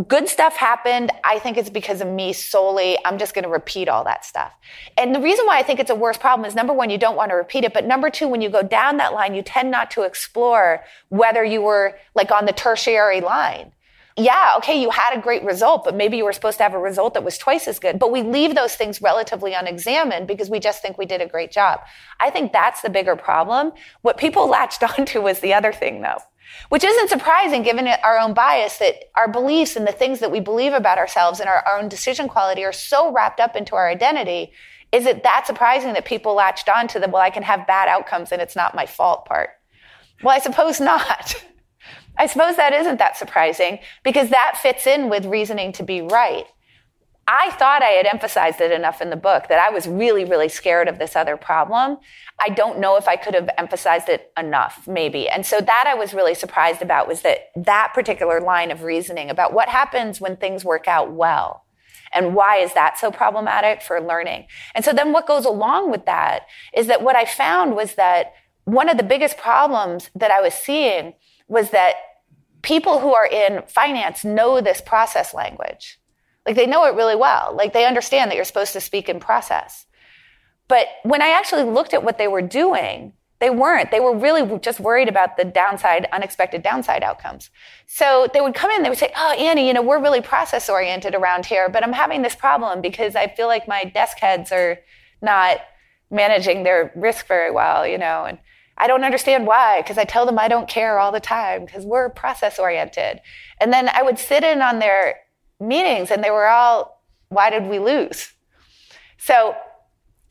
good 0.07 0.27
stuff 0.27 0.55
happened. 0.55 1.11
I 1.23 1.39
think 1.39 1.57
it's 1.57 1.69
because 1.69 2.01
of 2.01 2.07
me 2.07 2.33
solely. 2.33 2.97
I'm 3.05 3.17
just 3.17 3.33
going 3.33 3.43
to 3.43 3.49
repeat 3.49 3.89
all 3.89 4.03
that 4.05 4.25
stuff. 4.25 4.53
And 4.97 5.13
the 5.13 5.19
reason 5.19 5.45
why 5.45 5.59
I 5.59 5.63
think 5.63 5.79
it's 5.79 5.89
a 5.89 5.95
worse 5.95 6.17
problem 6.17 6.45
is 6.45 6.55
number 6.55 6.73
one, 6.73 6.89
you 6.89 6.97
don't 6.97 7.15
want 7.15 7.29
to 7.29 7.35
repeat 7.35 7.63
it. 7.63 7.73
But 7.73 7.85
number 7.85 8.09
two, 8.09 8.27
when 8.27 8.41
you 8.41 8.49
go 8.49 8.61
down 8.61 8.97
that 8.97 9.13
line, 9.13 9.33
you 9.33 9.41
tend 9.41 9.71
not 9.71 9.91
to 9.91 10.03
explore 10.03 10.83
whether 11.09 11.43
you 11.43 11.61
were 11.61 11.97
like 12.15 12.31
on 12.31 12.45
the 12.45 12.53
tertiary 12.53 13.21
line. 13.21 13.71
Yeah, 14.17 14.55
okay, 14.57 14.79
you 14.79 14.89
had 14.89 15.17
a 15.17 15.21
great 15.21 15.43
result, 15.43 15.85
but 15.85 15.95
maybe 15.95 16.17
you 16.17 16.25
were 16.25 16.33
supposed 16.33 16.57
to 16.57 16.63
have 16.63 16.73
a 16.73 16.79
result 16.79 17.13
that 17.13 17.23
was 17.23 17.37
twice 17.37 17.67
as 17.67 17.79
good. 17.79 17.97
But 17.97 18.11
we 18.11 18.23
leave 18.23 18.55
those 18.55 18.75
things 18.75 19.01
relatively 19.01 19.53
unexamined 19.53 20.27
because 20.27 20.49
we 20.49 20.59
just 20.59 20.81
think 20.81 20.97
we 20.97 21.05
did 21.05 21.21
a 21.21 21.27
great 21.27 21.51
job. 21.51 21.79
I 22.19 22.29
think 22.29 22.51
that's 22.51 22.81
the 22.81 22.89
bigger 22.89 23.15
problem. 23.15 23.71
What 24.01 24.17
people 24.17 24.47
latched 24.49 24.83
onto 24.83 25.21
was 25.21 25.39
the 25.39 25.53
other 25.53 25.71
thing 25.71 26.01
though. 26.01 26.19
Which 26.69 26.83
isn't 26.83 27.09
surprising 27.09 27.63
given 27.63 27.87
our 27.87 28.17
own 28.17 28.33
bias 28.33 28.77
that 28.77 29.05
our 29.15 29.27
beliefs 29.27 29.75
and 29.75 29.87
the 29.87 29.91
things 29.91 30.19
that 30.19 30.31
we 30.31 30.39
believe 30.39 30.73
about 30.73 30.97
ourselves 30.97 31.39
and 31.39 31.49
our 31.49 31.65
own 31.67 31.89
decision 31.89 32.27
quality 32.27 32.63
are 32.63 32.73
so 32.73 33.11
wrapped 33.11 33.39
up 33.39 33.55
into 33.55 33.75
our 33.75 33.89
identity. 33.89 34.51
Is 34.91 35.05
it 35.05 35.23
that 35.23 35.47
surprising 35.47 35.93
that 35.93 36.05
people 36.05 36.33
latched 36.33 36.69
on 36.69 36.87
to 36.89 36.99
the, 36.99 37.07
well, 37.07 37.21
I 37.21 37.29
can 37.29 37.43
have 37.43 37.67
bad 37.67 37.87
outcomes 37.87 38.31
and 38.31 38.41
it's 38.41 38.55
not 38.55 38.75
my 38.75 38.85
fault 38.85 39.25
part? 39.25 39.51
Well, 40.23 40.35
I 40.35 40.39
suppose 40.39 40.79
not. 40.79 41.35
I 42.17 42.27
suppose 42.27 42.57
that 42.57 42.73
isn't 42.73 42.99
that 42.99 43.17
surprising 43.17 43.79
because 44.03 44.29
that 44.29 44.59
fits 44.61 44.85
in 44.85 45.09
with 45.09 45.25
reasoning 45.25 45.71
to 45.73 45.83
be 45.83 46.01
right. 46.01 46.45
I 47.33 47.49
thought 47.51 47.81
I 47.81 47.91
had 47.91 48.05
emphasized 48.05 48.59
it 48.59 48.73
enough 48.73 49.01
in 49.01 49.09
the 49.09 49.15
book 49.15 49.47
that 49.47 49.57
I 49.57 49.69
was 49.69 49.87
really, 49.87 50.25
really 50.25 50.49
scared 50.49 50.89
of 50.89 50.99
this 50.99 51.15
other 51.15 51.37
problem. 51.37 51.97
I 52.37 52.49
don't 52.49 52.79
know 52.79 52.97
if 52.97 53.07
I 53.07 53.15
could 53.15 53.33
have 53.35 53.49
emphasized 53.57 54.09
it 54.09 54.33
enough, 54.37 54.85
maybe. 54.85 55.29
And 55.29 55.45
so 55.45 55.61
that 55.61 55.85
I 55.87 55.93
was 55.93 56.13
really 56.13 56.35
surprised 56.35 56.81
about 56.81 57.07
was 57.07 57.21
that 57.21 57.51
that 57.55 57.93
particular 57.93 58.41
line 58.41 58.69
of 58.69 58.83
reasoning 58.83 59.29
about 59.29 59.53
what 59.53 59.69
happens 59.69 60.19
when 60.19 60.35
things 60.35 60.65
work 60.65 60.89
out 60.89 61.13
well. 61.13 61.63
And 62.13 62.35
why 62.35 62.57
is 62.57 62.73
that 62.73 62.99
so 62.99 63.11
problematic 63.11 63.81
for 63.81 64.01
learning? 64.01 64.47
And 64.75 64.83
so 64.83 64.91
then 64.91 65.13
what 65.13 65.25
goes 65.25 65.45
along 65.45 65.89
with 65.89 66.05
that 66.07 66.47
is 66.75 66.87
that 66.87 67.01
what 67.01 67.15
I 67.15 67.23
found 67.23 67.77
was 67.77 67.95
that 67.95 68.33
one 68.65 68.89
of 68.89 68.97
the 68.97 69.03
biggest 69.03 69.37
problems 69.37 70.09
that 70.15 70.31
I 70.31 70.41
was 70.41 70.53
seeing 70.53 71.13
was 71.47 71.69
that 71.69 71.95
people 72.61 72.99
who 72.99 73.13
are 73.13 73.25
in 73.25 73.63
finance 73.67 74.25
know 74.25 74.59
this 74.59 74.81
process 74.81 75.33
language 75.33 76.00
Like 76.45 76.55
they 76.55 76.67
know 76.67 76.85
it 76.85 76.95
really 76.95 77.15
well. 77.15 77.53
Like 77.55 77.73
they 77.73 77.85
understand 77.85 78.31
that 78.31 78.35
you're 78.35 78.45
supposed 78.45 78.73
to 78.73 78.81
speak 78.81 79.09
in 79.09 79.19
process. 79.19 79.85
But 80.67 80.87
when 81.03 81.21
I 81.21 81.29
actually 81.29 81.63
looked 81.63 81.93
at 81.93 82.03
what 82.03 82.17
they 82.17 82.27
were 82.27 82.41
doing, 82.41 83.13
they 83.39 83.49
weren't. 83.49 83.91
They 83.91 83.99
were 83.99 84.15
really 84.15 84.59
just 84.59 84.79
worried 84.79 85.09
about 85.09 85.35
the 85.35 85.43
downside, 85.43 86.07
unexpected 86.11 86.61
downside 86.61 87.03
outcomes. 87.03 87.49
So 87.87 88.27
they 88.33 88.39
would 88.39 88.53
come 88.53 88.69
in, 88.71 88.83
they 88.83 88.89
would 88.89 88.97
say, 88.97 89.11
Oh, 89.17 89.31
Annie, 89.31 89.67
you 89.67 89.73
know, 89.73 89.81
we're 89.81 90.01
really 90.01 90.21
process 90.21 90.69
oriented 90.69 91.15
around 91.15 91.45
here, 91.45 91.67
but 91.67 91.83
I'm 91.83 91.93
having 91.93 92.21
this 92.21 92.35
problem 92.35 92.81
because 92.81 93.15
I 93.15 93.27
feel 93.27 93.47
like 93.47 93.67
my 93.67 93.83
desk 93.83 94.19
heads 94.19 94.51
are 94.51 94.79
not 95.21 95.57
managing 96.11 96.63
their 96.63 96.91
risk 96.95 97.27
very 97.27 97.51
well, 97.51 97.87
you 97.87 97.97
know, 97.97 98.25
and 98.25 98.37
I 98.77 98.87
don't 98.87 99.03
understand 99.03 99.47
why, 99.47 99.81
because 99.81 99.97
I 99.97 100.05
tell 100.05 100.25
them 100.25 100.39
I 100.39 100.47
don't 100.47 100.67
care 100.67 100.99
all 100.99 101.11
the 101.11 101.19
time 101.19 101.65
because 101.65 101.85
we're 101.85 102.09
process 102.09 102.59
oriented. 102.59 103.21
And 103.59 103.71
then 103.71 103.89
I 103.89 104.01
would 104.01 104.19
sit 104.19 104.43
in 104.43 104.61
on 104.61 104.79
their 104.79 105.15
meetings 105.61 106.11
and 106.11 106.23
they 106.23 106.31
were 106.31 106.47
all, 106.47 107.01
why 107.29 107.49
did 107.49 107.67
we 107.67 107.79
lose? 107.79 108.31
So 109.17 109.55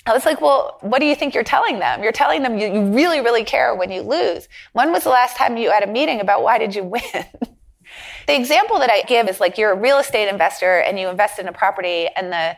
I 0.07 0.12
was 0.12 0.24
like, 0.24 0.41
well, 0.41 0.78
what 0.81 0.99
do 0.99 1.07
you 1.07 1.14
think 1.14 1.35
you're 1.35 1.45
telling 1.45 1.78
them? 1.78 2.03
You're 2.03 2.12
telling 2.12 2.43
them 2.43 2.59
you, 2.59 2.72
you 2.72 2.93
really, 2.93 3.20
really 3.20 3.45
care 3.45 3.74
when 3.74 3.93
you 3.93 4.03
lose. 4.03 4.49
When 4.72 4.93
was 4.93 5.05
the 5.05 5.11
last 5.11 5.37
time 5.37 5.57
you 5.57 5.70
had 5.70 5.83
a 5.83 5.87
meeting 5.87 6.20
about 6.20 6.43
why 6.43 6.59
did 6.59 6.74
you 6.74 6.85
win? 6.85 7.03
the 8.26 8.35
example 8.35 8.78
that 8.78 8.91
I 8.91 9.03
give 9.03 9.28
is 9.28 9.41
like 9.41 9.59
you're 9.59 9.72
a 9.72 9.78
real 9.78 9.99
estate 9.99 10.28
investor 10.28 10.81
and 10.81 10.99
you 10.99 11.09
invest 11.09 11.39
in 11.39 11.49
a 11.49 11.53
property 11.53 12.09
and 12.16 12.33
the 12.33 12.57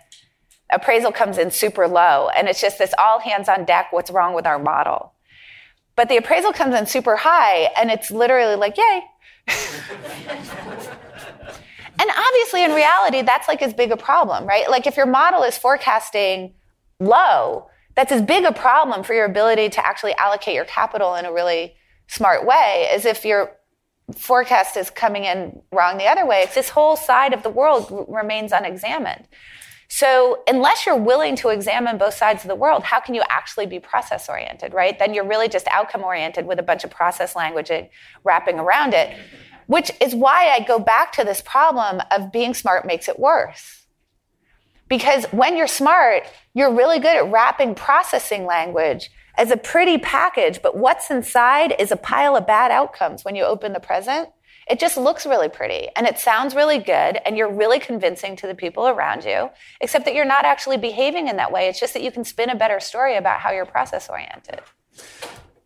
appraisal 0.70 1.12
comes 1.12 1.36
in 1.36 1.50
super 1.50 1.86
low 1.86 2.28
and 2.34 2.48
it's 2.48 2.60
just 2.60 2.78
this 2.78 2.94
all 2.98 3.18
hands 3.20 3.48
on 3.48 3.64
deck, 3.64 3.88
what's 3.90 4.10
wrong 4.10 4.34
with 4.34 4.46
our 4.46 4.58
model? 4.58 5.12
But 5.96 6.08
the 6.08 6.16
appraisal 6.16 6.52
comes 6.52 6.74
in 6.74 6.86
super 6.86 7.16
high 7.16 7.70
and 7.76 7.90
it's 7.90 8.10
literally 8.10 8.56
like, 8.56 8.76
yay. 8.78 9.02
obviously 12.52 12.70
in 12.70 12.76
reality, 12.76 13.22
that's 13.22 13.48
like 13.48 13.62
as 13.62 13.72
big 13.72 13.90
a 13.90 13.96
problem, 13.96 14.46
right? 14.46 14.68
Like 14.68 14.86
if 14.86 14.96
your 14.96 15.06
model 15.06 15.42
is 15.42 15.56
forecasting 15.56 16.54
low, 17.00 17.66
that's 17.94 18.12
as 18.12 18.22
big 18.22 18.44
a 18.44 18.52
problem 18.52 19.02
for 19.02 19.14
your 19.14 19.24
ability 19.24 19.68
to 19.70 19.86
actually 19.86 20.14
allocate 20.14 20.54
your 20.54 20.64
capital 20.64 21.14
in 21.14 21.24
a 21.24 21.32
really 21.32 21.74
smart 22.08 22.46
way 22.46 22.88
as 22.92 23.04
if 23.04 23.24
your 23.24 23.52
forecast 24.16 24.76
is 24.76 24.90
coming 24.90 25.24
in 25.24 25.62
wrong 25.72 25.96
the 25.96 26.06
other 26.06 26.26
way. 26.26 26.42
It's 26.42 26.54
this 26.54 26.70
whole 26.70 26.96
side 26.96 27.32
of 27.32 27.42
the 27.42 27.50
world 27.50 27.86
r- 27.90 28.04
remains 28.08 28.52
unexamined. 28.52 29.26
So 29.88 30.42
unless 30.46 30.86
you're 30.86 30.96
willing 30.96 31.36
to 31.36 31.50
examine 31.50 31.98
both 31.98 32.14
sides 32.14 32.44
of 32.44 32.48
the 32.48 32.54
world, 32.54 32.82
how 32.82 32.98
can 32.98 33.14
you 33.14 33.22
actually 33.28 33.66
be 33.66 33.78
process 33.78 34.28
oriented, 34.28 34.72
right? 34.72 34.98
Then 34.98 35.12
you're 35.12 35.26
really 35.26 35.48
just 35.48 35.66
outcome 35.68 36.02
oriented 36.02 36.46
with 36.46 36.58
a 36.58 36.62
bunch 36.62 36.84
of 36.84 36.90
process 36.90 37.36
language 37.36 37.70
wrapping 38.24 38.58
around 38.58 38.94
it, 38.94 39.16
which 39.72 39.90
is 40.02 40.14
why 40.14 40.50
I 40.50 40.60
go 40.60 40.78
back 40.78 41.12
to 41.12 41.24
this 41.24 41.40
problem 41.40 42.02
of 42.10 42.30
being 42.30 42.52
smart 42.52 42.84
makes 42.84 43.08
it 43.08 43.18
worse 43.18 43.82
because 44.92 45.24
when 45.30 45.56
you're 45.56 45.66
smart, 45.66 46.24
you're 46.52 46.74
really 46.74 46.98
good 46.98 47.16
at 47.16 47.32
wrapping 47.32 47.74
processing 47.74 48.44
language 48.44 49.10
as 49.38 49.50
a 49.50 49.56
pretty 49.56 49.96
package, 49.96 50.60
but 50.60 50.76
what's 50.76 51.10
inside 51.10 51.74
is 51.78 51.90
a 51.90 51.96
pile 51.96 52.36
of 52.36 52.46
bad 52.46 52.70
outcomes 52.70 53.24
when 53.24 53.34
you 53.34 53.44
open 53.44 53.72
the 53.72 53.80
present. 53.80 54.28
It 54.68 54.78
just 54.78 54.98
looks 54.98 55.24
really 55.24 55.48
pretty 55.48 55.88
and 55.96 56.06
it 56.06 56.18
sounds 56.18 56.54
really 56.54 56.76
good 56.78 57.18
and 57.24 57.38
you're 57.38 57.50
really 57.50 57.78
convincing 57.78 58.36
to 58.36 58.46
the 58.46 58.54
people 58.54 58.86
around 58.86 59.24
you, 59.24 59.48
except 59.80 60.04
that 60.04 60.14
you're 60.14 60.26
not 60.26 60.44
actually 60.44 60.76
behaving 60.76 61.28
in 61.28 61.36
that 61.36 61.50
way. 61.50 61.68
It's 61.68 61.80
just 61.80 61.94
that 61.94 62.02
you 62.02 62.12
can 62.12 62.26
spin 62.26 62.50
a 62.50 62.54
better 62.54 62.78
story 62.78 63.16
about 63.16 63.40
how 63.40 63.50
you're 63.52 63.64
process 63.64 64.10
oriented. 64.10 64.60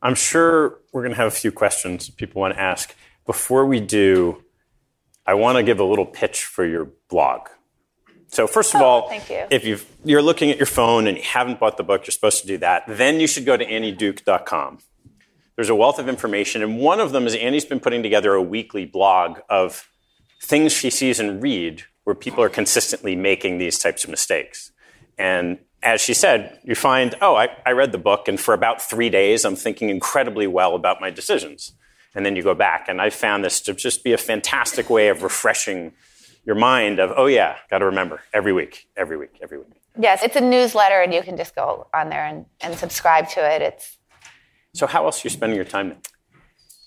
I'm 0.01 0.15
sure 0.15 0.79
we're 0.93 1.03
going 1.03 1.15
to 1.15 1.17
have 1.17 1.27
a 1.27 1.33
few 1.33 1.51
questions 1.51 2.09
people 2.09 2.41
want 2.41 2.55
to 2.55 2.61
ask. 2.61 2.95
Before 3.27 3.67
we 3.67 3.81
do, 3.81 4.43
I 5.27 5.35
want 5.35 5.57
to 5.57 5.63
give 5.63 5.81
a 5.81 5.85
little 5.85 6.07
pitch 6.07 6.45
for 6.45 6.65
your 6.65 6.89
blog. 7.09 7.49
So 8.29 8.47
first 8.47 8.75
of 8.75 8.81
oh, 8.81 8.85
all, 8.85 9.13
you. 9.29 9.47
if 9.51 9.65
you 9.65 9.79
you're 10.05 10.23
looking 10.23 10.51
at 10.51 10.57
your 10.57 10.67
phone 10.67 11.07
and 11.07 11.17
you 11.17 11.23
haven't 11.25 11.61
bought 11.61 11.77
the 11.77 11.83
book, 11.83 12.07
you're 12.07 12.13
supposed 12.13 12.41
to 12.43 12.47
do 12.47 12.59
that. 12.59 12.85
Then 12.87 13.21
you 13.21 13.27
should 13.27 13.45
go 13.45 13.57
to 13.57 13.65
annieduke.com. 13.65 14.79
There's 15.57 15.69
a 15.69 15.75
wealth 15.75 15.99
of 15.99 16.09
information, 16.09 16.63
and 16.63 16.79
one 16.79 17.01
of 17.01 17.13
them 17.13 17.27
is 17.27 17.35
Annie's 17.35 17.65
been 17.65 17.81
putting 17.81 18.03
together 18.03 18.35
a 18.35 18.43
weekly 18.43 18.85
blog 18.85 19.39
of 19.49 19.89
things 20.43 20.73
she 20.73 20.91
sees 20.91 21.19
and 21.19 21.43
read 21.43 21.83
where 22.05 22.15
people 22.15 22.43
are 22.43 22.49
consistently 22.49 23.17
making 23.17 23.59
these 23.59 23.79
types 23.79 24.05
of 24.05 24.11
mistakes. 24.11 24.71
And 25.19 25.59
as 25.83 26.01
she 26.01 26.15
said, 26.15 26.61
you 26.63 26.75
find, 26.75 27.15
oh, 27.23 27.37
I, 27.37 27.49
I 27.65 27.73
read 27.73 27.93
the 27.93 27.99
book, 27.99 28.29
and 28.29 28.39
for 28.39 28.53
about 28.55 28.83
three 28.83 29.09
days, 29.09 29.45
I'm 29.45 29.57
thinking 29.57 29.89
incredibly 29.89 30.47
well 30.47 30.75
about 30.75 31.01
my 31.01 31.11
decisions. 31.11 31.73
And 32.17 32.27
then 32.27 32.35
you 32.35 32.43
go 32.43 32.55
back, 32.55 32.89
and 32.89 33.01
I 33.01 33.11
found 33.11 33.45
this 33.45 33.61
to 33.63 33.75
just 33.75 34.03
be 34.03 34.13
a 34.13 34.19
fantastic 34.19 34.91
way 34.91 35.09
of 35.09 35.23
refreshing 35.23 35.93
your 36.45 36.57
mind 36.57 36.99
of, 36.99 37.13
oh 37.17 37.27
yeah, 37.27 37.57
got 37.71 37.79
to 37.79 37.85
remember 37.85 38.23
every 38.33 38.53
week, 38.53 38.89
every 38.97 39.17
week, 39.17 39.39
every 39.43 39.59
week. 39.59 39.69
Yes, 39.99 40.23
it's 40.23 40.37
a 40.37 40.41
newsletter, 40.41 41.01
and 41.01 41.13
you 41.13 41.23
can 41.23 41.37
just 41.37 41.55
go 41.55 41.87
on 41.93 42.09
there 42.09 42.25
and, 42.25 42.47
and 42.61 42.75
subscribe 42.77 43.29
to 43.31 43.41
it. 43.41 43.63
It's 43.63 43.99
so 44.75 44.87
how 44.87 45.07
else 45.07 45.25
are 45.25 45.29
you 45.29 45.31
spending 45.31 45.57
your 45.57 45.65
time? 45.65 45.89
Now? 45.89 45.97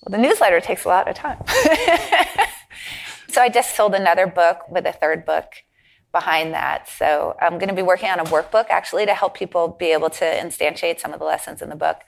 Well, 0.03 0.11
the 0.11 0.17
newsletter 0.17 0.59
takes 0.61 0.85
a 0.85 0.87
lot 0.87 1.07
of 1.07 1.15
time. 1.15 1.43
so 3.27 3.41
I 3.41 3.49
just 3.49 3.75
sold 3.75 3.95
another 3.95 4.27
book 4.27 4.69
with 4.69 4.85
a 4.85 4.91
third 4.91 5.25
book 5.25 5.45
behind 6.11 6.53
that. 6.53 6.87
So 6.87 7.35
I'm 7.41 7.53
going 7.53 7.69
to 7.69 7.75
be 7.75 7.81
working 7.81 8.09
on 8.09 8.19
a 8.19 8.25
workbook 8.25 8.67
actually 8.69 9.05
to 9.07 9.13
help 9.13 9.35
people 9.35 9.67
be 9.67 9.87
able 9.87 10.09
to 10.11 10.25
instantiate 10.25 10.99
some 10.99 11.13
of 11.13 11.19
the 11.19 11.25
lessons 11.25 11.61
in 11.61 11.69
the 11.69 11.75
book. 11.75 12.01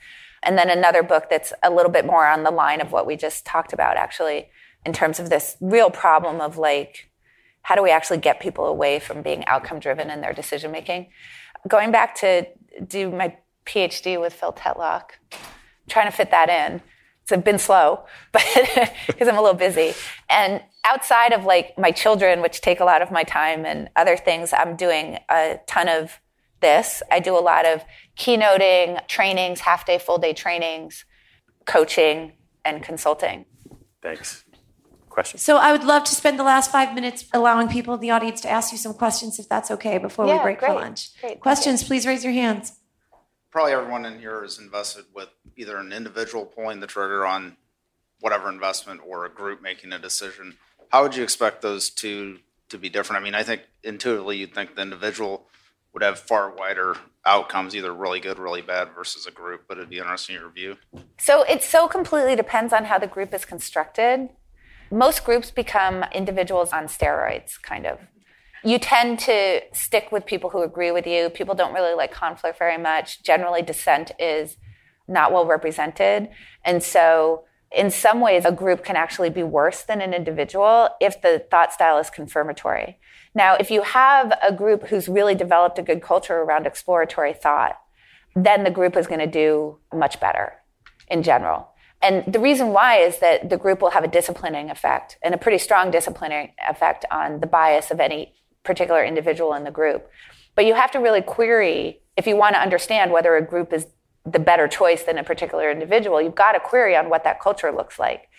And 0.44 0.58
then 0.58 0.70
another 0.70 1.04
book 1.04 1.26
that's 1.30 1.54
a 1.64 1.70
little 1.70 1.92
bit 1.92 2.06
more 2.06 2.26
on 2.26 2.44
the 2.44 2.52
line 2.52 2.82
of 2.82 2.92
what 2.92 3.06
we 3.06 3.16
just 3.16 3.46
talked 3.46 3.74
about 3.74 3.98
actually 3.98 4.50
in 4.86 4.94
terms 4.94 5.20
of 5.20 5.30
this 5.30 5.58
real 5.62 5.92
problem 5.92 6.42
of 6.42 6.58
like 6.58 7.12
how 7.64 7.76
do 7.76 7.84
we 7.84 7.92
actually 7.92 8.18
get 8.18 8.39
people 8.39 8.66
away 8.66 9.00
from 9.00 9.22
being 9.22 9.46
outcome 9.46 9.80
driven 9.80 10.10
in 10.10 10.22
their 10.22 10.34
decision 10.34 10.72
making? 10.72 11.08
Going 11.68 11.92
back 11.92 12.16
to 12.16 12.48
do 12.88 13.12
my 13.12 13.38
PhD 13.66 14.20
with 14.20 14.34
Phil 14.34 14.54
Tetlock, 14.54 15.12
trying 15.88 16.10
to 16.10 16.16
fit 16.16 16.32
that 16.32 16.50
in. 16.50 16.82
It's 17.24 17.44
been 17.44 17.60
slow, 17.60 18.06
but 18.32 18.44
because 19.08 19.28
I'm 19.28 19.38
a 19.38 19.42
little 19.42 19.58
busy. 19.58 19.94
And 20.30 20.62
outside 20.84 21.34
of 21.34 21.46
like 21.46 21.78
my 21.78 21.92
children, 21.92 22.42
which 22.42 22.62
take 22.62 22.80
a 22.80 22.86
lot 22.86 23.02
of 23.02 23.12
my 23.12 23.24
time 23.24 23.66
and 23.66 23.89
other 23.96 24.18
things, 24.18 24.54
I'm 24.54 24.76
doing 24.76 25.20
a 25.30 25.60
ton 25.68 25.88
of 25.88 26.20
this. 26.62 27.03
I 27.12 27.20
do 27.20 27.38
a 27.38 27.41
lot 27.41 27.66
of 27.66 27.84
keynoting, 28.18 29.05
trainings, 29.07 29.62
half 29.62 29.86
day, 29.86 29.97
full 29.97 30.18
day 30.18 30.34
trainings, 30.34 31.05
coaching, 31.66 32.34
and 32.64 32.82
consulting. 32.82 33.45
Thanks 34.01 34.45
questions. 35.12 35.43
So 35.43 35.57
I 35.57 35.72
would 35.72 35.84
love 35.84 36.03
to 36.05 36.16
spend 36.16 36.39
the 36.39 36.43
last 36.43 36.72
five 36.72 36.95
minutes 36.95 37.26
allowing 37.34 37.68
people 37.68 37.93
in 37.93 37.99
the 37.99 38.09
audience 38.09 38.41
to 38.41 38.49
ask 38.49 38.72
you 38.72 38.78
some 38.78 38.93
questions, 38.93 39.38
if 39.38 39.47
that's 39.47 39.70
okay, 39.70 39.99
before 39.99 40.26
yeah, 40.26 40.38
we 40.38 40.43
break 40.43 40.59
great. 40.59 40.70
for 40.70 40.76
lunch. 40.76 41.09
Great. 41.20 41.39
Questions, 41.39 41.84
please 41.84 42.07
raise 42.07 42.24
your 42.24 42.34
hands. 42.34 42.80
Probably 43.51 43.74
everyone 43.74 44.05
in 44.05 44.20
here 44.20 44.43
is 44.43 44.57
invested 44.57 45.05
with 45.14 45.28
either 45.57 45.78
an 45.78 45.91
individual 45.91 46.45
pulling 46.45 46.80
the 46.80 46.88
trigger 46.88 47.26
on 47.26 47.57
whatever 48.22 48.49
investment 48.49 49.01
or 49.05 49.26
a 49.26 49.30
group 49.30 49.62
making 49.62 49.91
a 49.91 49.99
decision. 49.99 50.57
How 50.89 51.03
would 51.03 51.16
you 51.16 51.24
expect 51.24 51.62
those 51.62 51.89
two 51.89 52.39
to 52.70 52.78
be 52.78 52.89
different? 52.89 53.22
I 53.22 53.24
mean, 53.24 53.36
I 53.36 53.43
think 53.43 53.64
intuitively 53.84 54.38
you'd 54.38 54.55
think 54.55 54.76
the 54.76 54.82
individual 54.82 55.47
would 55.94 56.04
have 56.04 56.20
far 56.20 56.56
wider 56.56 56.96
outcomes, 57.26 57.76
either 57.76 57.94
really 57.94 58.20
good, 58.20 58.39
really 58.39 58.62
bad, 58.62 58.89
versus 58.96 59.26
a 59.26 59.32
group. 59.32 59.64
But 59.68 59.78
it'd 59.78 59.89
be 59.89 59.98
interesting 59.98 60.36
your 60.36 60.50
view. 60.50 60.78
So 61.20 61.44
it 61.44 61.64
so 61.64 61.88
completely 61.88 62.36
depends 62.36 62.74
on 62.74 62.86
how 62.86 62.98
the 62.98 63.08
group 63.08 63.34
is 63.34 63.46
constructed 63.46 64.30
most 64.92 65.24
groups 65.24 65.50
become 65.50 66.04
individuals 66.14 66.74
on 66.74 66.86
steroids, 66.86 67.60
kind 67.62 67.86
of. 67.86 68.00
You 68.64 68.78
tend 68.78 69.20
to 69.20 69.62
stick 69.74 70.12
with 70.12 70.26
people 70.26 70.50
who 70.50 70.62
agree 70.62 70.92
with 70.92 71.08
you. 71.08 71.30
People 71.30 71.56
don't 71.56 71.74
really 71.74 71.96
like 71.96 72.12
conflict 72.12 72.60
very 72.60 72.78
much. 72.78 73.24
Generally, 73.24 73.64
dissent 73.64 74.12
is 74.20 74.58
not 75.08 75.32
well 75.32 75.46
represented. 75.46 76.30
And 76.64 76.84
so, 76.84 77.46
in 77.72 77.89
some 77.89 78.19
ways, 78.19 78.43
a 78.43 78.51
group 78.51 78.84
can 78.84 78.95
actually 78.95 79.30
be 79.30 79.43
worse 79.43 79.82
than 79.84 80.01
an 80.01 80.13
individual 80.13 80.89
if 80.99 81.22
the 81.22 81.45
thought 81.49 81.72
style 81.72 81.97
is 81.99 82.09
confirmatory. 82.09 82.99
Now, 83.34 83.55
if 83.55 83.72
you 83.72 83.82
have 83.84 84.38
a 84.43 84.53
group 84.53 84.88
who's 84.88 85.07
really 85.07 85.36
developed 85.36 85.80
a 85.80 85.84
good 85.84 86.01
culture 86.01 86.36
around 86.36 86.67
exploratory 86.67 87.34
thought, 87.34 87.80
then 88.36 88.63
the 88.63 88.72
group 88.72 88.97
is 88.97 89.07
going 89.07 89.19
to 89.19 89.28
do 89.28 89.80
much 89.93 90.19
better 90.19 90.53
in 91.07 91.24
general. 91.24 91.69
And 92.01 92.32
the 92.32 92.39
reason 92.39 92.69
why 92.69 92.97
is 92.97 93.19
that 93.19 93.49
the 93.49 93.57
group 93.57 93.82
will 93.82 93.91
have 93.91 94.03
a 94.03 94.07
disciplining 94.07 94.69
effect 94.69 95.17
and 95.22 95.34
a 95.34 95.38
pretty 95.38 95.59
strong 95.59 95.91
disciplining 95.91 96.51
effect 96.67 97.05
on 97.11 97.39
the 97.39 97.47
bias 97.47 97.91
of 97.91 97.99
any 97.99 98.34
particular 98.63 99.03
individual 99.03 99.53
in 99.53 99.63
the 99.63 99.72
group. 99.72 100.09
But 100.55 100.65
you 100.65 100.74
have 100.74 100.91
to 100.91 100.99
really 100.99 101.22
query 101.22 102.01
if 102.17 102.28
you 102.28 102.36
want 102.36 102.55
to 102.55 102.61
understand 102.61 103.11
whether 103.11 103.36
a 103.36 103.45
group 103.45 103.72
is 103.72 103.88
the 104.26 104.39
better 104.39 104.67
choice 104.67 105.03
than 105.03 105.17
a 105.17 105.24
particular 105.24 105.72
individual, 105.72 106.22
you've 106.22 106.36
got 106.36 106.51
to 106.51 106.59
query 106.59 106.95
on 106.95 107.09
what 107.09 107.24
that 107.24 107.41
culture 107.41 107.72
looks 107.72 107.97
like. 107.97 108.30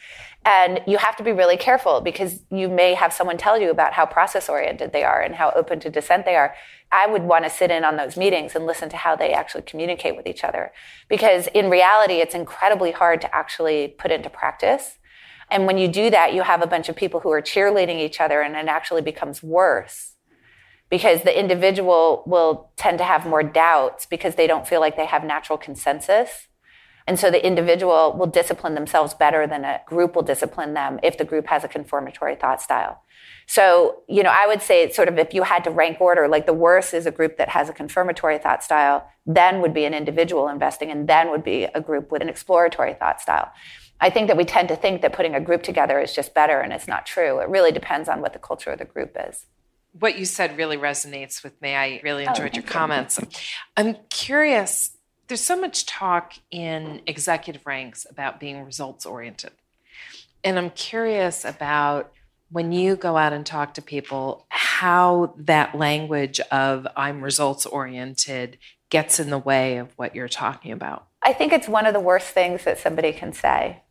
And 0.44 0.80
you 0.86 0.98
have 0.98 1.16
to 1.16 1.22
be 1.22 1.32
really 1.32 1.56
careful 1.56 2.00
because 2.00 2.42
you 2.50 2.68
may 2.68 2.94
have 2.94 3.12
someone 3.12 3.36
tell 3.36 3.60
you 3.60 3.70
about 3.70 3.92
how 3.92 4.06
process 4.06 4.48
oriented 4.48 4.92
they 4.92 5.04
are 5.04 5.20
and 5.20 5.34
how 5.34 5.52
open 5.54 5.78
to 5.80 5.90
dissent 5.90 6.24
they 6.24 6.34
are. 6.34 6.54
I 6.90 7.06
would 7.06 7.22
want 7.22 7.44
to 7.44 7.50
sit 7.50 7.70
in 7.70 7.84
on 7.84 7.96
those 7.96 8.16
meetings 8.16 8.56
and 8.56 8.66
listen 8.66 8.88
to 8.90 8.96
how 8.96 9.14
they 9.14 9.32
actually 9.32 9.62
communicate 9.62 10.16
with 10.16 10.26
each 10.26 10.42
other. 10.42 10.72
Because 11.08 11.46
in 11.48 11.70
reality, 11.70 12.14
it's 12.14 12.34
incredibly 12.34 12.90
hard 12.90 13.20
to 13.20 13.34
actually 13.34 13.94
put 13.98 14.10
into 14.10 14.30
practice. 14.30 14.98
And 15.48 15.66
when 15.66 15.78
you 15.78 15.86
do 15.86 16.10
that, 16.10 16.34
you 16.34 16.42
have 16.42 16.62
a 16.62 16.66
bunch 16.66 16.88
of 16.88 16.96
people 16.96 17.20
who 17.20 17.30
are 17.30 17.42
cheerleading 17.42 18.00
each 18.00 18.20
other 18.20 18.40
and 18.42 18.56
it 18.56 18.66
actually 18.66 19.02
becomes 19.02 19.42
worse 19.42 20.11
because 20.92 21.22
the 21.22 21.40
individual 21.40 22.22
will 22.26 22.70
tend 22.76 22.98
to 22.98 23.04
have 23.04 23.24
more 23.24 23.42
doubts 23.42 24.04
because 24.04 24.34
they 24.34 24.46
don't 24.46 24.68
feel 24.68 24.78
like 24.78 24.94
they 24.94 25.06
have 25.06 25.24
natural 25.24 25.56
consensus. 25.56 26.48
And 27.06 27.18
so 27.18 27.30
the 27.30 27.42
individual 27.44 28.14
will 28.14 28.26
discipline 28.26 28.74
themselves 28.74 29.14
better 29.14 29.46
than 29.46 29.64
a 29.64 29.80
group 29.86 30.14
will 30.14 30.22
discipline 30.22 30.74
them 30.74 31.00
if 31.02 31.16
the 31.16 31.24
group 31.24 31.46
has 31.46 31.64
a 31.64 31.68
conformatory 31.68 32.36
thought 32.36 32.60
style. 32.60 33.00
So, 33.46 34.02
you 34.06 34.22
know, 34.22 34.28
I 34.30 34.46
would 34.46 34.60
say 34.60 34.82
it's 34.82 34.94
sort 34.94 35.08
of 35.08 35.18
if 35.18 35.32
you 35.32 35.44
had 35.44 35.64
to 35.64 35.70
rank 35.70 35.98
order, 35.98 36.28
like 36.28 36.44
the 36.44 36.52
worst 36.52 36.92
is 36.92 37.06
a 37.06 37.10
group 37.10 37.38
that 37.38 37.48
has 37.48 37.70
a 37.70 37.72
confirmatory 37.72 38.36
thought 38.36 38.62
style, 38.62 39.08
then 39.24 39.62
would 39.62 39.72
be 39.72 39.86
an 39.86 39.94
individual 39.94 40.46
investing, 40.46 40.90
and 40.90 41.08
then 41.08 41.30
would 41.30 41.42
be 41.42 41.64
a 41.64 41.80
group 41.80 42.12
with 42.12 42.20
an 42.20 42.28
exploratory 42.28 42.92
thought 42.92 43.18
style. 43.18 43.50
I 43.98 44.10
think 44.10 44.26
that 44.26 44.36
we 44.36 44.44
tend 44.44 44.68
to 44.68 44.76
think 44.76 45.00
that 45.00 45.14
putting 45.14 45.34
a 45.34 45.40
group 45.40 45.62
together 45.62 45.98
is 45.98 46.12
just 46.14 46.34
better, 46.34 46.60
and 46.60 46.70
it's 46.70 46.86
not 46.86 47.06
true. 47.06 47.38
It 47.38 47.48
really 47.48 47.72
depends 47.72 48.10
on 48.10 48.20
what 48.20 48.34
the 48.34 48.38
culture 48.38 48.72
of 48.72 48.78
the 48.78 48.84
group 48.84 49.16
is. 49.28 49.46
What 49.98 50.18
you 50.18 50.24
said 50.24 50.56
really 50.56 50.76
resonates 50.76 51.42
with 51.44 51.60
me. 51.60 51.74
I 51.74 52.00
really 52.02 52.26
Oh, 52.26 52.30
enjoyed 52.30 52.54
your 52.56 52.62
thank 52.62 52.66
you. 52.66 52.70
comments. 52.72 53.20
I'm 53.76 53.96
curious, 54.10 54.96
there's 55.28 55.42
so 55.42 55.60
much 55.60 55.86
talk 55.86 56.34
in 56.50 57.02
executive 57.06 57.66
ranks 57.66 58.06
about 58.08 58.40
being 58.40 58.64
results 58.64 59.04
oriented. 59.06 59.52
And 60.44 60.58
I'm 60.58 60.70
curious 60.70 61.44
about 61.44 62.12
when 62.50 62.72
you 62.72 62.96
go 62.96 63.16
out 63.16 63.32
and 63.32 63.46
talk 63.46 63.74
to 63.74 63.82
people, 63.82 64.46
how 64.48 65.34
that 65.38 65.74
language 65.76 66.40
of 66.50 66.86
I'm 66.96 67.22
results 67.22 67.64
oriented 67.66 68.58
gets 68.90 69.20
in 69.20 69.30
the 69.30 69.38
way 69.38 69.76
of 69.78 69.92
what 69.96 70.14
you're 70.14 70.28
talking 70.28 70.72
about. 70.72 71.06
I 71.22 71.32
think 71.32 71.52
it's 71.52 71.68
one 71.68 71.86
of 71.86 71.94
the 71.94 72.00
worst 72.00 72.28
things 72.28 72.64
that 72.64 72.78
somebody 72.78 73.12
can 73.12 73.32
say. 73.32 73.81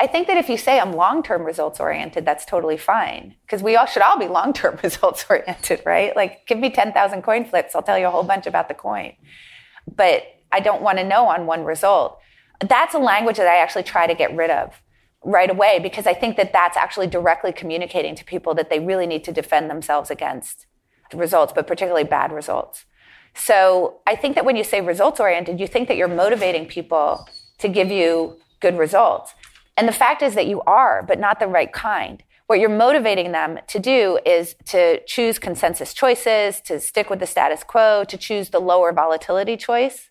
I 0.00 0.06
think 0.06 0.28
that 0.28 0.38
if 0.38 0.48
you 0.48 0.56
say 0.56 0.80
I'm 0.80 0.94
long 0.94 1.22
term 1.22 1.42
results 1.42 1.78
oriented, 1.78 2.24
that's 2.24 2.46
totally 2.46 2.78
fine 2.78 3.34
because 3.42 3.62
we 3.62 3.76
all 3.76 3.84
should 3.84 4.00
all 4.00 4.18
be 4.18 4.28
long 4.28 4.54
term 4.54 4.78
results 4.82 5.26
oriented, 5.28 5.82
right? 5.84 6.16
Like, 6.16 6.46
give 6.46 6.58
me 6.58 6.70
10,000 6.70 7.22
coin 7.22 7.44
flips, 7.44 7.74
I'll 7.74 7.82
tell 7.82 7.98
you 7.98 8.06
a 8.06 8.10
whole 8.10 8.22
bunch 8.22 8.46
about 8.46 8.68
the 8.68 8.74
coin. 8.74 9.12
But 9.94 10.22
I 10.50 10.60
don't 10.60 10.80
want 10.80 10.98
to 10.98 11.04
know 11.04 11.28
on 11.28 11.44
one 11.44 11.64
result. 11.64 12.18
That's 12.60 12.94
a 12.94 12.98
language 12.98 13.36
that 13.36 13.46
I 13.46 13.58
actually 13.58 13.82
try 13.82 14.06
to 14.06 14.14
get 14.14 14.34
rid 14.34 14.50
of 14.50 14.80
right 15.22 15.50
away 15.50 15.78
because 15.80 16.06
I 16.06 16.14
think 16.14 16.38
that 16.38 16.52
that's 16.52 16.78
actually 16.78 17.06
directly 17.06 17.52
communicating 17.52 18.14
to 18.14 18.24
people 18.24 18.54
that 18.54 18.70
they 18.70 18.80
really 18.80 19.06
need 19.06 19.22
to 19.24 19.32
defend 19.32 19.68
themselves 19.68 20.10
against 20.10 20.66
the 21.10 21.18
results, 21.18 21.52
but 21.54 21.66
particularly 21.66 22.04
bad 22.04 22.32
results. 22.32 22.86
So 23.34 23.98
I 24.06 24.16
think 24.16 24.34
that 24.34 24.46
when 24.46 24.56
you 24.56 24.64
say 24.64 24.80
results 24.80 25.20
oriented, 25.20 25.60
you 25.60 25.66
think 25.66 25.88
that 25.88 25.98
you're 25.98 26.08
motivating 26.08 26.66
people 26.66 27.28
to 27.58 27.68
give 27.68 27.90
you 27.90 28.38
good 28.60 28.78
results. 28.78 29.34
And 29.80 29.88
the 29.88 29.92
fact 29.92 30.20
is 30.20 30.34
that 30.34 30.46
you 30.46 30.60
are, 30.66 31.02
but 31.02 31.18
not 31.18 31.40
the 31.40 31.46
right 31.46 31.72
kind. 31.72 32.22
What 32.48 32.60
you're 32.60 32.68
motivating 32.68 33.32
them 33.32 33.58
to 33.68 33.78
do 33.78 34.18
is 34.26 34.54
to 34.66 35.02
choose 35.06 35.38
consensus 35.38 35.94
choices, 35.94 36.60
to 36.66 36.78
stick 36.78 37.08
with 37.08 37.18
the 37.18 37.26
status 37.26 37.64
quo, 37.64 38.04
to 38.04 38.18
choose 38.18 38.50
the 38.50 38.58
lower 38.58 38.92
volatility 38.92 39.56
choice 39.56 40.10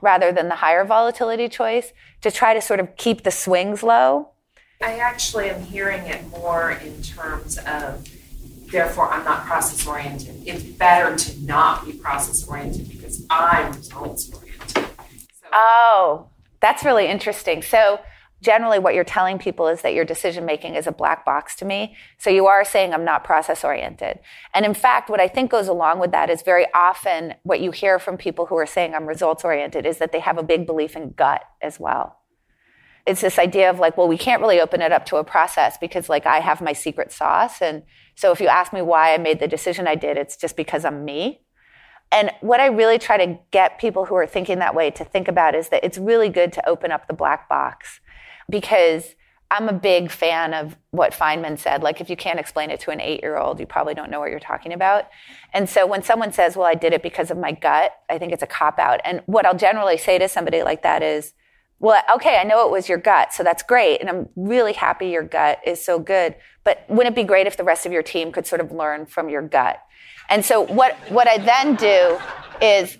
rather 0.00 0.32
than 0.32 0.48
the 0.48 0.54
higher 0.54 0.86
volatility 0.86 1.50
choice, 1.50 1.92
to 2.22 2.30
try 2.30 2.54
to 2.54 2.62
sort 2.62 2.80
of 2.80 2.96
keep 2.96 3.22
the 3.22 3.30
swings 3.30 3.82
low. 3.82 4.30
I 4.80 4.96
actually 4.96 5.50
am 5.50 5.60
hearing 5.60 6.06
it 6.06 6.26
more 6.28 6.70
in 6.70 7.02
terms 7.02 7.58
of, 7.58 8.08
therefore, 8.70 9.10
I'm 9.10 9.26
not 9.26 9.44
process 9.44 9.86
oriented. 9.86 10.44
It's 10.46 10.62
better 10.62 11.14
to 11.14 11.44
not 11.44 11.84
be 11.84 11.92
process 11.92 12.48
oriented 12.48 12.88
because 12.88 13.26
I'm 13.28 13.70
results 13.72 14.32
oriented. 14.32 14.70
So, 14.70 14.86
Oh, 15.52 16.30
that's 16.60 16.82
really 16.86 17.06
interesting. 17.06 17.60
So, 17.60 18.00
generally, 18.42 18.78
what 18.78 18.94
you're 18.94 19.04
telling 19.04 19.38
people 19.38 19.68
is 19.68 19.82
that 19.82 19.94
your 19.94 20.04
decision 20.04 20.44
making 20.44 20.74
is 20.74 20.86
a 20.86 20.92
black 20.92 21.24
box 21.24 21.54
to 21.56 21.64
me. 21.64 21.96
So, 22.18 22.30
you 22.30 22.46
are 22.46 22.64
saying 22.64 22.92
I'm 22.92 23.04
not 23.04 23.24
process 23.24 23.64
oriented. 23.64 24.18
And 24.54 24.64
in 24.64 24.74
fact, 24.74 25.10
what 25.10 25.20
I 25.20 25.28
think 25.28 25.50
goes 25.50 25.68
along 25.68 25.98
with 25.98 26.12
that 26.12 26.30
is 26.30 26.42
very 26.42 26.66
often 26.74 27.34
what 27.42 27.60
you 27.60 27.70
hear 27.70 27.98
from 27.98 28.16
people 28.16 28.46
who 28.46 28.56
are 28.56 28.66
saying 28.66 28.94
I'm 28.94 29.06
results 29.06 29.44
oriented 29.44 29.86
is 29.86 29.98
that 29.98 30.12
they 30.12 30.20
have 30.20 30.38
a 30.38 30.42
big 30.42 30.66
belief 30.66 30.96
in 30.96 31.12
gut 31.12 31.42
as 31.60 31.78
well. 31.78 32.16
It's 33.06 33.20
this 33.20 33.38
idea 33.38 33.70
of 33.70 33.78
like, 33.78 33.96
well, 33.96 34.08
we 34.08 34.18
can't 34.18 34.42
really 34.42 34.60
open 34.60 34.82
it 34.82 34.92
up 34.92 35.06
to 35.06 35.16
a 35.16 35.24
process 35.24 35.78
because 35.78 36.08
like 36.08 36.26
I 36.26 36.40
have 36.40 36.60
my 36.60 36.72
secret 36.72 37.12
sauce. 37.12 37.60
And 37.62 37.82
so 38.14 38.30
if 38.30 38.40
you 38.40 38.46
ask 38.46 38.72
me 38.72 38.82
why 38.82 39.14
I 39.14 39.18
made 39.18 39.40
the 39.40 39.48
decision 39.48 39.86
I 39.86 39.94
did, 39.94 40.16
it's 40.16 40.36
just 40.36 40.56
because 40.56 40.84
I'm 40.84 41.04
me. 41.04 41.40
And 42.12 42.30
what 42.40 42.60
I 42.60 42.66
really 42.66 42.98
try 42.98 43.24
to 43.24 43.38
get 43.52 43.78
people 43.78 44.04
who 44.04 44.16
are 44.16 44.26
thinking 44.26 44.58
that 44.58 44.74
way 44.74 44.90
to 44.90 45.04
think 45.04 45.28
about 45.28 45.54
is 45.54 45.68
that 45.68 45.84
it's 45.84 45.96
really 45.96 46.28
good 46.28 46.52
to 46.54 46.68
open 46.68 46.90
up 46.90 47.06
the 47.06 47.14
black 47.14 47.48
box 47.48 48.00
because 48.50 49.14
I'm 49.50 49.68
a 49.68 49.72
big 49.72 50.10
fan 50.10 50.54
of 50.54 50.76
what 50.92 51.12
Feynman 51.12 51.58
said. 51.58 51.82
Like, 51.82 52.00
if 52.00 52.08
you 52.08 52.16
can't 52.16 52.38
explain 52.38 52.70
it 52.70 52.78
to 52.80 52.90
an 52.90 53.00
eight 53.00 53.20
year 53.20 53.36
old, 53.36 53.58
you 53.58 53.66
probably 53.66 53.94
don't 53.94 54.10
know 54.10 54.20
what 54.20 54.30
you're 54.30 54.38
talking 54.38 54.72
about. 54.72 55.06
And 55.52 55.68
so 55.68 55.86
when 55.86 56.02
someone 56.02 56.32
says, 56.32 56.56
Well, 56.56 56.66
I 56.66 56.74
did 56.74 56.92
it 56.92 57.02
because 57.02 57.30
of 57.30 57.38
my 57.38 57.52
gut, 57.52 57.92
I 58.08 58.18
think 58.18 58.32
it's 58.32 58.42
a 58.42 58.46
cop 58.46 58.78
out. 58.78 59.00
And 59.04 59.22
what 59.26 59.46
I'll 59.46 59.56
generally 59.56 59.96
say 59.96 60.18
to 60.18 60.28
somebody 60.28 60.62
like 60.62 60.82
that 60.82 61.02
is, 61.02 61.32
well, 61.80 62.02
okay, 62.14 62.36
I 62.36 62.44
know 62.44 62.66
it 62.66 62.70
was 62.70 62.88
your 62.88 62.98
gut, 62.98 63.32
so 63.32 63.42
that's 63.42 63.62
great. 63.62 64.00
And 64.00 64.08
I'm 64.10 64.28
really 64.36 64.74
happy 64.74 65.08
your 65.08 65.22
gut 65.22 65.60
is 65.66 65.84
so 65.84 65.98
good. 65.98 66.36
But 66.62 66.84
wouldn't 66.88 67.14
it 67.14 67.16
be 67.16 67.24
great 67.24 67.46
if 67.46 67.56
the 67.56 67.64
rest 67.64 67.86
of 67.86 67.92
your 67.92 68.02
team 68.02 68.32
could 68.32 68.46
sort 68.46 68.60
of 68.60 68.70
learn 68.70 69.06
from 69.06 69.30
your 69.30 69.42
gut? 69.42 69.80
And 70.28 70.44
so 70.44 70.60
what, 70.60 70.94
what 71.08 71.26
I 71.26 71.38
then 71.38 71.74
do 71.74 72.18
is 72.60 72.98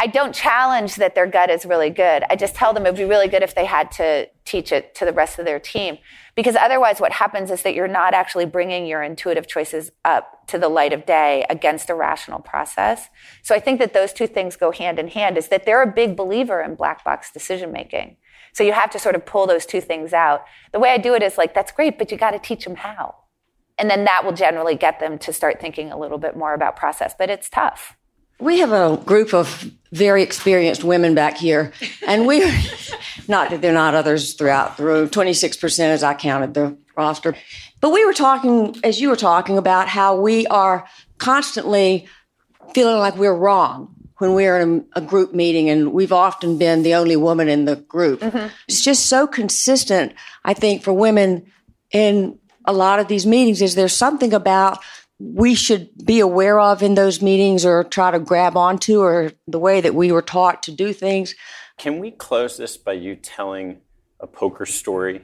I 0.00 0.06
don't 0.06 0.34
challenge 0.34 0.96
that 0.96 1.14
their 1.14 1.26
gut 1.26 1.50
is 1.50 1.64
really 1.64 1.90
good. 1.90 2.22
I 2.30 2.36
just 2.36 2.54
tell 2.54 2.72
them 2.72 2.86
it 2.86 2.90
would 2.90 2.98
be 2.98 3.04
really 3.04 3.28
good 3.28 3.42
if 3.42 3.54
they 3.54 3.64
had 3.64 3.90
to 3.92 4.28
teach 4.44 4.72
it 4.72 4.94
to 4.96 5.04
the 5.04 5.12
rest 5.12 5.38
of 5.38 5.44
their 5.44 5.58
team. 5.58 5.98
Because 6.34 6.56
otherwise, 6.56 7.00
what 7.00 7.12
happens 7.12 7.50
is 7.50 7.62
that 7.62 7.74
you're 7.74 7.88
not 7.88 8.14
actually 8.14 8.46
bringing 8.46 8.86
your 8.86 9.02
intuitive 9.02 9.46
choices 9.46 9.90
up 10.04 10.46
to 10.48 10.58
the 10.58 10.68
light 10.68 10.92
of 10.92 11.04
day 11.04 11.44
against 11.50 11.90
a 11.90 11.94
rational 11.94 12.38
process. 12.38 13.08
So 13.42 13.54
I 13.54 13.60
think 13.60 13.78
that 13.80 13.92
those 13.92 14.12
two 14.12 14.26
things 14.26 14.56
go 14.56 14.70
hand 14.70 14.98
in 14.98 15.08
hand 15.08 15.36
is 15.36 15.48
that 15.48 15.66
they're 15.66 15.82
a 15.82 15.92
big 15.92 16.16
believer 16.16 16.60
in 16.60 16.74
black 16.74 17.04
box 17.04 17.32
decision 17.32 17.72
making. 17.72 18.16
So 18.52 18.62
you 18.64 18.72
have 18.72 18.90
to 18.90 18.98
sort 18.98 19.14
of 19.14 19.26
pull 19.26 19.46
those 19.46 19.66
two 19.66 19.80
things 19.80 20.12
out. 20.12 20.44
The 20.72 20.78
way 20.78 20.90
I 20.90 20.98
do 20.98 21.14
it 21.14 21.22
is 21.22 21.38
like, 21.38 21.54
that's 21.54 21.72
great, 21.72 21.98
but 21.98 22.10
you 22.10 22.18
got 22.18 22.32
to 22.32 22.38
teach 22.38 22.64
them 22.64 22.76
how. 22.76 23.14
And 23.78 23.88
then 23.88 24.04
that 24.04 24.24
will 24.24 24.32
generally 24.32 24.74
get 24.74 24.98
them 25.00 25.18
to 25.18 25.32
start 25.32 25.60
thinking 25.60 25.92
a 25.92 25.98
little 25.98 26.18
bit 26.18 26.36
more 26.36 26.54
about 26.54 26.76
process, 26.76 27.14
but 27.16 27.30
it's 27.30 27.48
tough. 27.48 27.96
We 28.40 28.58
have 28.60 28.72
a 28.72 28.96
group 29.04 29.34
of 29.34 29.70
very 29.92 30.22
experienced 30.22 30.84
women 30.84 31.14
back 31.14 31.36
here, 31.36 31.72
and 32.06 32.26
we, 32.26 32.40
not 33.28 33.50
that 33.50 33.60
there 33.62 33.70
are 33.70 33.74
not 33.74 33.94
others 33.94 34.34
throughout 34.34 34.76
the 34.76 34.84
room, 34.84 35.08
26% 35.08 35.78
as 35.80 36.02
I 36.02 36.14
counted 36.14 36.54
the 36.54 36.76
roster. 36.96 37.34
But 37.80 37.90
we 37.90 38.04
were 38.04 38.12
talking, 38.12 38.76
as 38.82 39.00
you 39.00 39.08
were 39.08 39.16
talking 39.16 39.56
about, 39.56 39.88
how 39.88 40.20
we 40.20 40.46
are 40.48 40.86
constantly 41.18 42.06
feeling 42.74 42.98
like 42.98 43.16
we're 43.16 43.34
wrong 43.34 43.94
when 44.18 44.34
we're 44.34 44.58
in 44.58 44.86
a, 44.94 44.98
a 44.98 45.00
group 45.00 45.32
meeting, 45.32 45.70
and 45.70 45.92
we've 45.92 46.12
often 46.12 46.58
been 46.58 46.82
the 46.82 46.94
only 46.94 47.16
woman 47.16 47.48
in 47.48 47.64
the 47.64 47.76
group. 47.76 48.20
Mm-hmm. 48.20 48.48
It's 48.66 48.82
just 48.82 49.06
so 49.06 49.26
consistent, 49.26 50.12
I 50.44 50.54
think, 50.54 50.82
for 50.82 50.92
women 50.92 51.46
in 51.92 52.38
a 52.64 52.72
lot 52.72 52.98
of 53.00 53.08
these 53.08 53.26
meetings. 53.26 53.62
Is 53.62 53.74
there's 53.74 53.96
something 53.96 54.34
about 54.34 54.78
we 55.18 55.54
should 55.54 55.90
be 56.04 56.20
aware 56.20 56.60
of 56.60 56.82
in 56.82 56.94
those 56.94 57.20
meetings 57.20 57.64
or 57.66 57.84
try 57.84 58.10
to 58.10 58.20
grab 58.20 58.56
onto 58.56 59.00
or 59.00 59.32
the 59.46 59.58
way 59.58 59.80
that 59.80 59.94
we 59.94 60.12
were 60.12 60.22
taught 60.22 60.62
to 60.64 60.72
do 60.72 60.92
things. 60.92 61.34
Can 61.76 61.98
we 61.98 62.10
close 62.10 62.56
this 62.56 62.76
by 62.76 62.92
you 62.92 63.16
telling 63.16 63.78
a 64.20 64.26
poker 64.26 64.66
story 64.66 65.22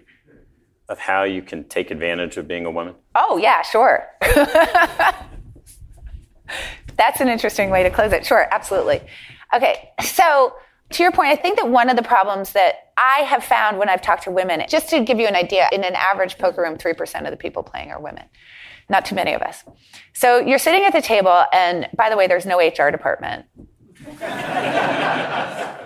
of 0.88 0.98
how 0.98 1.22
you 1.24 1.42
can 1.42 1.64
take 1.64 1.90
advantage 1.90 2.36
of 2.36 2.46
being 2.46 2.66
a 2.66 2.70
woman? 2.70 2.94
Oh, 3.14 3.36
yeah, 3.36 3.62
sure. 3.62 4.06
That's 6.96 7.20
an 7.20 7.28
interesting 7.28 7.70
way 7.70 7.82
to 7.82 7.90
close 7.90 8.12
it. 8.12 8.26
Sure, 8.26 8.46
absolutely. 8.50 9.00
Okay, 9.54 9.90
so 10.02 10.54
to 10.90 11.02
your 11.02 11.12
point, 11.12 11.30
I 11.30 11.36
think 11.36 11.56
that 11.58 11.68
one 11.68 11.88
of 11.88 11.96
the 11.96 12.02
problems 12.02 12.52
that 12.52 12.92
I 12.96 13.20
have 13.20 13.42
found 13.42 13.78
when 13.78 13.88
I've 13.88 14.02
talked 14.02 14.24
to 14.24 14.30
women, 14.30 14.62
just 14.68 14.88
to 14.90 15.02
give 15.02 15.18
you 15.18 15.26
an 15.26 15.34
idea, 15.34 15.68
in 15.72 15.82
an 15.84 15.94
average 15.94 16.38
poker 16.38 16.62
room, 16.62 16.76
3% 16.76 17.24
of 17.24 17.30
the 17.30 17.36
people 17.36 17.62
playing 17.62 17.90
are 17.90 18.00
women. 18.00 18.24
Not 18.88 19.04
too 19.04 19.14
many 19.14 19.32
of 19.34 19.42
us. 19.42 19.64
So 20.12 20.38
you're 20.38 20.58
sitting 20.58 20.84
at 20.84 20.92
the 20.92 21.02
table, 21.02 21.44
and 21.52 21.88
by 21.96 22.10
the 22.10 22.16
way, 22.16 22.26
there's 22.26 22.46
no 22.46 22.58
HR 22.58 22.90
department. 22.90 23.46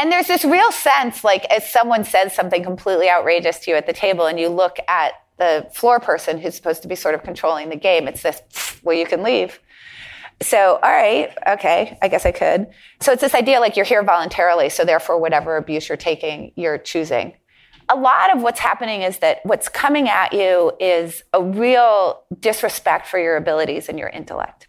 And 0.00 0.10
there's 0.10 0.28
this 0.28 0.46
real 0.46 0.72
sense, 0.72 1.24
like, 1.24 1.44
as 1.52 1.70
someone 1.70 2.04
says 2.04 2.34
something 2.34 2.62
completely 2.62 3.10
outrageous 3.10 3.58
to 3.58 3.70
you 3.70 3.76
at 3.76 3.86
the 3.86 3.92
table, 3.92 4.24
and 4.24 4.40
you 4.40 4.48
look 4.48 4.78
at 4.88 5.12
the 5.36 5.68
floor 5.74 6.00
person 6.00 6.38
who's 6.38 6.54
supposed 6.54 6.80
to 6.80 6.88
be 6.88 6.94
sort 6.94 7.14
of 7.14 7.22
controlling 7.22 7.68
the 7.68 7.76
game, 7.76 8.08
it's 8.08 8.22
this, 8.22 8.40
well, 8.82 8.96
you 8.96 9.04
can 9.04 9.22
leave. 9.22 9.60
So, 10.40 10.78
all 10.82 10.90
right, 10.90 11.36
okay, 11.46 11.98
I 12.00 12.08
guess 12.08 12.24
I 12.24 12.32
could. 12.32 12.68
So 13.00 13.12
it's 13.12 13.20
this 13.20 13.34
idea 13.34 13.60
like 13.60 13.76
you're 13.76 13.84
here 13.84 14.02
voluntarily, 14.02 14.70
so 14.70 14.86
therefore, 14.86 15.20
whatever 15.20 15.58
abuse 15.58 15.90
you're 15.90 15.98
taking, 15.98 16.52
you're 16.56 16.78
choosing. 16.78 17.34
A 17.92 17.96
lot 17.96 18.34
of 18.34 18.42
what's 18.42 18.60
happening 18.60 19.02
is 19.02 19.18
that 19.18 19.40
what's 19.42 19.68
coming 19.68 20.08
at 20.08 20.32
you 20.32 20.72
is 20.78 21.24
a 21.32 21.42
real 21.42 22.22
disrespect 22.38 23.06
for 23.06 23.18
your 23.18 23.36
abilities 23.36 23.88
and 23.88 23.98
your 23.98 24.08
intellect. 24.08 24.68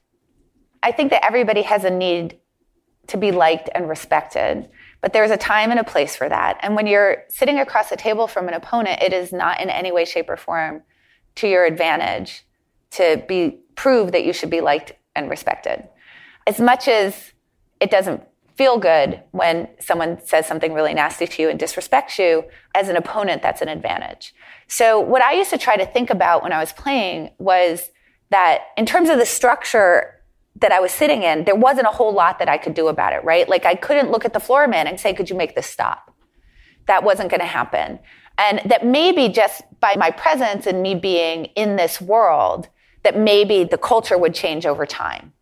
I 0.81 0.91
think 0.91 1.11
that 1.11 1.23
everybody 1.23 1.61
has 1.61 1.83
a 1.83 1.91
need 1.91 2.39
to 3.07 3.17
be 3.17 3.31
liked 3.31 3.69
and 3.75 3.87
respected. 3.87 4.69
But 5.01 5.13
there's 5.13 5.31
a 5.31 5.37
time 5.37 5.71
and 5.71 5.79
a 5.79 5.83
place 5.83 6.15
for 6.15 6.29
that. 6.29 6.59
And 6.61 6.75
when 6.75 6.87
you're 6.87 7.23
sitting 7.29 7.59
across 7.59 7.89
the 7.89 7.97
table 7.97 8.27
from 8.27 8.47
an 8.47 8.53
opponent, 8.53 9.01
it 9.01 9.13
is 9.13 9.33
not 9.33 9.59
in 9.59 9.69
any 9.69 9.91
way, 9.91 10.05
shape, 10.05 10.29
or 10.29 10.37
form 10.37 10.83
to 11.35 11.47
your 11.47 11.65
advantage 11.65 12.45
to 12.91 13.23
be 13.27 13.59
prove 13.75 14.11
that 14.11 14.25
you 14.25 14.33
should 14.33 14.49
be 14.49 14.61
liked 14.61 14.93
and 15.15 15.29
respected. 15.29 15.87
As 16.45 16.59
much 16.59 16.87
as 16.87 17.33
it 17.79 17.89
doesn't 17.89 18.23
feel 18.61 18.77
good 18.77 19.23
when 19.31 19.67
someone 19.79 20.23
says 20.23 20.45
something 20.45 20.71
really 20.71 20.93
nasty 20.93 21.25
to 21.25 21.41
you 21.41 21.49
and 21.49 21.59
disrespects 21.59 22.19
you, 22.19 22.43
as 22.75 22.89
an 22.89 22.95
opponent, 22.95 23.41
that's 23.41 23.59
an 23.59 23.67
advantage. 23.67 24.35
So, 24.67 24.99
what 24.99 25.23
I 25.23 25.31
used 25.31 25.49
to 25.49 25.57
try 25.57 25.77
to 25.77 25.85
think 25.87 26.11
about 26.11 26.43
when 26.43 26.53
I 26.53 26.59
was 26.59 26.71
playing 26.71 27.31
was 27.39 27.89
that 28.29 28.59
in 28.77 28.85
terms 28.85 29.09
of 29.09 29.17
the 29.17 29.25
structure 29.25 30.21
that 30.57 30.71
I 30.71 30.79
was 30.79 30.91
sitting 30.91 31.23
in, 31.23 31.45
there 31.45 31.55
wasn't 31.55 31.87
a 31.87 31.89
whole 31.89 32.13
lot 32.13 32.37
that 32.37 32.47
I 32.47 32.59
could 32.59 32.75
do 32.75 32.87
about 32.87 33.13
it, 33.13 33.23
right? 33.23 33.49
Like, 33.49 33.65
I 33.65 33.73
couldn't 33.73 34.11
look 34.11 34.25
at 34.25 34.33
the 34.33 34.39
floor 34.39 34.67
man 34.67 34.85
and 34.85 34.99
say, 34.99 35.11
Could 35.11 35.31
you 35.31 35.35
make 35.35 35.55
this 35.55 35.65
stop? 35.65 36.13
That 36.85 37.03
wasn't 37.03 37.31
going 37.31 37.41
to 37.41 37.47
happen. 37.47 37.97
And 38.37 38.61
that 38.65 38.85
maybe 38.85 39.27
just 39.27 39.63
by 39.79 39.95
my 39.97 40.11
presence 40.11 40.67
and 40.67 40.83
me 40.83 40.93
being 40.93 41.45
in 41.55 41.77
this 41.77 41.99
world, 41.99 42.69
that 43.01 43.17
maybe 43.17 43.63
the 43.63 43.79
culture 43.79 44.19
would 44.19 44.35
change 44.35 44.67
over 44.67 44.85
time 44.85 45.33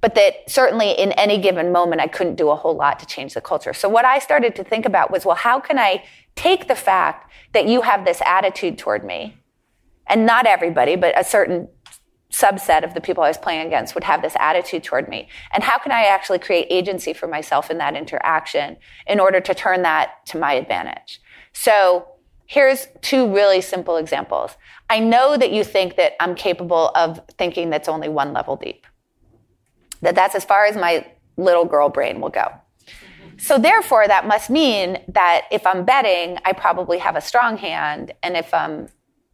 but 0.00 0.14
that 0.14 0.48
certainly 0.48 0.92
in 0.92 1.12
any 1.12 1.38
given 1.38 1.72
moment, 1.72 2.00
I 2.00 2.06
couldn't 2.06 2.36
do 2.36 2.50
a 2.50 2.56
whole 2.56 2.76
lot 2.76 2.98
to 3.00 3.06
change 3.06 3.34
the 3.34 3.40
culture. 3.40 3.72
So 3.72 3.88
what 3.88 4.04
I 4.04 4.18
started 4.18 4.54
to 4.56 4.64
think 4.64 4.86
about 4.86 5.10
was, 5.10 5.24
well, 5.24 5.36
how 5.36 5.58
can 5.58 5.78
I 5.78 6.04
take 6.36 6.68
the 6.68 6.76
fact 6.76 7.32
that 7.52 7.66
you 7.66 7.82
have 7.82 8.04
this 8.04 8.22
attitude 8.24 8.78
toward 8.78 9.04
me, 9.04 9.36
and 10.06 10.24
not 10.24 10.46
everybody, 10.46 10.94
but 10.96 11.18
a 11.18 11.24
certain 11.24 11.68
subset 12.30 12.84
of 12.84 12.94
the 12.94 13.00
people 13.00 13.24
I 13.24 13.28
was 13.28 13.38
playing 13.38 13.66
against 13.66 13.94
would 13.94 14.04
have 14.04 14.22
this 14.22 14.36
attitude 14.38 14.84
toward 14.84 15.08
me. 15.08 15.28
And 15.52 15.64
how 15.64 15.78
can 15.78 15.92
I 15.92 16.04
actually 16.04 16.38
create 16.38 16.66
agency 16.70 17.12
for 17.12 17.26
myself 17.26 17.70
in 17.70 17.78
that 17.78 17.96
interaction 17.96 18.76
in 19.06 19.18
order 19.18 19.40
to 19.40 19.54
turn 19.54 19.82
that 19.82 20.26
to 20.26 20.38
my 20.38 20.52
advantage? 20.52 21.20
So 21.52 22.06
here's 22.46 22.86
two 23.00 23.34
really 23.34 23.60
simple 23.60 23.96
examples. 23.96 24.56
I 24.90 25.00
know 25.00 25.36
that 25.38 25.52
you 25.52 25.64
think 25.64 25.96
that 25.96 26.12
I'm 26.20 26.34
capable 26.34 26.90
of 26.94 27.20
thinking 27.38 27.70
that's 27.70 27.88
only 27.88 28.08
one 28.08 28.32
level 28.32 28.56
deep 28.56 28.86
that 30.02 30.14
that's 30.14 30.34
as 30.34 30.44
far 30.44 30.66
as 30.66 30.76
my 30.76 31.06
little 31.36 31.64
girl 31.64 31.88
brain 31.88 32.20
will 32.20 32.30
go. 32.30 32.46
So 33.38 33.58
therefore, 33.58 34.08
that 34.08 34.26
must 34.26 34.50
mean 34.50 34.98
that 35.08 35.42
if 35.52 35.64
I'm 35.66 35.84
betting, 35.84 36.38
I 36.44 36.52
probably 36.52 36.98
have 36.98 37.14
a 37.14 37.20
strong 37.20 37.56
hand, 37.56 38.12
and 38.22 38.36
if 38.36 38.52
I'm 38.52 38.88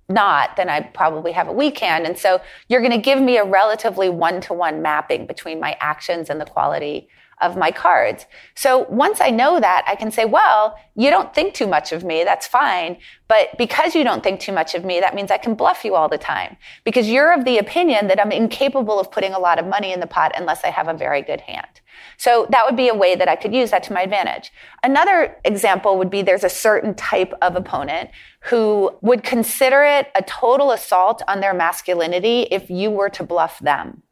not, 0.08 0.56
then 0.56 0.68
I 0.68 0.80
probably 0.80 1.32
have 1.32 1.48
a 1.48 1.52
weak 1.52 1.78
hand. 1.78 2.06
And 2.06 2.18
so 2.18 2.40
you're 2.68 2.82
going 2.82 2.92
to 2.92 2.98
give 2.98 3.20
me 3.20 3.38
a 3.38 3.44
relatively 3.44 4.10
one 4.10 4.42
to 4.42 4.52
one 4.52 4.82
mapping 4.82 5.26
between 5.26 5.58
my 5.58 5.76
actions 5.80 6.28
and 6.28 6.38
the 6.38 6.44
quality 6.44 7.08
of 7.40 7.56
my 7.56 7.70
cards. 7.70 8.26
So 8.54 8.86
once 8.88 9.20
I 9.20 9.30
know 9.30 9.60
that, 9.60 9.84
I 9.86 9.96
can 9.96 10.10
say, 10.10 10.24
well, 10.24 10.76
you 10.94 11.10
don't 11.10 11.34
think 11.34 11.54
too 11.54 11.66
much 11.66 11.92
of 11.92 12.04
me. 12.04 12.24
That's 12.24 12.46
fine. 12.46 12.98
But 13.28 13.56
because 13.58 13.94
you 13.94 14.04
don't 14.04 14.22
think 14.22 14.40
too 14.40 14.52
much 14.52 14.74
of 14.74 14.84
me, 14.84 15.00
that 15.00 15.14
means 15.14 15.30
I 15.30 15.38
can 15.38 15.54
bluff 15.54 15.84
you 15.84 15.94
all 15.94 16.08
the 16.08 16.18
time 16.18 16.56
because 16.84 17.08
you're 17.08 17.32
of 17.32 17.44
the 17.44 17.58
opinion 17.58 18.06
that 18.08 18.20
I'm 18.20 18.32
incapable 18.32 19.00
of 19.00 19.10
putting 19.10 19.32
a 19.32 19.38
lot 19.38 19.58
of 19.58 19.66
money 19.66 19.92
in 19.92 20.00
the 20.00 20.06
pot 20.06 20.32
unless 20.36 20.62
I 20.64 20.68
have 20.68 20.88
a 20.88 20.94
very 20.94 21.22
good 21.22 21.40
hand. 21.40 21.80
So 22.16 22.46
that 22.50 22.64
would 22.66 22.76
be 22.76 22.88
a 22.88 22.94
way 22.94 23.14
that 23.14 23.28
I 23.28 23.36
could 23.36 23.54
use 23.54 23.70
that 23.70 23.82
to 23.84 23.92
my 23.92 24.02
advantage. 24.02 24.52
Another 24.82 25.36
example 25.44 25.98
would 25.98 26.10
be 26.10 26.22
there's 26.22 26.44
a 26.44 26.48
certain 26.48 26.94
type 26.94 27.32
of 27.42 27.56
opponent 27.56 28.10
who 28.40 28.96
would 29.00 29.22
consider 29.22 29.82
it 29.82 30.08
a 30.14 30.22
total 30.22 30.72
assault 30.72 31.22
on 31.26 31.40
their 31.40 31.54
masculinity 31.54 32.42
if 32.50 32.70
you 32.70 32.90
were 32.90 33.08
to 33.10 33.24
bluff 33.24 33.58
them. 33.58 34.02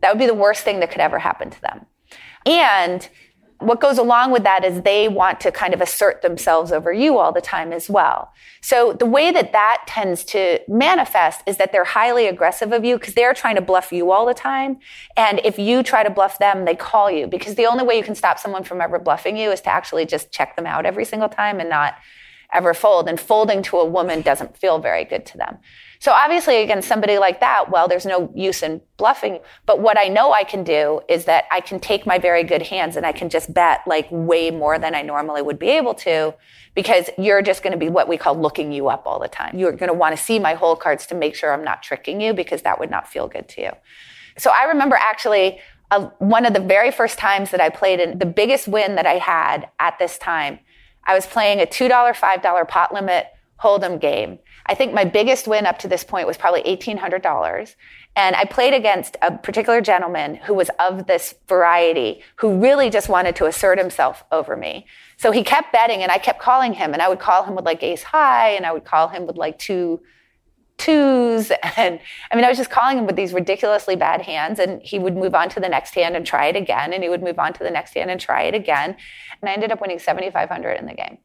That 0.00 0.12
would 0.12 0.18
be 0.18 0.26
the 0.26 0.34
worst 0.34 0.62
thing 0.62 0.80
that 0.80 0.90
could 0.90 1.00
ever 1.00 1.18
happen 1.18 1.50
to 1.50 1.60
them. 1.60 1.86
And 2.46 3.08
what 3.60 3.78
goes 3.78 3.98
along 3.98 4.30
with 4.30 4.42
that 4.44 4.64
is 4.64 4.82
they 4.82 5.06
want 5.06 5.38
to 5.40 5.52
kind 5.52 5.74
of 5.74 5.82
assert 5.82 6.22
themselves 6.22 6.72
over 6.72 6.92
you 6.92 7.18
all 7.18 7.30
the 7.30 7.42
time 7.42 7.74
as 7.74 7.90
well. 7.90 8.32
So 8.62 8.94
the 8.94 9.04
way 9.04 9.30
that 9.32 9.52
that 9.52 9.82
tends 9.86 10.24
to 10.26 10.60
manifest 10.66 11.42
is 11.46 11.58
that 11.58 11.70
they're 11.70 11.84
highly 11.84 12.26
aggressive 12.26 12.72
of 12.72 12.84
you 12.86 12.98
because 12.98 13.12
they're 13.12 13.34
trying 13.34 13.56
to 13.56 13.60
bluff 13.60 13.92
you 13.92 14.10
all 14.12 14.24
the 14.24 14.34
time. 14.34 14.78
And 15.14 15.42
if 15.44 15.58
you 15.58 15.82
try 15.82 16.02
to 16.02 16.10
bluff 16.10 16.38
them, 16.38 16.64
they 16.64 16.74
call 16.74 17.10
you 17.10 17.26
because 17.26 17.54
the 17.54 17.66
only 17.66 17.84
way 17.84 17.98
you 17.98 18.02
can 18.02 18.14
stop 18.14 18.38
someone 18.38 18.64
from 18.64 18.80
ever 18.80 18.98
bluffing 18.98 19.36
you 19.36 19.50
is 19.50 19.60
to 19.62 19.68
actually 19.68 20.06
just 20.06 20.32
check 20.32 20.56
them 20.56 20.66
out 20.66 20.86
every 20.86 21.04
single 21.04 21.28
time 21.28 21.60
and 21.60 21.68
not 21.68 21.96
ever 22.52 22.72
fold. 22.72 23.08
And 23.08 23.20
folding 23.20 23.62
to 23.64 23.76
a 23.76 23.84
woman 23.84 24.22
doesn't 24.22 24.56
feel 24.56 24.78
very 24.78 25.04
good 25.04 25.26
to 25.26 25.38
them. 25.38 25.58
So 26.00 26.12
obviously, 26.12 26.62
against 26.62 26.88
somebody 26.88 27.18
like 27.18 27.40
that, 27.40 27.70
well, 27.70 27.86
there's 27.86 28.06
no 28.06 28.32
use 28.34 28.62
in 28.62 28.80
bluffing. 28.96 29.38
But 29.66 29.80
what 29.80 29.98
I 29.98 30.08
know 30.08 30.32
I 30.32 30.44
can 30.44 30.64
do 30.64 31.02
is 31.10 31.26
that 31.26 31.44
I 31.52 31.60
can 31.60 31.78
take 31.78 32.06
my 32.06 32.18
very 32.18 32.42
good 32.42 32.62
hands 32.62 32.96
and 32.96 33.04
I 33.04 33.12
can 33.12 33.28
just 33.28 33.52
bet 33.52 33.82
like 33.86 34.08
way 34.10 34.50
more 34.50 34.78
than 34.78 34.94
I 34.94 35.02
normally 35.02 35.42
would 35.42 35.58
be 35.58 35.68
able 35.68 35.92
to 35.96 36.34
because 36.74 37.10
you're 37.18 37.42
just 37.42 37.62
going 37.62 37.72
to 37.72 37.78
be 37.78 37.90
what 37.90 38.08
we 38.08 38.16
call 38.16 38.34
looking 38.34 38.72
you 38.72 38.88
up 38.88 39.02
all 39.04 39.20
the 39.20 39.28
time. 39.28 39.58
You're 39.58 39.72
going 39.72 39.90
to 39.90 39.94
want 39.94 40.16
to 40.16 40.22
see 40.22 40.38
my 40.38 40.54
whole 40.54 40.74
cards 40.74 41.06
to 41.08 41.14
make 41.14 41.34
sure 41.34 41.52
I'm 41.52 41.64
not 41.64 41.82
tricking 41.82 42.18
you 42.18 42.32
because 42.32 42.62
that 42.62 42.80
would 42.80 42.90
not 42.90 43.06
feel 43.06 43.28
good 43.28 43.46
to 43.50 43.60
you. 43.60 43.70
So 44.38 44.50
I 44.50 44.64
remember 44.64 44.96
actually 44.96 45.60
uh, 45.90 46.08
one 46.18 46.46
of 46.46 46.54
the 46.54 46.60
very 46.60 46.90
first 46.90 47.18
times 47.18 47.50
that 47.50 47.60
I 47.60 47.68
played 47.68 48.00
in 48.00 48.18
the 48.18 48.26
biggest 48.26 48.68
win 48.68 48.94
that 48.94 49.04
I 49.04 49.18
had 49.18 49.68
at 49.78 49.98
this 49.98 50.16
time. 50.16 50.60
I 51.04 51.14
was 51.14 51.26
playing 51.26 51.60
a 51.60 51.66
$2, 51.66 51.90
$5 51.90 52.68
pot 52.68 52.94
limit 52.94 53.26
Hold'em 53.62 54.00
game. 54.00 54.38
I 54.70 54.74
think 54.74 54.94
my 54.94 55.04
biggest 55.04 55.48
win 55.48 55.66
up 55.66 55.80
to 55.80 55.88
this 55.88 56.04
point 56.04 56.28
was 56.28 56.36
probably 56.36 56.62
$1,800. 56.62 57.74
And 58.14 58.36
I 58.36 58.44
played 58.44 58.72
against 58.72 59.16
a 59.20 59.36
particular 59.36 59.80
gentleman 59.80 60.36
who 60.36 60.54
was 60.54 60.70
of 60.78 61.08
this 61.08 61.34
variety, 61.48 62.22
who 62.36 62.56
really 62.56 62.88
just 62.88 63.08
wanted 63.08 63.34
to 63.36 63.46
assert 63.46 63.78
himself 63.78 64.22
over 64.30 64.56
me. 64.56 64.86
So 65.16 65.32
he 65.32 65.42
kept 65.42 65.72
betting 65.72 66.04
and 66.04 66.12
I 66.12 66.18
kept 66.18 66.40
calling 66.40 66.72
him 66.72 66.92
and 66.92 67.02
I 67.02 67.08
would 67.08 67.18
call 67.18 67.42
him 67.42 67.56
with 67.56 67.64
like 67.64 67.82
ace 67.82 68.04
high 68.04 68.50
and 68.50 68.64
I 68.64 68.70
would 68.72 68.84
call 68.84 69.08
him 69.08 69.26
with 69.26 69.36
like 69.36 69.58
two 69.58 70.00
twos. 70.78 71.50
And 71.76 71.98
I 72.30 72.36
mean, 72.36 72.44
I 72.44 72.48
was 72.48 72.58
just 72.58 72.70
calling 72.70 72.96
him 72.96 73.06
with 73.06 73.16
these 73.16 73.34
ridiculously 73.34 73.96
bad 73.96 74.22
hands 74.22 74.60
and 74.60 74.80
he 74.82 75.00
would 75.00 75.16
move 75.16 75.34
on 75.34 75.48
to 75.48 75.58
the 75.58 75.68
next 75.68 75.96
hand 75.96 76.14
and 76.14 76.24
try 76.24 76.46
it 76.46 76.54
again. 76.54 76.92
And 76.92 77.02
he 77.02 77.08
would 77.08 77.24
move 77.24 77.40
on 77.40 77.52
to 77.54 77.64
the 77.64 77.70
next 77.70 77.94
hand 77.94 78.08
and 78.08 78.20
try 78.20 78.42
it 78.42 78.54
again. 78.54 78.96
And 79.42 79.50
I 79.50 79.52
ended 79.52 79.72
up 79.72 79.80
winning 79.80 79.98
7,500 79.98 80.74
in 80.74 80.86
the 80.86 80.94
game. 80.94 81.18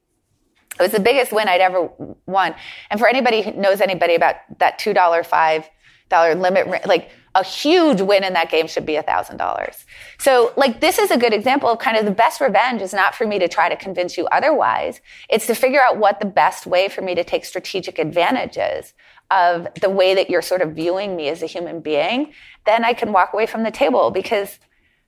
It 0.79 0.81
was 0.81 0.91
the 0.91 0.99
biggest 0.99 1.31
win 1.31 1.47
I'd 1.47 1.61
ever 1.61 1.89
won. 2.25 2.55
And 2.89 2.99
for 2.99 3.07
anybody 3.07 3.41
who 3.41 3.53
knows 3.53 3.81
anybody 3.81 4.15
about 4.15 4.35
that 4.59 4.79
$2, 4.79 4.93
$5 4.93 6.41
limit, 6.41 6.87
like 6.87 7.09
a 7.33 7.43
huge 7.43 8.01
win 8.01 8.23
in 8.23 8.33
that 8.33 8.49
game 8.49 8.67
should 8.67 8.85
be 8.85 8.93
$1,000. 8.93 9.83
So 10.19 10.53
like 10.55 10.79
this 10.79 10.97
is 10.97 11.11
a 11.11 11.17
good 11.17 11.33
example 11.33 11.69
of 11.69 11.79
kind 11.79 11.97
of 11.97 12.05
the 12.05 12.11
best 12.11 12.39
revenge 12.39 12.81
is 12.81 12.93
not 12.93 13.13
for 13.13 13.27
me 13.27 13.39
to 13.39 13.47
try 13.47 13.69
to 13.69 13.75
convince 13.75 14.17
you 14.17 14.25
otherwise. 14.27 15.01
It's 15.29 15.47
to 15.47 15.55
figure 15.55 15.81
out 15.81 15.97
what 15.97 16.19
the 16.19 16.25
best 16.25 16.65
way 16.65 16.87
for 16.87 17.01
me 17.01 17.15
to 17.15 17.23
take 17.23 17.45
strategic 17.45 17.99
advantages 17.99 18.93
of 19.31 19.67
the 19.81 19.89
way 19.89 20.13
that 20.15 20.29
you're 20.29 20.41
sort 20.41 20.61
of 20.61 20.73
viewing 20.73 21.15
me 21.15 21.29
as 21.29 21.41
a 21.41 21.47
human 21.47 21.81
being. 21.81 22.31
Then 22.65 22.85
I 22.85 22.93
can 22.93 23.11
walk 23.11 23.33
away 23.33 23.45
from 23.45 23.63
the 23.63 23.71
table 23.71 24.11
because 24.11 24.59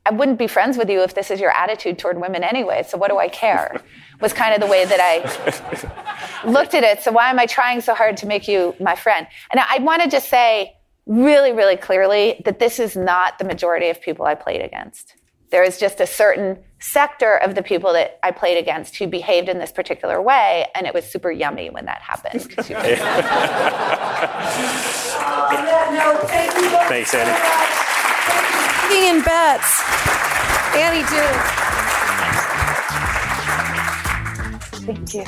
I 0.08 0.12
wouldn't 0.12 0.40
be 0.40 0.48
friends 0.48 0.78
with 0.78 0.90
you 0.90 1.04
if 1.04 1.16
this 1.16 1.30
is 1.30 1.42
your 1.42 1.52
attitude 1.52 2.00
toward 2.00 2.22
women 2.22 2.42
anyway. 2.42 2.84
So 2.88 2.98
what 2.98 3.10
do 3.10 3.18
I 3.18 3.28
care? 3.28 3.82
Was 4.22 4.32
kind 4.32 4.54
of 4.54 4.62
the 4.62 4.68
way 4.68 4.86
that 4.86 5.00
I 5.02 6.48
looked 6.50 6.74
at 6.74 6.84
it. 6.84 7.02
So 7.02 7.12
why 7.12 7.30
am 7.30 7.38
I 7.40 7.46
trying 7.46 7.82
so 7.82 7.94
hard 7.94 8.16
to 8.18 8.26
make 8.26 8.48
you 8.48 8.74
my 8.80 8.96
friend? 8.96 9.28
And 9.52 9.60
I 9.60 9.80
want 9.80 10.02
to 10.04 10.10
just 10.10 10.30
say 10.30 10.78
really, 11.06 11.52
really 11.52 11.76
clearly 11.76 12.42
that 12.46 12.60
this 12.60 12.80
is 12.80 12.96
not 12.96 13.38
the 13.38 13.44
majority 13.44 13.90
of 13.90 14.02
people 14.02 14.26
I 14.26 14.36
played 14.36 14.62
against. 14.62 15.14
There 15.52 15.64
is 15.64 15.78
just 15.78 16.00
a 16.00 16.08
certain 16.08 16.60
sector 16.80 17.36
of 17.36 17.56
the 17.56 17.64
people 17.64 17.92
that 17.94 18.18
I 18.24 18.32
played 18.32 18.58
against 18.58 18.96
who 18.96 19.08
behaved 19.08 19.50
in 19.50 19.60
this 19.60 19.74
particular 19.74 20.22
way, 20.22 20.68
and 20.74 20.88
it 20.88 20.94
was 20.94 21.06
super 21.06 21.32
yummy 21.32 21.70
when 21.70 21.86
that 21.86 22.02
happened. 22.02 22.42
Thanks, 26.88 27.14
Annie 27.14 27.67
in 28.92 29.22
bets. 29.24 29.82
Annie 30.76 31.04
Duke. 31.10 31.68
Thank 34.86 35.14
you. 35.14 35.26